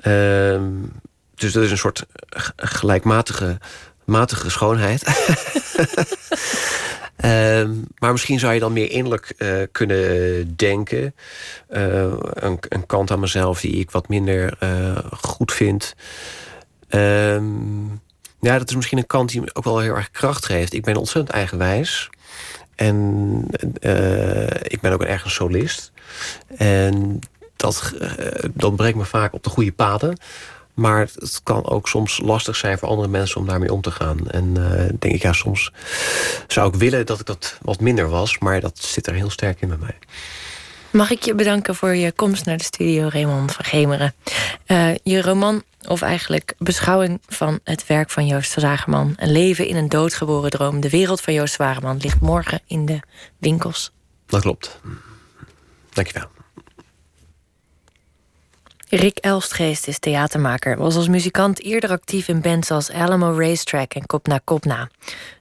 [0.00, 0.68] Ehm,
[1.34, 2.06] dus dat is een soort
[2.56, 3.58] gelijkmatige
[4.04, 5.02] matige schoonheid.
[7.20, 11.14] Ehm, maar misschien zou je dan meer innerlijk eh, kunnen denken.
[11.68, 15.94] Eh, een, een, kant aan mezelf die ik wat minder uh, goed vind.
[16.88, 17.86] Ehm,
[18.40, 20.72] ja, dat is misschien een kant die me ook wel heel erg kracht geeft.
[20.72, 22.10] Ik ben ontzettend eigenwijs.
[22.74, 23.44] En
[24.62, 25.92] ik ben ook een erg solist.
[26.56, 27.18] En
[27.56, 27.94] dat,
[28.54, 30.18] dat brengt me vaak op de goede paden.
[30.80, 34.30] Maar het kan ook soms lastig zijn voor andere mensen om daarmee om te gaan.
[34.30, 35.72] En uh, denk ik, ja, soms
[36.46, 38.38] zou ik willen dat ik dat wat minder was.
[38.38, 39.98] Maar dat zit er heel sterk in bij mij.
[40.90, 44.14] Mag ik je bedanken voor je komst naar de studio, Raymond van Gemeren.
[44.66, 49.14] Uh, je roman, of eigenlijk beschouwing van het werk van Joost Zwagerman...
[49.16, 51.96] Een leven in een doodgeboren droom, de wereld van Joost Zwagerman...
[51.96, 53.00] ligt morgen in de
[53.38, 53.92] winkels.
[54.26, 54.80] Dat klopt.
[55.92, 56.39] Dankjewel.
[58.92, 60.76] Rick Elstgeest is theatermaker.
[60.76, 64.88] Was als muzikant eerder actief in bands als Alamo Racetrack en Kop na Kop na.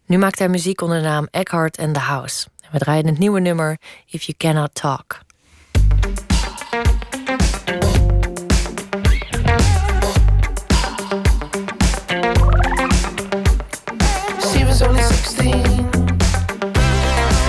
[0.05, 2.47] Nu maakt hij muziek onder de naam Eckhart and the House.
[2.71, 5.19] we draaien het nieuwe nummer If You Cannot Talk.
[14.53, 15.53] She was only 16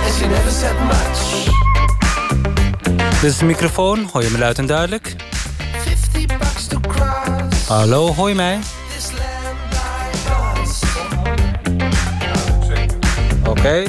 [0.04, 1.48] and she never said much.
[3.20, 5.16] Dit is de microfoon, hoor je me luid en duidelijk?
[7.68, 8.58] Hallo, hoor je mij?
[13.46, 13.82] Oké.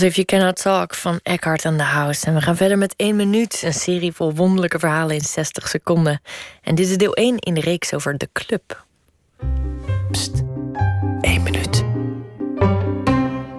[0.00, 2.26] Was If You Cannot Talk van Eckhart and the House.
[2.26, 3.62] En we gaan verder met 1 minuut.
[3.64, 6.20] Een serie vol wonderlijke verhalen in 60 seconden.
[6.62, 8.84] En dit is deel 1 in de reeks over de club.
[10.10, 10.42] Pst,
[11.20, 11.84] 1 minuut.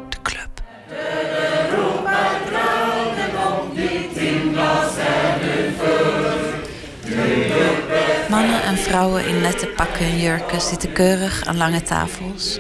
[0.10, 0.50] De club.
[8.30, 12.60] Mannen en vrouwen in nette pakken en jurken zitten keurig aan lange tafels.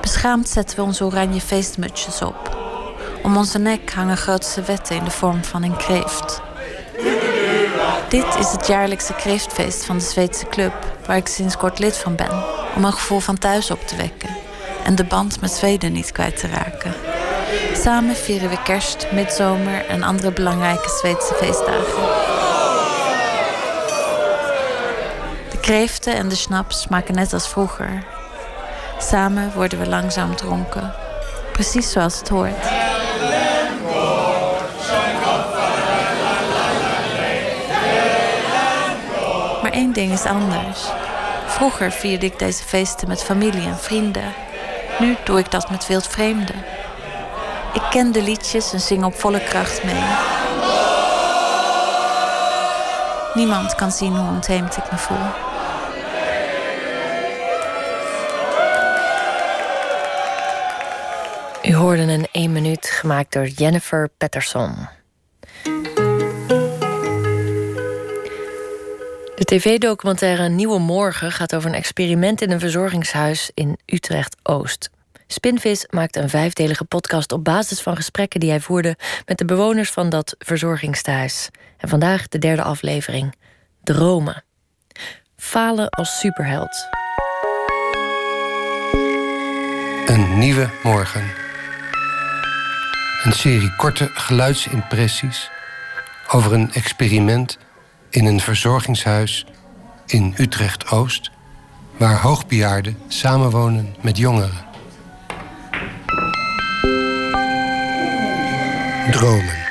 [0.00, 2.47] Beschaamd zetten we onze oranje feestmutsjes op
[3.28, 6.40] Om onze nek hangen grote wetten in de vorm van een kreeft.
[8.08, 10.72] Dit is het jaarlijkse kreeftfeest van de Zweedse club,
[11.06, 12.44] waar ik sinds kort lid van ben,
[12.76, 14.28] om een gevoel van thuis op te wekken
[14.84, 16.94] en de band met Zweden niet kwijt te raken.
[17.74, 22.02] Samen vieren we kerst, midzomer en andere belangrijke Zweedse feestdagen.
[25.50, 28.04] De kreeften en de schnaps smaken net als vroeger.
[28.98, 30.92] Samen worden we langzaam dronken.
[31.52, 32.87] Precies zoals het hoort.
[39.78, 40.86] Één ding is anders.
[41.46, 44.34] Vroeger vierde ik deze feesten met familie en vrienden.
[44.98, 46.64] Nu doe ik dat met wildvreemden.
[47.72, 50.02] Ik ken de liedjes en zing op volle kracht mee.
[53.34, 55.26] Niemand kan zien hoe ontheemd ik me voel.
[61.62, 64.97] U hoorde een 1 minuut gemaakt door Jennifer Patterson.
[69.38, 74.90] De tv-documentaire Nieuwe Morgen gaat over een experiment in een verzorgingshuis in Utrecht-Oost.
[75.26, 78.96] Spinvis maakt een vijfdelige podcast op basis van gesprekken die hij voerde
[79.26, 81.48] met de bewoners van dat verzorgingstehuis.
[81.76, 83.34] En vandaag de derde aflevering:
[83.82, 84.44] Dromen.
[85.36, 86.88] Falen als superheld.
[90.06, 91.24] Een nieuwe morgen.
[93.22, 95.50] Een serie korte geluidsimpressies
[96.28, 97.58] over een experiment
[98.10, 99.46] in een verzorgingshuis
[100.06, 101.30] in Utrecht-Oost,
[101.96, 104.66] waar hoogbejaarden samenwonen met jongeren.
[109.10, 109.66] Dromen.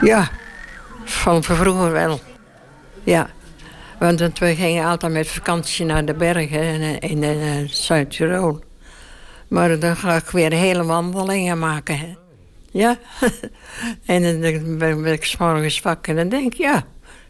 [0.00, 0.28] Ja,
[1.04, 2.20] van vroeger wel.
[3.04, 3.30] Ja,
[3.98, 8.60] want we gingen altijd met vakantie naar de bergen in, in, Zuid-Tirol.
[9.48, 11.98] Maar dan ga ik weer hele wandelingen maken.
[11.98, 12.14] Hè.
[12.78, 12.98] Ja.
[14.06, 16.86] en dan ben ik s morgens wakker en dan denk ik, ja,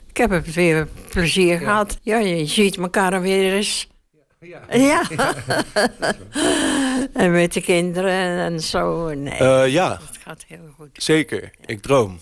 [0.09, 1.99] ik heb het weer plezier gehad.
[2.03, 3.89] Ja, je ziet elkaar weer eens.
[4.41, 4.61] Ja.
[4.91, 5.03] ja.
[7.23, 9.15] en met de kinderen en zo.
[9.15, 10.89] Nee, Uh, ja, het gaat heel goed.
[10.93, 11.51] zeker.
[11.67, 12.19] Ik droom.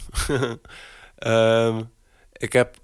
[1.17, 1.83] Ehm,
[2.33, 2.77] ik heb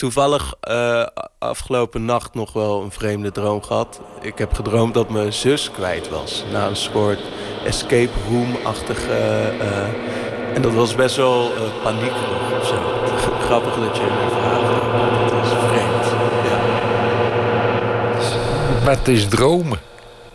[0.00, 1.06] toevallig eh,
[1.38, 4.00] afgelopen nacht nog wel een vreemde droom gehad.
[4.20, 6.44] Ik heb gedroomd dat mijn zus kwijt was.
[6.52, 7.18] Na een soort
[7.64, 9.12] escape room-achtige...
[9.60, 12.74] eh, en dat was best wel uh, paniekerig of zo.
[13.46, 15.30] Grappig dat je me vraagt.
[15.30, 16.06] Dat is vreemd.
[18.84, 19.78] Wat is dromen?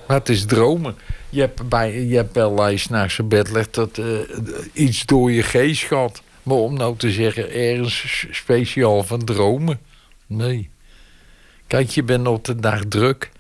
[0.08, 0.96] Wat is dromen?
[1.30, 4.06] Je hebt, bij, je hebt wel eens naar zijn bed legt dat eh,
[4.74, 6.22] iets door je geest gaat.
[6.46, 9.80] Maar om nou te zeggen, ergens speciaal van dromen.
[10.28, 10.70] Nee.
[11.68, 13.32] Kijk, je bent op de dag druk.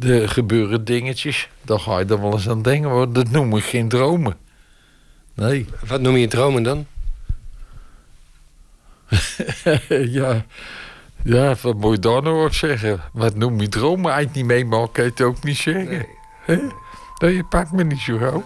[0.00, 1.48] Er gebeuren dingetjes.
[1.62, 2.90] Dan ga je er wel eens aan denken.
[2.90, 4.36] Maar dat noem ik geen dromen.
[5.34, 5.66] Nee.
[5.86, 6.86] Wat noem je dromen dan?
[10.18, 10.44] ja.
[11.24, 13.00] Ja, wat moet je daar nou op zeggen?
[13.12, 14.14] Wat noem je dromen?
[14.14, 16.06] Het niet meemaakt, kan je het ook niet zeggen.
[17.18, 18.44] Nee, je pakt me niet zo gauw.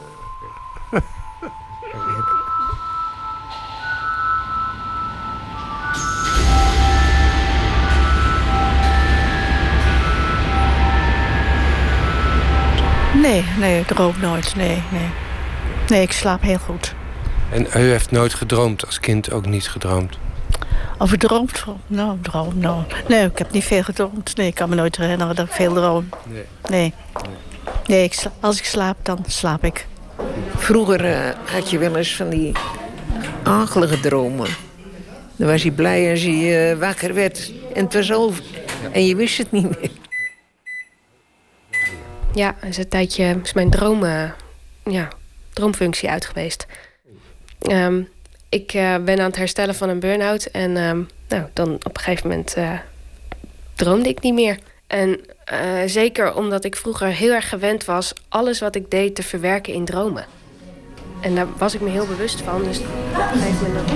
[13.21, 14.57] Nee, nee, ik droom nooit.
[14.57, 15.09] Nee, nee.
[15.89, 16.95] Nee, ik slaap heel goed.
[17.51, 20.19] En u heeft nooit gedroomd, als kind ook niet gedroomd.
[20.99, 21.81] Of ik droomt van?
[21.87, 22.83] Nou, droom, nou.
[23.09, 24.37] Nee, ik heb niet veel gedroomd.
[24.37, 26.09] Nee, ik kan me nooit herinneren dat ik veel droom.
[26.27, 26.45] Nee.
[26.69, 26.95] Nee.
[27.87, 29.87] Nee, ik als ik slaap, dan slaap ik.
[30.57, 32.53] Vroeger eh, had je wel eens van die
[33.43, 34.49] akelige dromen.
[35.37, 38.45] Dan was hij blij als hij eh, wakker werd en het was over.
[38.93, 39.91] En je wist het niet meer.
[42.37, 44.31] Ja, is een tijdje is mijn droom, eh,
[44.85, 45.09] ja,
[45.53, 46.67] droomfunctie uit geweest.
[47.59, 48.03] Ehm,
[48.49, 50.45] ik eh, ben aan het herstellen van een burn-out.
[50.45, 52.73] En ehm, nou, dan op een gegeven moment eh,
[53.75, 54.59] droomde ik niet meer.
[54.87, 55.21] En
[55.87, 58.13] zeker omdat ik vroeger heel erg gewend was...
[58.29, 60.25] alles wat ik deed te verwerken in dromen.
[61.21, 62.65] En daar was ik me heel bewust van.
[62.65, 62.85] Dus op
[63.17, 63.89] een gegeven moment...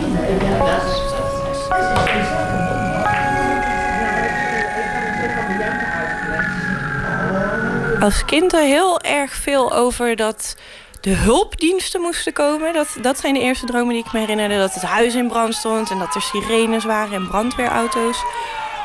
[8.01, 10.57] als kind er heel erg veel over dat
[11.01, 12.73] de hulpdiensten moesten komen.
[12.73, 14.59] Dat, dat zijn de eerste dromen die ik me herinnerde.
[14.59, 18.23] Dat het huis in brand stond en dat er sirenes waren en brandweerauto's.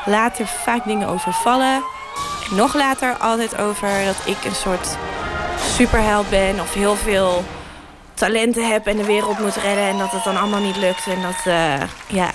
[0.04, 1.82] Later vaak dingen over vallen.
[2.50, 4.96] En nog later altijd over dat ik een soort
[5.76, 7.44] superheld ben of heel veel
[8.14, 11.06] talenten heb en de wereld moet redden en dat het dan allemaal niet lukt.
[11.06, 12.30] En dat, eh, ja,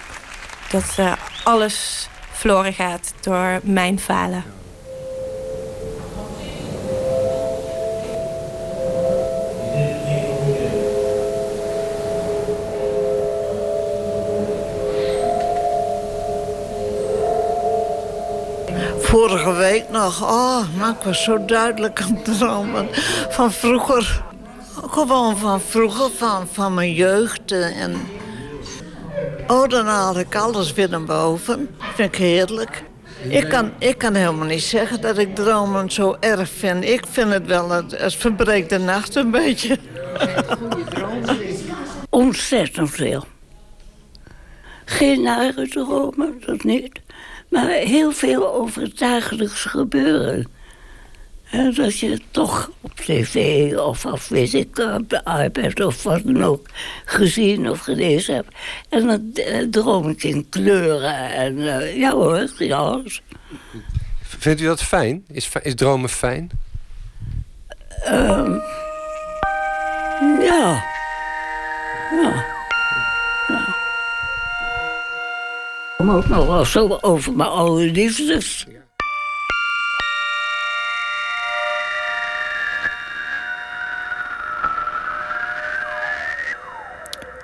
[0.71, 1.13] dat eh,
[1.43, 4.60] alles verloren gaat door mijn falen.
[19.11, 22.87] Vorige week nog, oh, maar ik was zo duidelijk aan het dromen
[23.29, 24.23] van vroeger.
[24.89, 27.51] Gewoon van vroeger, van, van mijn jeugd.
[27.51, 27.95] eh, En
[29.47, 31.69] oh, dan haal ik alles weer naar boven.
[31.95, 32.83] Vind ik heerlijk.
[33.29, 36.83] Ik kan, ik kan helemaal niet zeggen dat ik dromen zo erg vind.
[36.85, 39.77] Ik vind het wel, het, het verbreekt de nacht een beetje.
[42.09, 43.25] Ontzettend veel.
[44.85, 46.99] Geen nare dromen, dat niet.
[47.51, 50.47] Maar heel veel over het dagelijks gebeuren.
[51.75, 56.43] Dat je toch op tv of, of weet ik, op de iPad of wat dan
[56.43, 56.67] ook
[57.05, 58.55] gezien of gelezen hebt.
[58.89, 63.21] En dan eh, droom ik in kleuren en eh, ja hoor, ja, alles.
[64.21, 65.25] Vindt u dat fijn?
[65.31, 66.49] Is, is dromen fijn?
[68.03, 68.59] Ehm.
[70.39, 70.83] Ja.
[72.21, 72.50] ja.
[76.01, 78.65] Kom ook nog wel zo over mijn oude liefdes.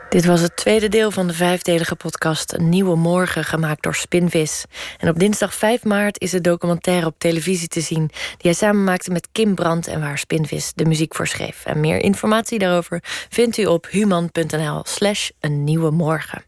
[0.10, 4.66] Dit was het tweede deel van de vijfdelige podcast Een Nieuwe Morgen, gemaakt door Spinvis.
[4.98, 8.08] En op dinsdag 5 maart is de documentaire op televisie te zien...
[8.08, 11.66] die hij samen maakte met Kim Brandt en waar Spinvis de muziek voor schreef.
[11.66, 16.44] En meer informatie daarover vindt u op human.nl slash Een Nieuwe Morgen.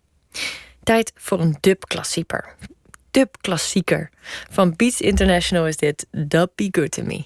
[0.90, 2.56] Tijd voor een dub-klassieker.
[3.12, 4.10] Dub-klassieker.
[4.50, 7.26] Van Beats International is dit Dub Be Good To Me.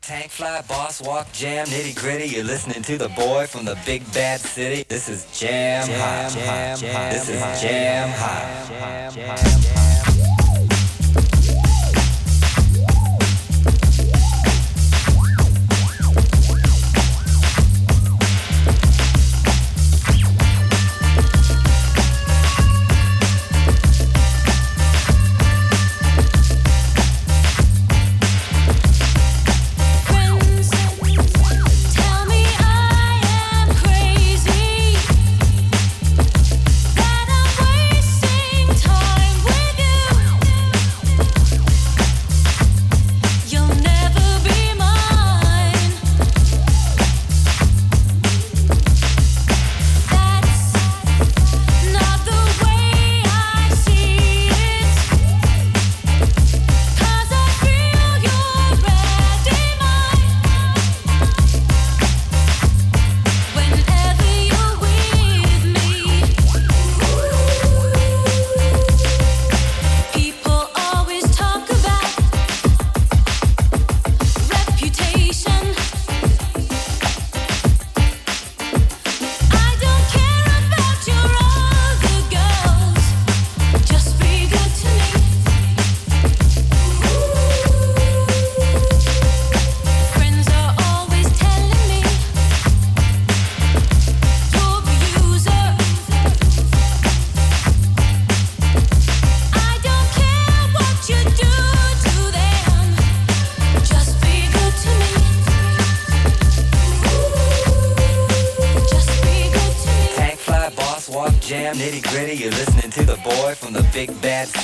[0.00, 2.34] Tank fly, boss walk, jam, nitty gritty.
[2.34, 4.84] You're listening to the boy from the big bad city.
[4.86, 6.32] This is jam, hot.
[7.10, 9.14] This is jam hot.
[9.14, 10.17] Tell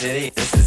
[0.04, 0.63] city.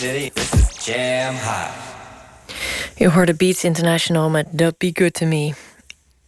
[0.00, 0.30] City.
[0.32, 1.70] This is Jam High.
[2.96, 5.54] Je hoorde Beats International met The Be Good To Me.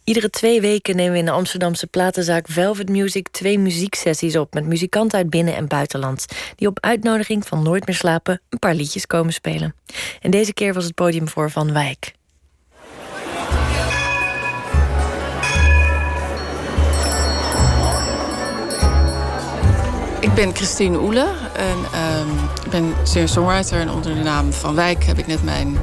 [0.03, 4.65] Iedere twee weken nemen we in de Amsterdamse platenzaak Velvet Music twee muzieksessies op met
[4.65, 6.25] muzikanten uit binnen- en buitenland,
[6.55, 9.75] die op uitnodiging van Nooit meer slapen een paar liedjes komen spelen.
[10.21, 12.13] En deze keer was het podium voor Van Wijk.
[20.19, 22.29] Ik ben Christine Oele en ehm,
[22.63, 23.79] ik ben singer-songwriter.
[23.79, 25.77] En onder de naam Van Wijk heb ik net mijn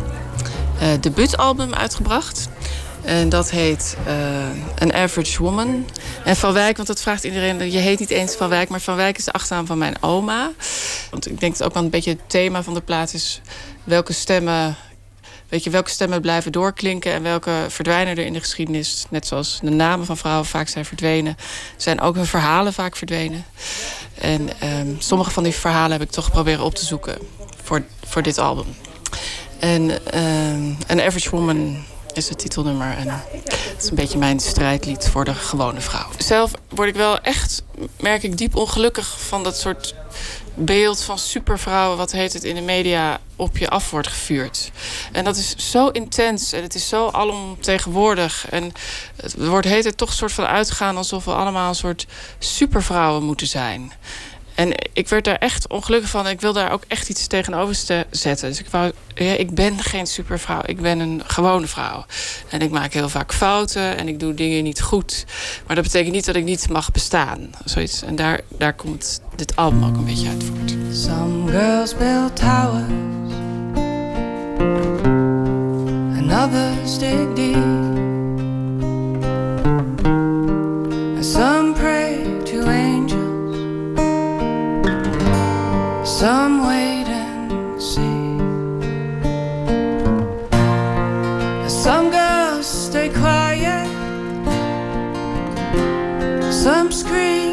[0.80, 2.48] eh, debuutalbum uitgebracht.
[3.02, 5.86] En dat heet eh, An Average Woman.
[6.24, 7.70] En Van Wijk, want dat vraagt iedereen...
[7.70, 10.50] je heet niet eens Van Wijk, maar Van Wijk is de achternaam van mijn oma.
[11.10, 13.40] Want ik denk dat ook wel een beetje het thema van de plaat is...
[13.84, 14.76] welke stemmen
[15.50, 19.04] weet je, welke stemmen blijven doorklinken en welke verdwijnen er in de geschiedenis.
[19.10, 21.36] Net zoals de namen van vrouwen vaak zijn verdwenen,
[21.76, 23.44] zijn ook hun verhalen vaak verdwenen.
[24.14, 24.48] En
[24.78, 27.18] um, sommige van die verhalen heb ik toch proberen op te zoeken
[27.62, 28.66] voor, voor dit album.
[29.58, 32.96] En um, An Average Woman is het titelnummer.
[32.96, 36.06] En het is een beetje mijn strijdlied voor de gewone vrouw.
[36.18, 37.62] Zelf word ik wel echt,
[38.00, 39.94] merk ik, diep ongelukkig van dat soort
[40.64, 44.70] beeld van supervrouwen, wat heet het in de media, op je af wordt gevuurd.
[45.12, 48.46] En dat is zo intens en het is zo alomtegenwoordig.
[48.50, 48.72] En
[49.16, 52.06] het wordt heet het toch soort van uitgaan alsof we allemaal een soort
[52.38, 53.92] supervrouwen moeten zijn.
[54.54, 56.28] En ik werd daar echt ongelukkig van.
[56.28, 57.74] Ik wil daar ook echt iets tegenover
[58.10, 58.48] zetten.
[58.48, 60.60] Dus ik wou, ja, ik ben geen supervrouw.
[60.64, 62.04] Ik ben een gewone vrouw.
[62.48, 65.24] En ik maak heel vaak fouten en ik doe dingen niet goed.
[65.66, 67.50] Maar dat betekent niet dat ik niet mag bestaan.
[67.64, 68.02] Zoiets.
[68.02, 70.96] En daar, daar komt dit album ook een beetje uit voort.
[70.96, 73.08] Some girls build towers.
[76.16, 78.19] And others dig deep.
[86.20, 88.36] Some wait and see.
[91.66, 93.88] Some girls stay quiet.
[96.52, 97.49] Some scream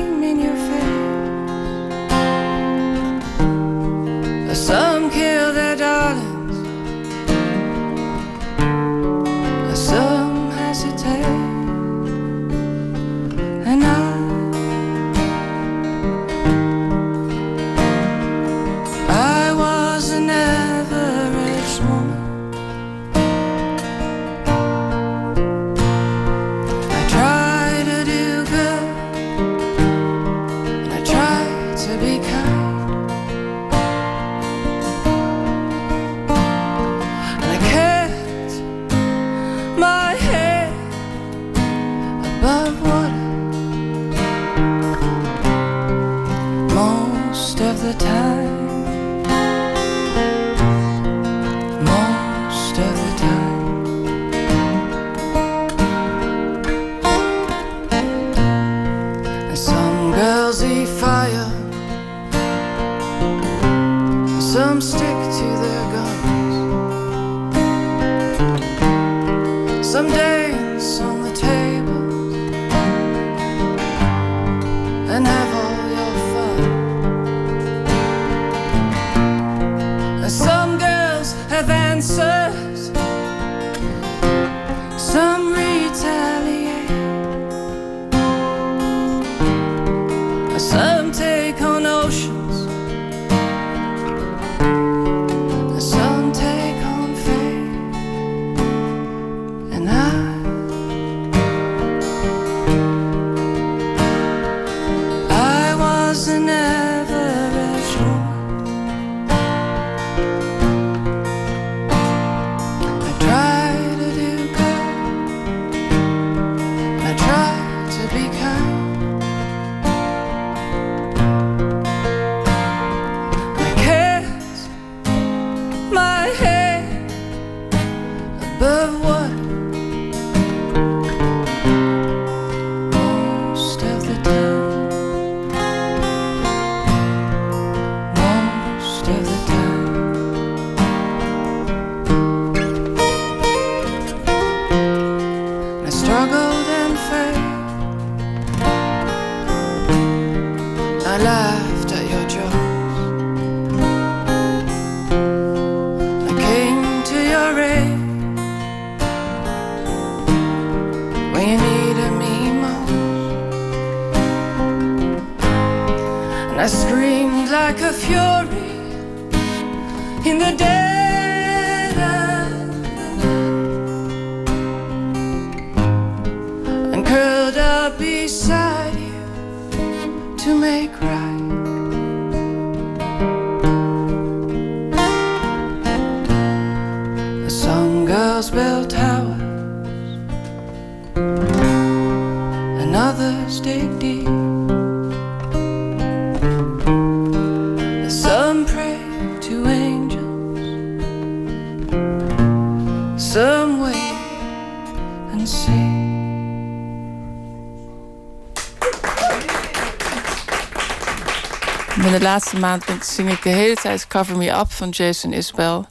[212.37, 215.83] laatste maand zing ik de hele tijd Cover Me Up van Jason Isbell.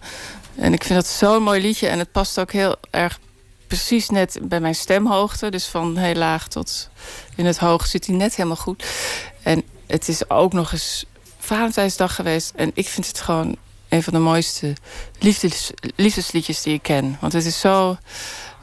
[0.54, 1.88] En ik vind dat zo'n mooi liedje.
[1.88, 3.18] En het past ook heel erg
[3.66, 5.50] precies net bij mijn stemhoogte.
[5.50, 6.88] Dus van heel laag tot
[7.34, 8.84] in het hoog zit hij net helemaal goed.
[9.42, 11.04] En het is ook nog eens
[11.38, 12.52] Valentijnsdag geweest.
[12.56, 13.56] En ik vind het gewoon
[13.88, 14.72] een van de mooiste
[15.18, 17.16] liefdes, liefdesliedjes die ik ken.
[17.20, 17.96] Want het is zo...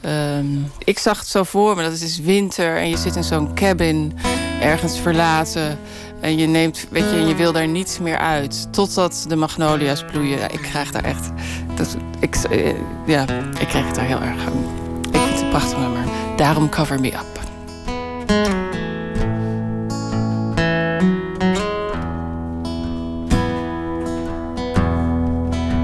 [0.02, 0.46] ehm,
[0.78, 3.56] ik zag het zo voor me, dat het is winter en je zit in zo'n
[3.56, 4.20] cabin
[4.62, 5.80] ergens verlaten.
[6.24, 8.68] En je neemt, weet je, je wil daar niets meer uit.
[8.74, 10.52] Totdat de magnolia's bloeien.
[10.52, 11.32] Ik krijg daar echt.
[11.76, 12.74] Dat, ik, eh,
[13.06, 13.26] ja,
[13.60, 14.66] ik krijg het daar heel erg aan.
[15.12, 16.04] Ik vind het prachtig nummer.
[16.36, 17.42] Daarom cover me up.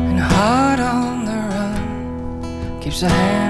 [0.10, 3.49] And a heart on the run keeps a hand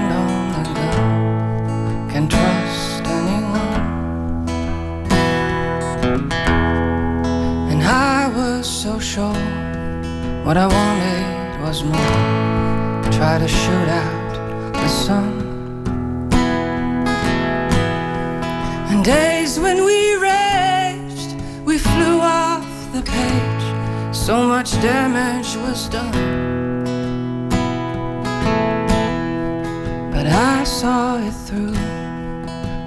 [9.00, 9.32] sure
[10.44, 13.10] what I wanted was more.
[13.10, 15.40] Try to shoot out the sun.
[18.90, 24.14] And days when we raged, we flew off the page.
[24.14, 26.12] So much damage was done.
[30.12, 31.74] But I saw it through.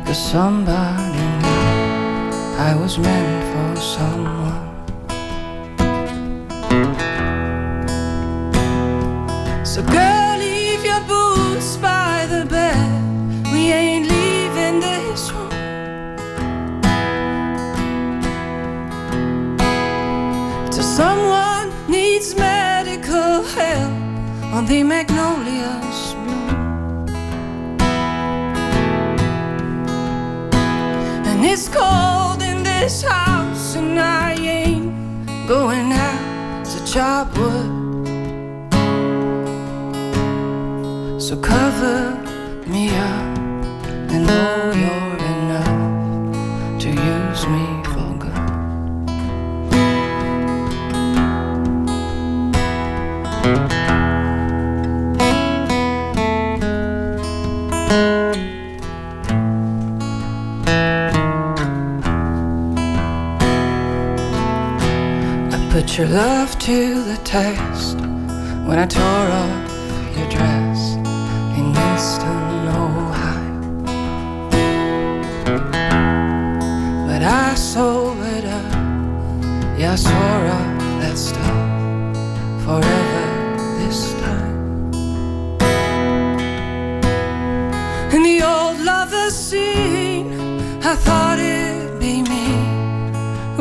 [0.06, 1.64] Cause somebody knew
[2.70, 4.43] I was meant for someone.
[9.74, 13.44] So, girl, leave your boots by the bed.
[13.52, 15.50] We ain't leaving this room.
[20.70, 23.94] Till someone needs medical help
[24.54, 27.08] on the magnolias bloom.
[31.26, 34.94] And it's cold in this house, and I ain't
[35.48, 37.73] going out to chop wood.
[41.34, 42.16] So cover
[42.68, 43.38] me up
[44.12, 48.38] and know you're enough to use me for good.
[65.52, 67.98] I put your love to the test
[68.68, 70.63] when I tore off your dress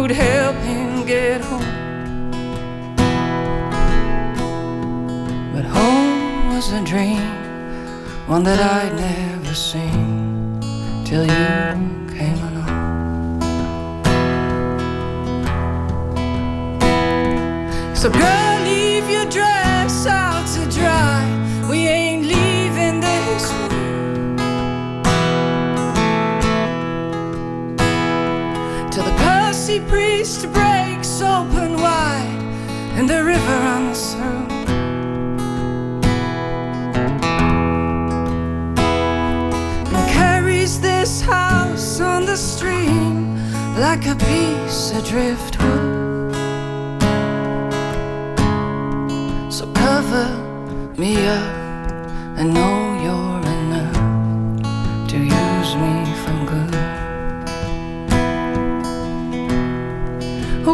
[0.03, 1.63] who'd help him get home.
[5.55, 7.23] But home was a dream,
[8.27, 10.59] one that I'd never seen
[11.05, 11.47] till you
[12.19, 12.73] came along.
[17.95, 18.42] So, girl,
[29.73, 32.41] the priest breaks open wide
[32.97, 34.47] and the river runs through.
[39.97, 43.17] and carries this house on the stream
[43.79, 46.35] like a piece of driftwood.
[49.51, 50.29] So cover
[50.99, 51.52] me up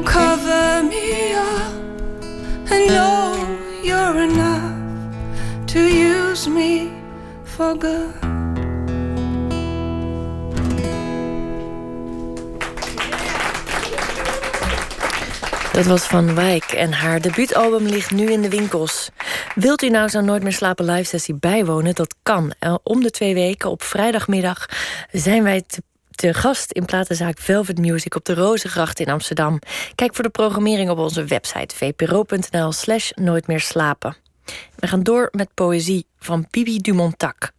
[0.04, 1.72] Cover me up
[2.70, 6.90] and know you're enough to use me
[7.44, 8.28] for good.
[15.72, 19.10] Dat was Van Wijk en haar debuutalbum ligt nu in de winkels.
[19.54, 21.94] Wilt u nou zo'n Nooit meer slapen live sessie bijwonen?
[21.94, 22.52] Dat kan.
[22.58, 24.68] Eh, om de twee weken op vrijdagmiddag
[25.12, 25.82] zijn wij te,
[26.18, 29.58] te gast in platenzaak Velvet Music op de Rozengracht in Amsterdam.
[29.94, 34.16] Kijk voor de programmering op onze website vpro.nl slash nooit meer slapen.
[34.76, 37.50] We gaan door met poëzie van Bibi Dumontac.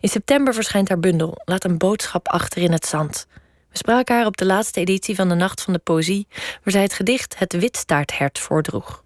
[0.00, 3.26] In september verschijnt haar bundel Laat een boodschap achter in het zand.
[3.70, 6.82] We spraken haar op de laatste editie van de Nacht van de Poëzie, waar zij
[6.82, 9.04] het gedicht Het Witstaarthert voordroeg.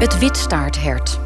[0.00, 1.18] Het witstaarthert.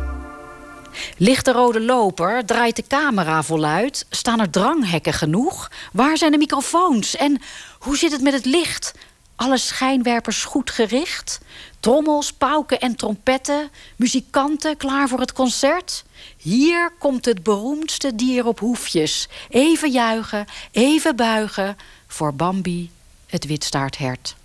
[1.16, 5.70] Ligt de rode loper, draait de camera voluit, staan er dranghekken genoeg?
[5.92, 7.16] Waar zijn de microfoons?
[7.16, 7.40] En
[7.78, 8.94] hoe zit het met het licht?
[9.36, 11.40] Alle schijnwerpers goed gericht?
[11.80, 16.04] Trommels, pauken en trompetten, muzikanten klaar voor het concert?
[16.36, 19.28] Hier komt het beroemdste dier op hoefjes.
[19.48, 21.76] Even juichen, even buigen
[22.06, 22.90] voor Bambi,
[23.26, 24.36] het witstaarthert.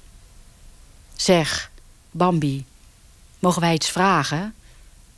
[1.16, 1.72] Zeg,
[2.12, 2.66] Bambi,
[3.40, 4.54] mogen wij iets vragen?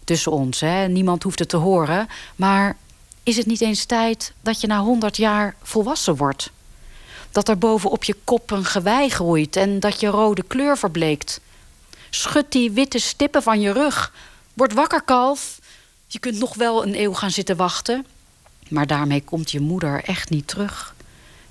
[0.03, 0.87] Tussen ons, hè?
[0.87, 2.07] Niemand hoeft het te horen.
[2.35, 2.77] Maar
[3.23, 6.51] is het niet eens tijd dat je na honderd jaar volwassen wordt?
[7.31, 11.39] Dat er bovenop je kop een gewei groeit en dat je rode kleur verbleekt.
[12.09, 14.13] Schud die witte stippen van je rug.
[14.53, 15.59] Word wakker, kalf.
[16.07, 18.05] Je kunt nog wel een eeuw gaan zitten wachten.
[18.67, 20.93] Maar daarmee komt je moeder echt niet terug.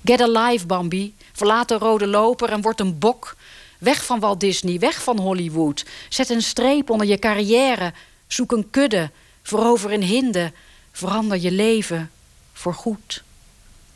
[0.03, 1.15] Get alive, Bambi.
[1.33, 3.35] Verlaat de rode loper en word een bok.
[3.81, 5.85] Weg van Walt Disney, weg van Hollywood.
[6.09, 7.93] Zet een streep onder je carrière.
[8.27, 9.11] Zoek een kudde.
[9.41, 10.51] Verover een hinde.
[10.91, 12.11] Verander je leven.
[12.53, 13.23] Voor goed.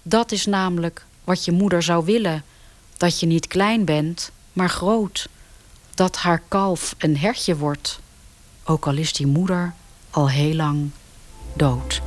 [0.02, 2.44] Dat is namelijk wat je moeder zou willen.
[2.98, 5.28] Dat je niet klein bent, maar groot.
[5.94, 7.99] Dat haar kalf een hertje wordt.
[8.64, 9.74] Ook al is die moeder
[10.10, 10.90] al heel lang
[11.53, 12.02] dood.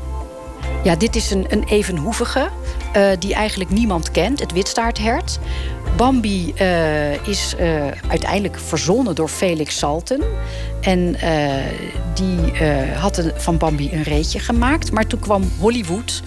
[0.84, 2.48] Ja, dit is een, een evenhoevige
[2.96, 5.38] uh, die eigenlijk niemand kent, het witstaarthert.
[5.96, 10.22] Bambi uh, is uh, uiteindelijk verzonnen door Felix Salten.
[10.80, 11.16] En
[12.14, 12.64] die
[12.94, 14.92] had van Bambi een reetje gemaakt.
[14.92, 16.22] Maar toen kwam Hollywood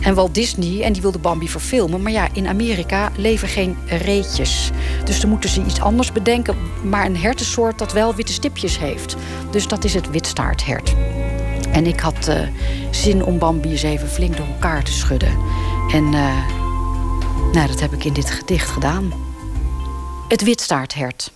[0.00, 2.02] en Walt Disney en die wilde Bambi verfilmen.
[2.02, 4.70] Maar ja, in Amerika leven geen reetjes.
[5.04, 6.56] Dus dan moeten ze iets anders bedenken.
[6.82, 9.16] Maar een hertensoort dat wel witte stipjes heeft.
[9.50, 10.94] Dus dat is het witstaarthert.
[11.74, 12.48] En ik had uh,
[12.90, 15.38] zin om Bambi even flink door elkaar te schudden.
[15.92, 16.48] En uh,
[17.52, 19.12] nou, dat heb ik in dit gedicht gedaan.
[20.28, 21.30] Het witstaarthert.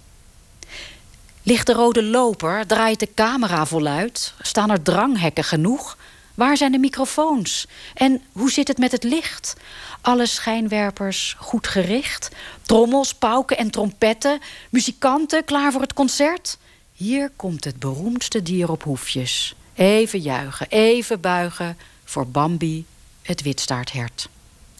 [1.42, 5.96] Ligt de rode loper, draait de camera voluit, staan er dranghekken genoeg.
[6.34, 7.66] Waar zijn de microfoons?
[7.94, 9.56] En hoe zit het met het licht?
[10.00, 12.28] Alle schijnwerpers goed gericht,
[12.62, 14.40] trommels, pauken en trompetten,
[14.70, 16.58] muzikanten klaar voor het concert.
[16.92, 19.54] Hier komt het beroemdste dier op hoefjes.
[19.78, 22.86] Even juichen, even buigen voor Bambi,
[23.22, 24.28] het witstaarthert.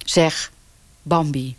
[0.05, 0.51] Zeg,
[1.03, 1.57] Bambi,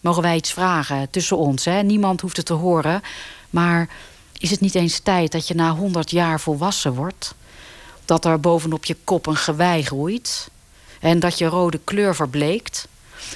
[0.00, 1.64] mogen wij iets vragen tussen ons?
[1.64, 1.82] Hè?
[1.82, 3.02] Niemand hoeft het te horen.
[3.50, 3.88] Maar
[4.38, 7.34] is het niet eens tijd dat je na honderd jaar volwassen wordt?
[8.04, 10.48] Dat er bovenop je kop een gewei groeit?
[11.00, 12.88] En dat je rode kleur verbleekt?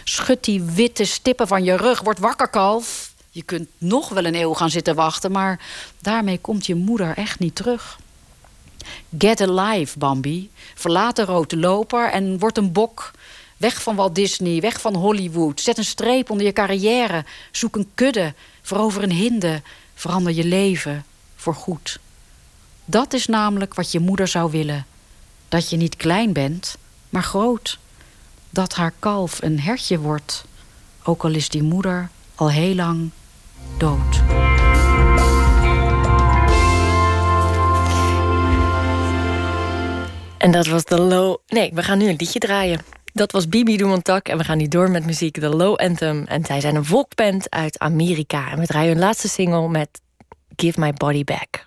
[0.04, 3.12] Schud die witte stippen van je rug, word wakker, kalf.
[3.30, 5.60] Je kunt nog wel een eeuw gaan zitten wachten, maar
[6.00, 7.98] daarmee komt je moeder echt niet terug.
[9.18, 10.50] Get alive, Bambi.
[10.74, 13.10] Verlaat de rode loper en word een bok.
[13.56, 15.60] Weg van Walt Disney, weg van Hollywood.
[15.60, 17.24] Zet een streep onder je carrière.
[17.50, 18.34] Zoek een kudde.
[18.62, 19.62] Verover een hinde.
[19.94, 21.04] Verander je leven.
[21.36, 21.98] Voor goed.
[22.84, 24.86] Dat is namelijk wat je moeder zou willen.
[25.48, 26.76] Dat je niet klein bent,
[27.08, 27.78] maar groot.
[28.50, 30.44] Dat haar kalf een hertje wordt.
[31.02, 33.10] Ook al is die moeder al heel lang
[33.78, 34.22] dood.
[40.44, 41.36] En dat was de low...
[41.46, 42.80] Nee, we gaan nu een liedje draaien.
[43.12, 46.24] Dat was Bibi Dumontak en we gaan nu door met muziek, de Low Anthem.
[46.24, 48.50] En zij zijn een volkband uit Amerika.
[48.50, 50.00] En we draaien hun laatste single met
[50.56, 51.66] Give My Body Back.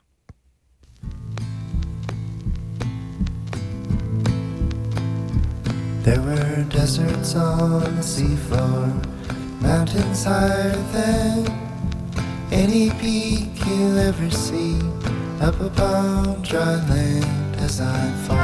[6.04, 8.88] There were deserts on the seafloor,
[9.62, 11.46] mountains higher than
[12.52, 14.78] any peak you'll ever see,
[15.42, 17.38] up upon dry land.
[17.60, 18.38] as I fall.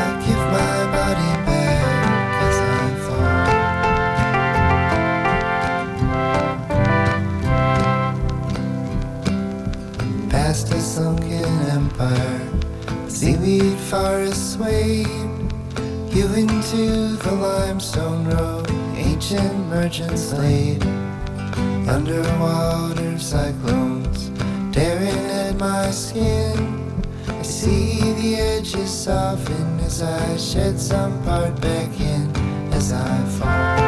[0.00, 3.46] I give my body back as I fall.
[10.30, 12.48] Past a sunken empire,
[13.08, 15.08] seaweed forests swayed.
[16.14, 20.84] You into the limestone road, ancient merchants laid.
[21.88, 24.33] Underwater cyclones
[24.74, 26.58] tearing at my skin.
[27.28, 32.28] I see the edges soften as I shed some part back in
[32.72, 33.78] as I fall.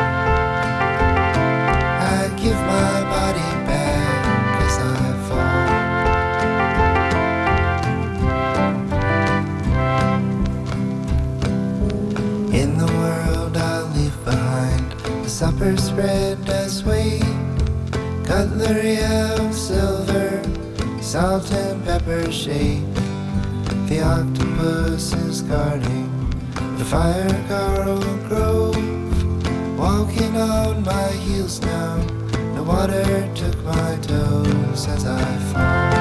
[2.15, 4.27] I give my body back
[4.67, 5.67] as I fall.
[12.55, 14.93] In the world I'll leave behind,
[15.25, 17.25] the supper spread does wait.
[18.25, 20.43] Cutlery of silver,
[21.07, 22.85] salt and pepper shade.
[23.89, 26.11] The octopus is guarding
[26.79, 28.77] the fire Carl Grove.
[29.79, 31.97] Walking on my heels now,
[32.57, 33.07] the water
[33.37, 35.95] took my toes as I fall.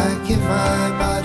[0.00, 1.17] I give my body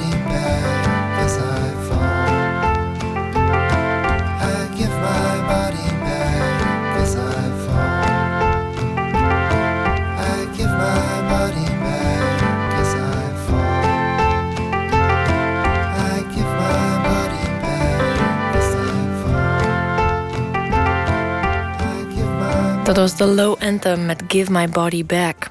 [22.83, 25.49] Dat was de Low Anthem met Give My Body Back.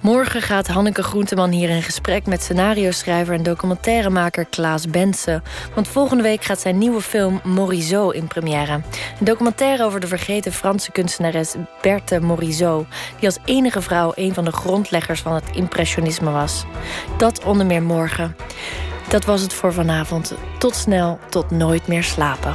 [0.00, 5.42] Morgen gaat Hanneke Groenteman hier in gesprek met scenario-schrijver en documentairemaker Klaas Bensen.
[5.74, 8.72] Want volgende week gaat zijn nieuwe film Morisot in première.
[8.72, 8.82] Een
[9.24, 12.86] documentaire over de vergeten Franse kunstenares Berthe Morisot,
[13.18, 16.64] die als enige vrouw een van de grondleggers van het impressionisme was.
[17.16, 18.36] Dat onder meer morgen.
[19.08, 20.34] Dat was het voor vanavond.
[20.58, 22.54] Tot snel, tot nooit meer slapen.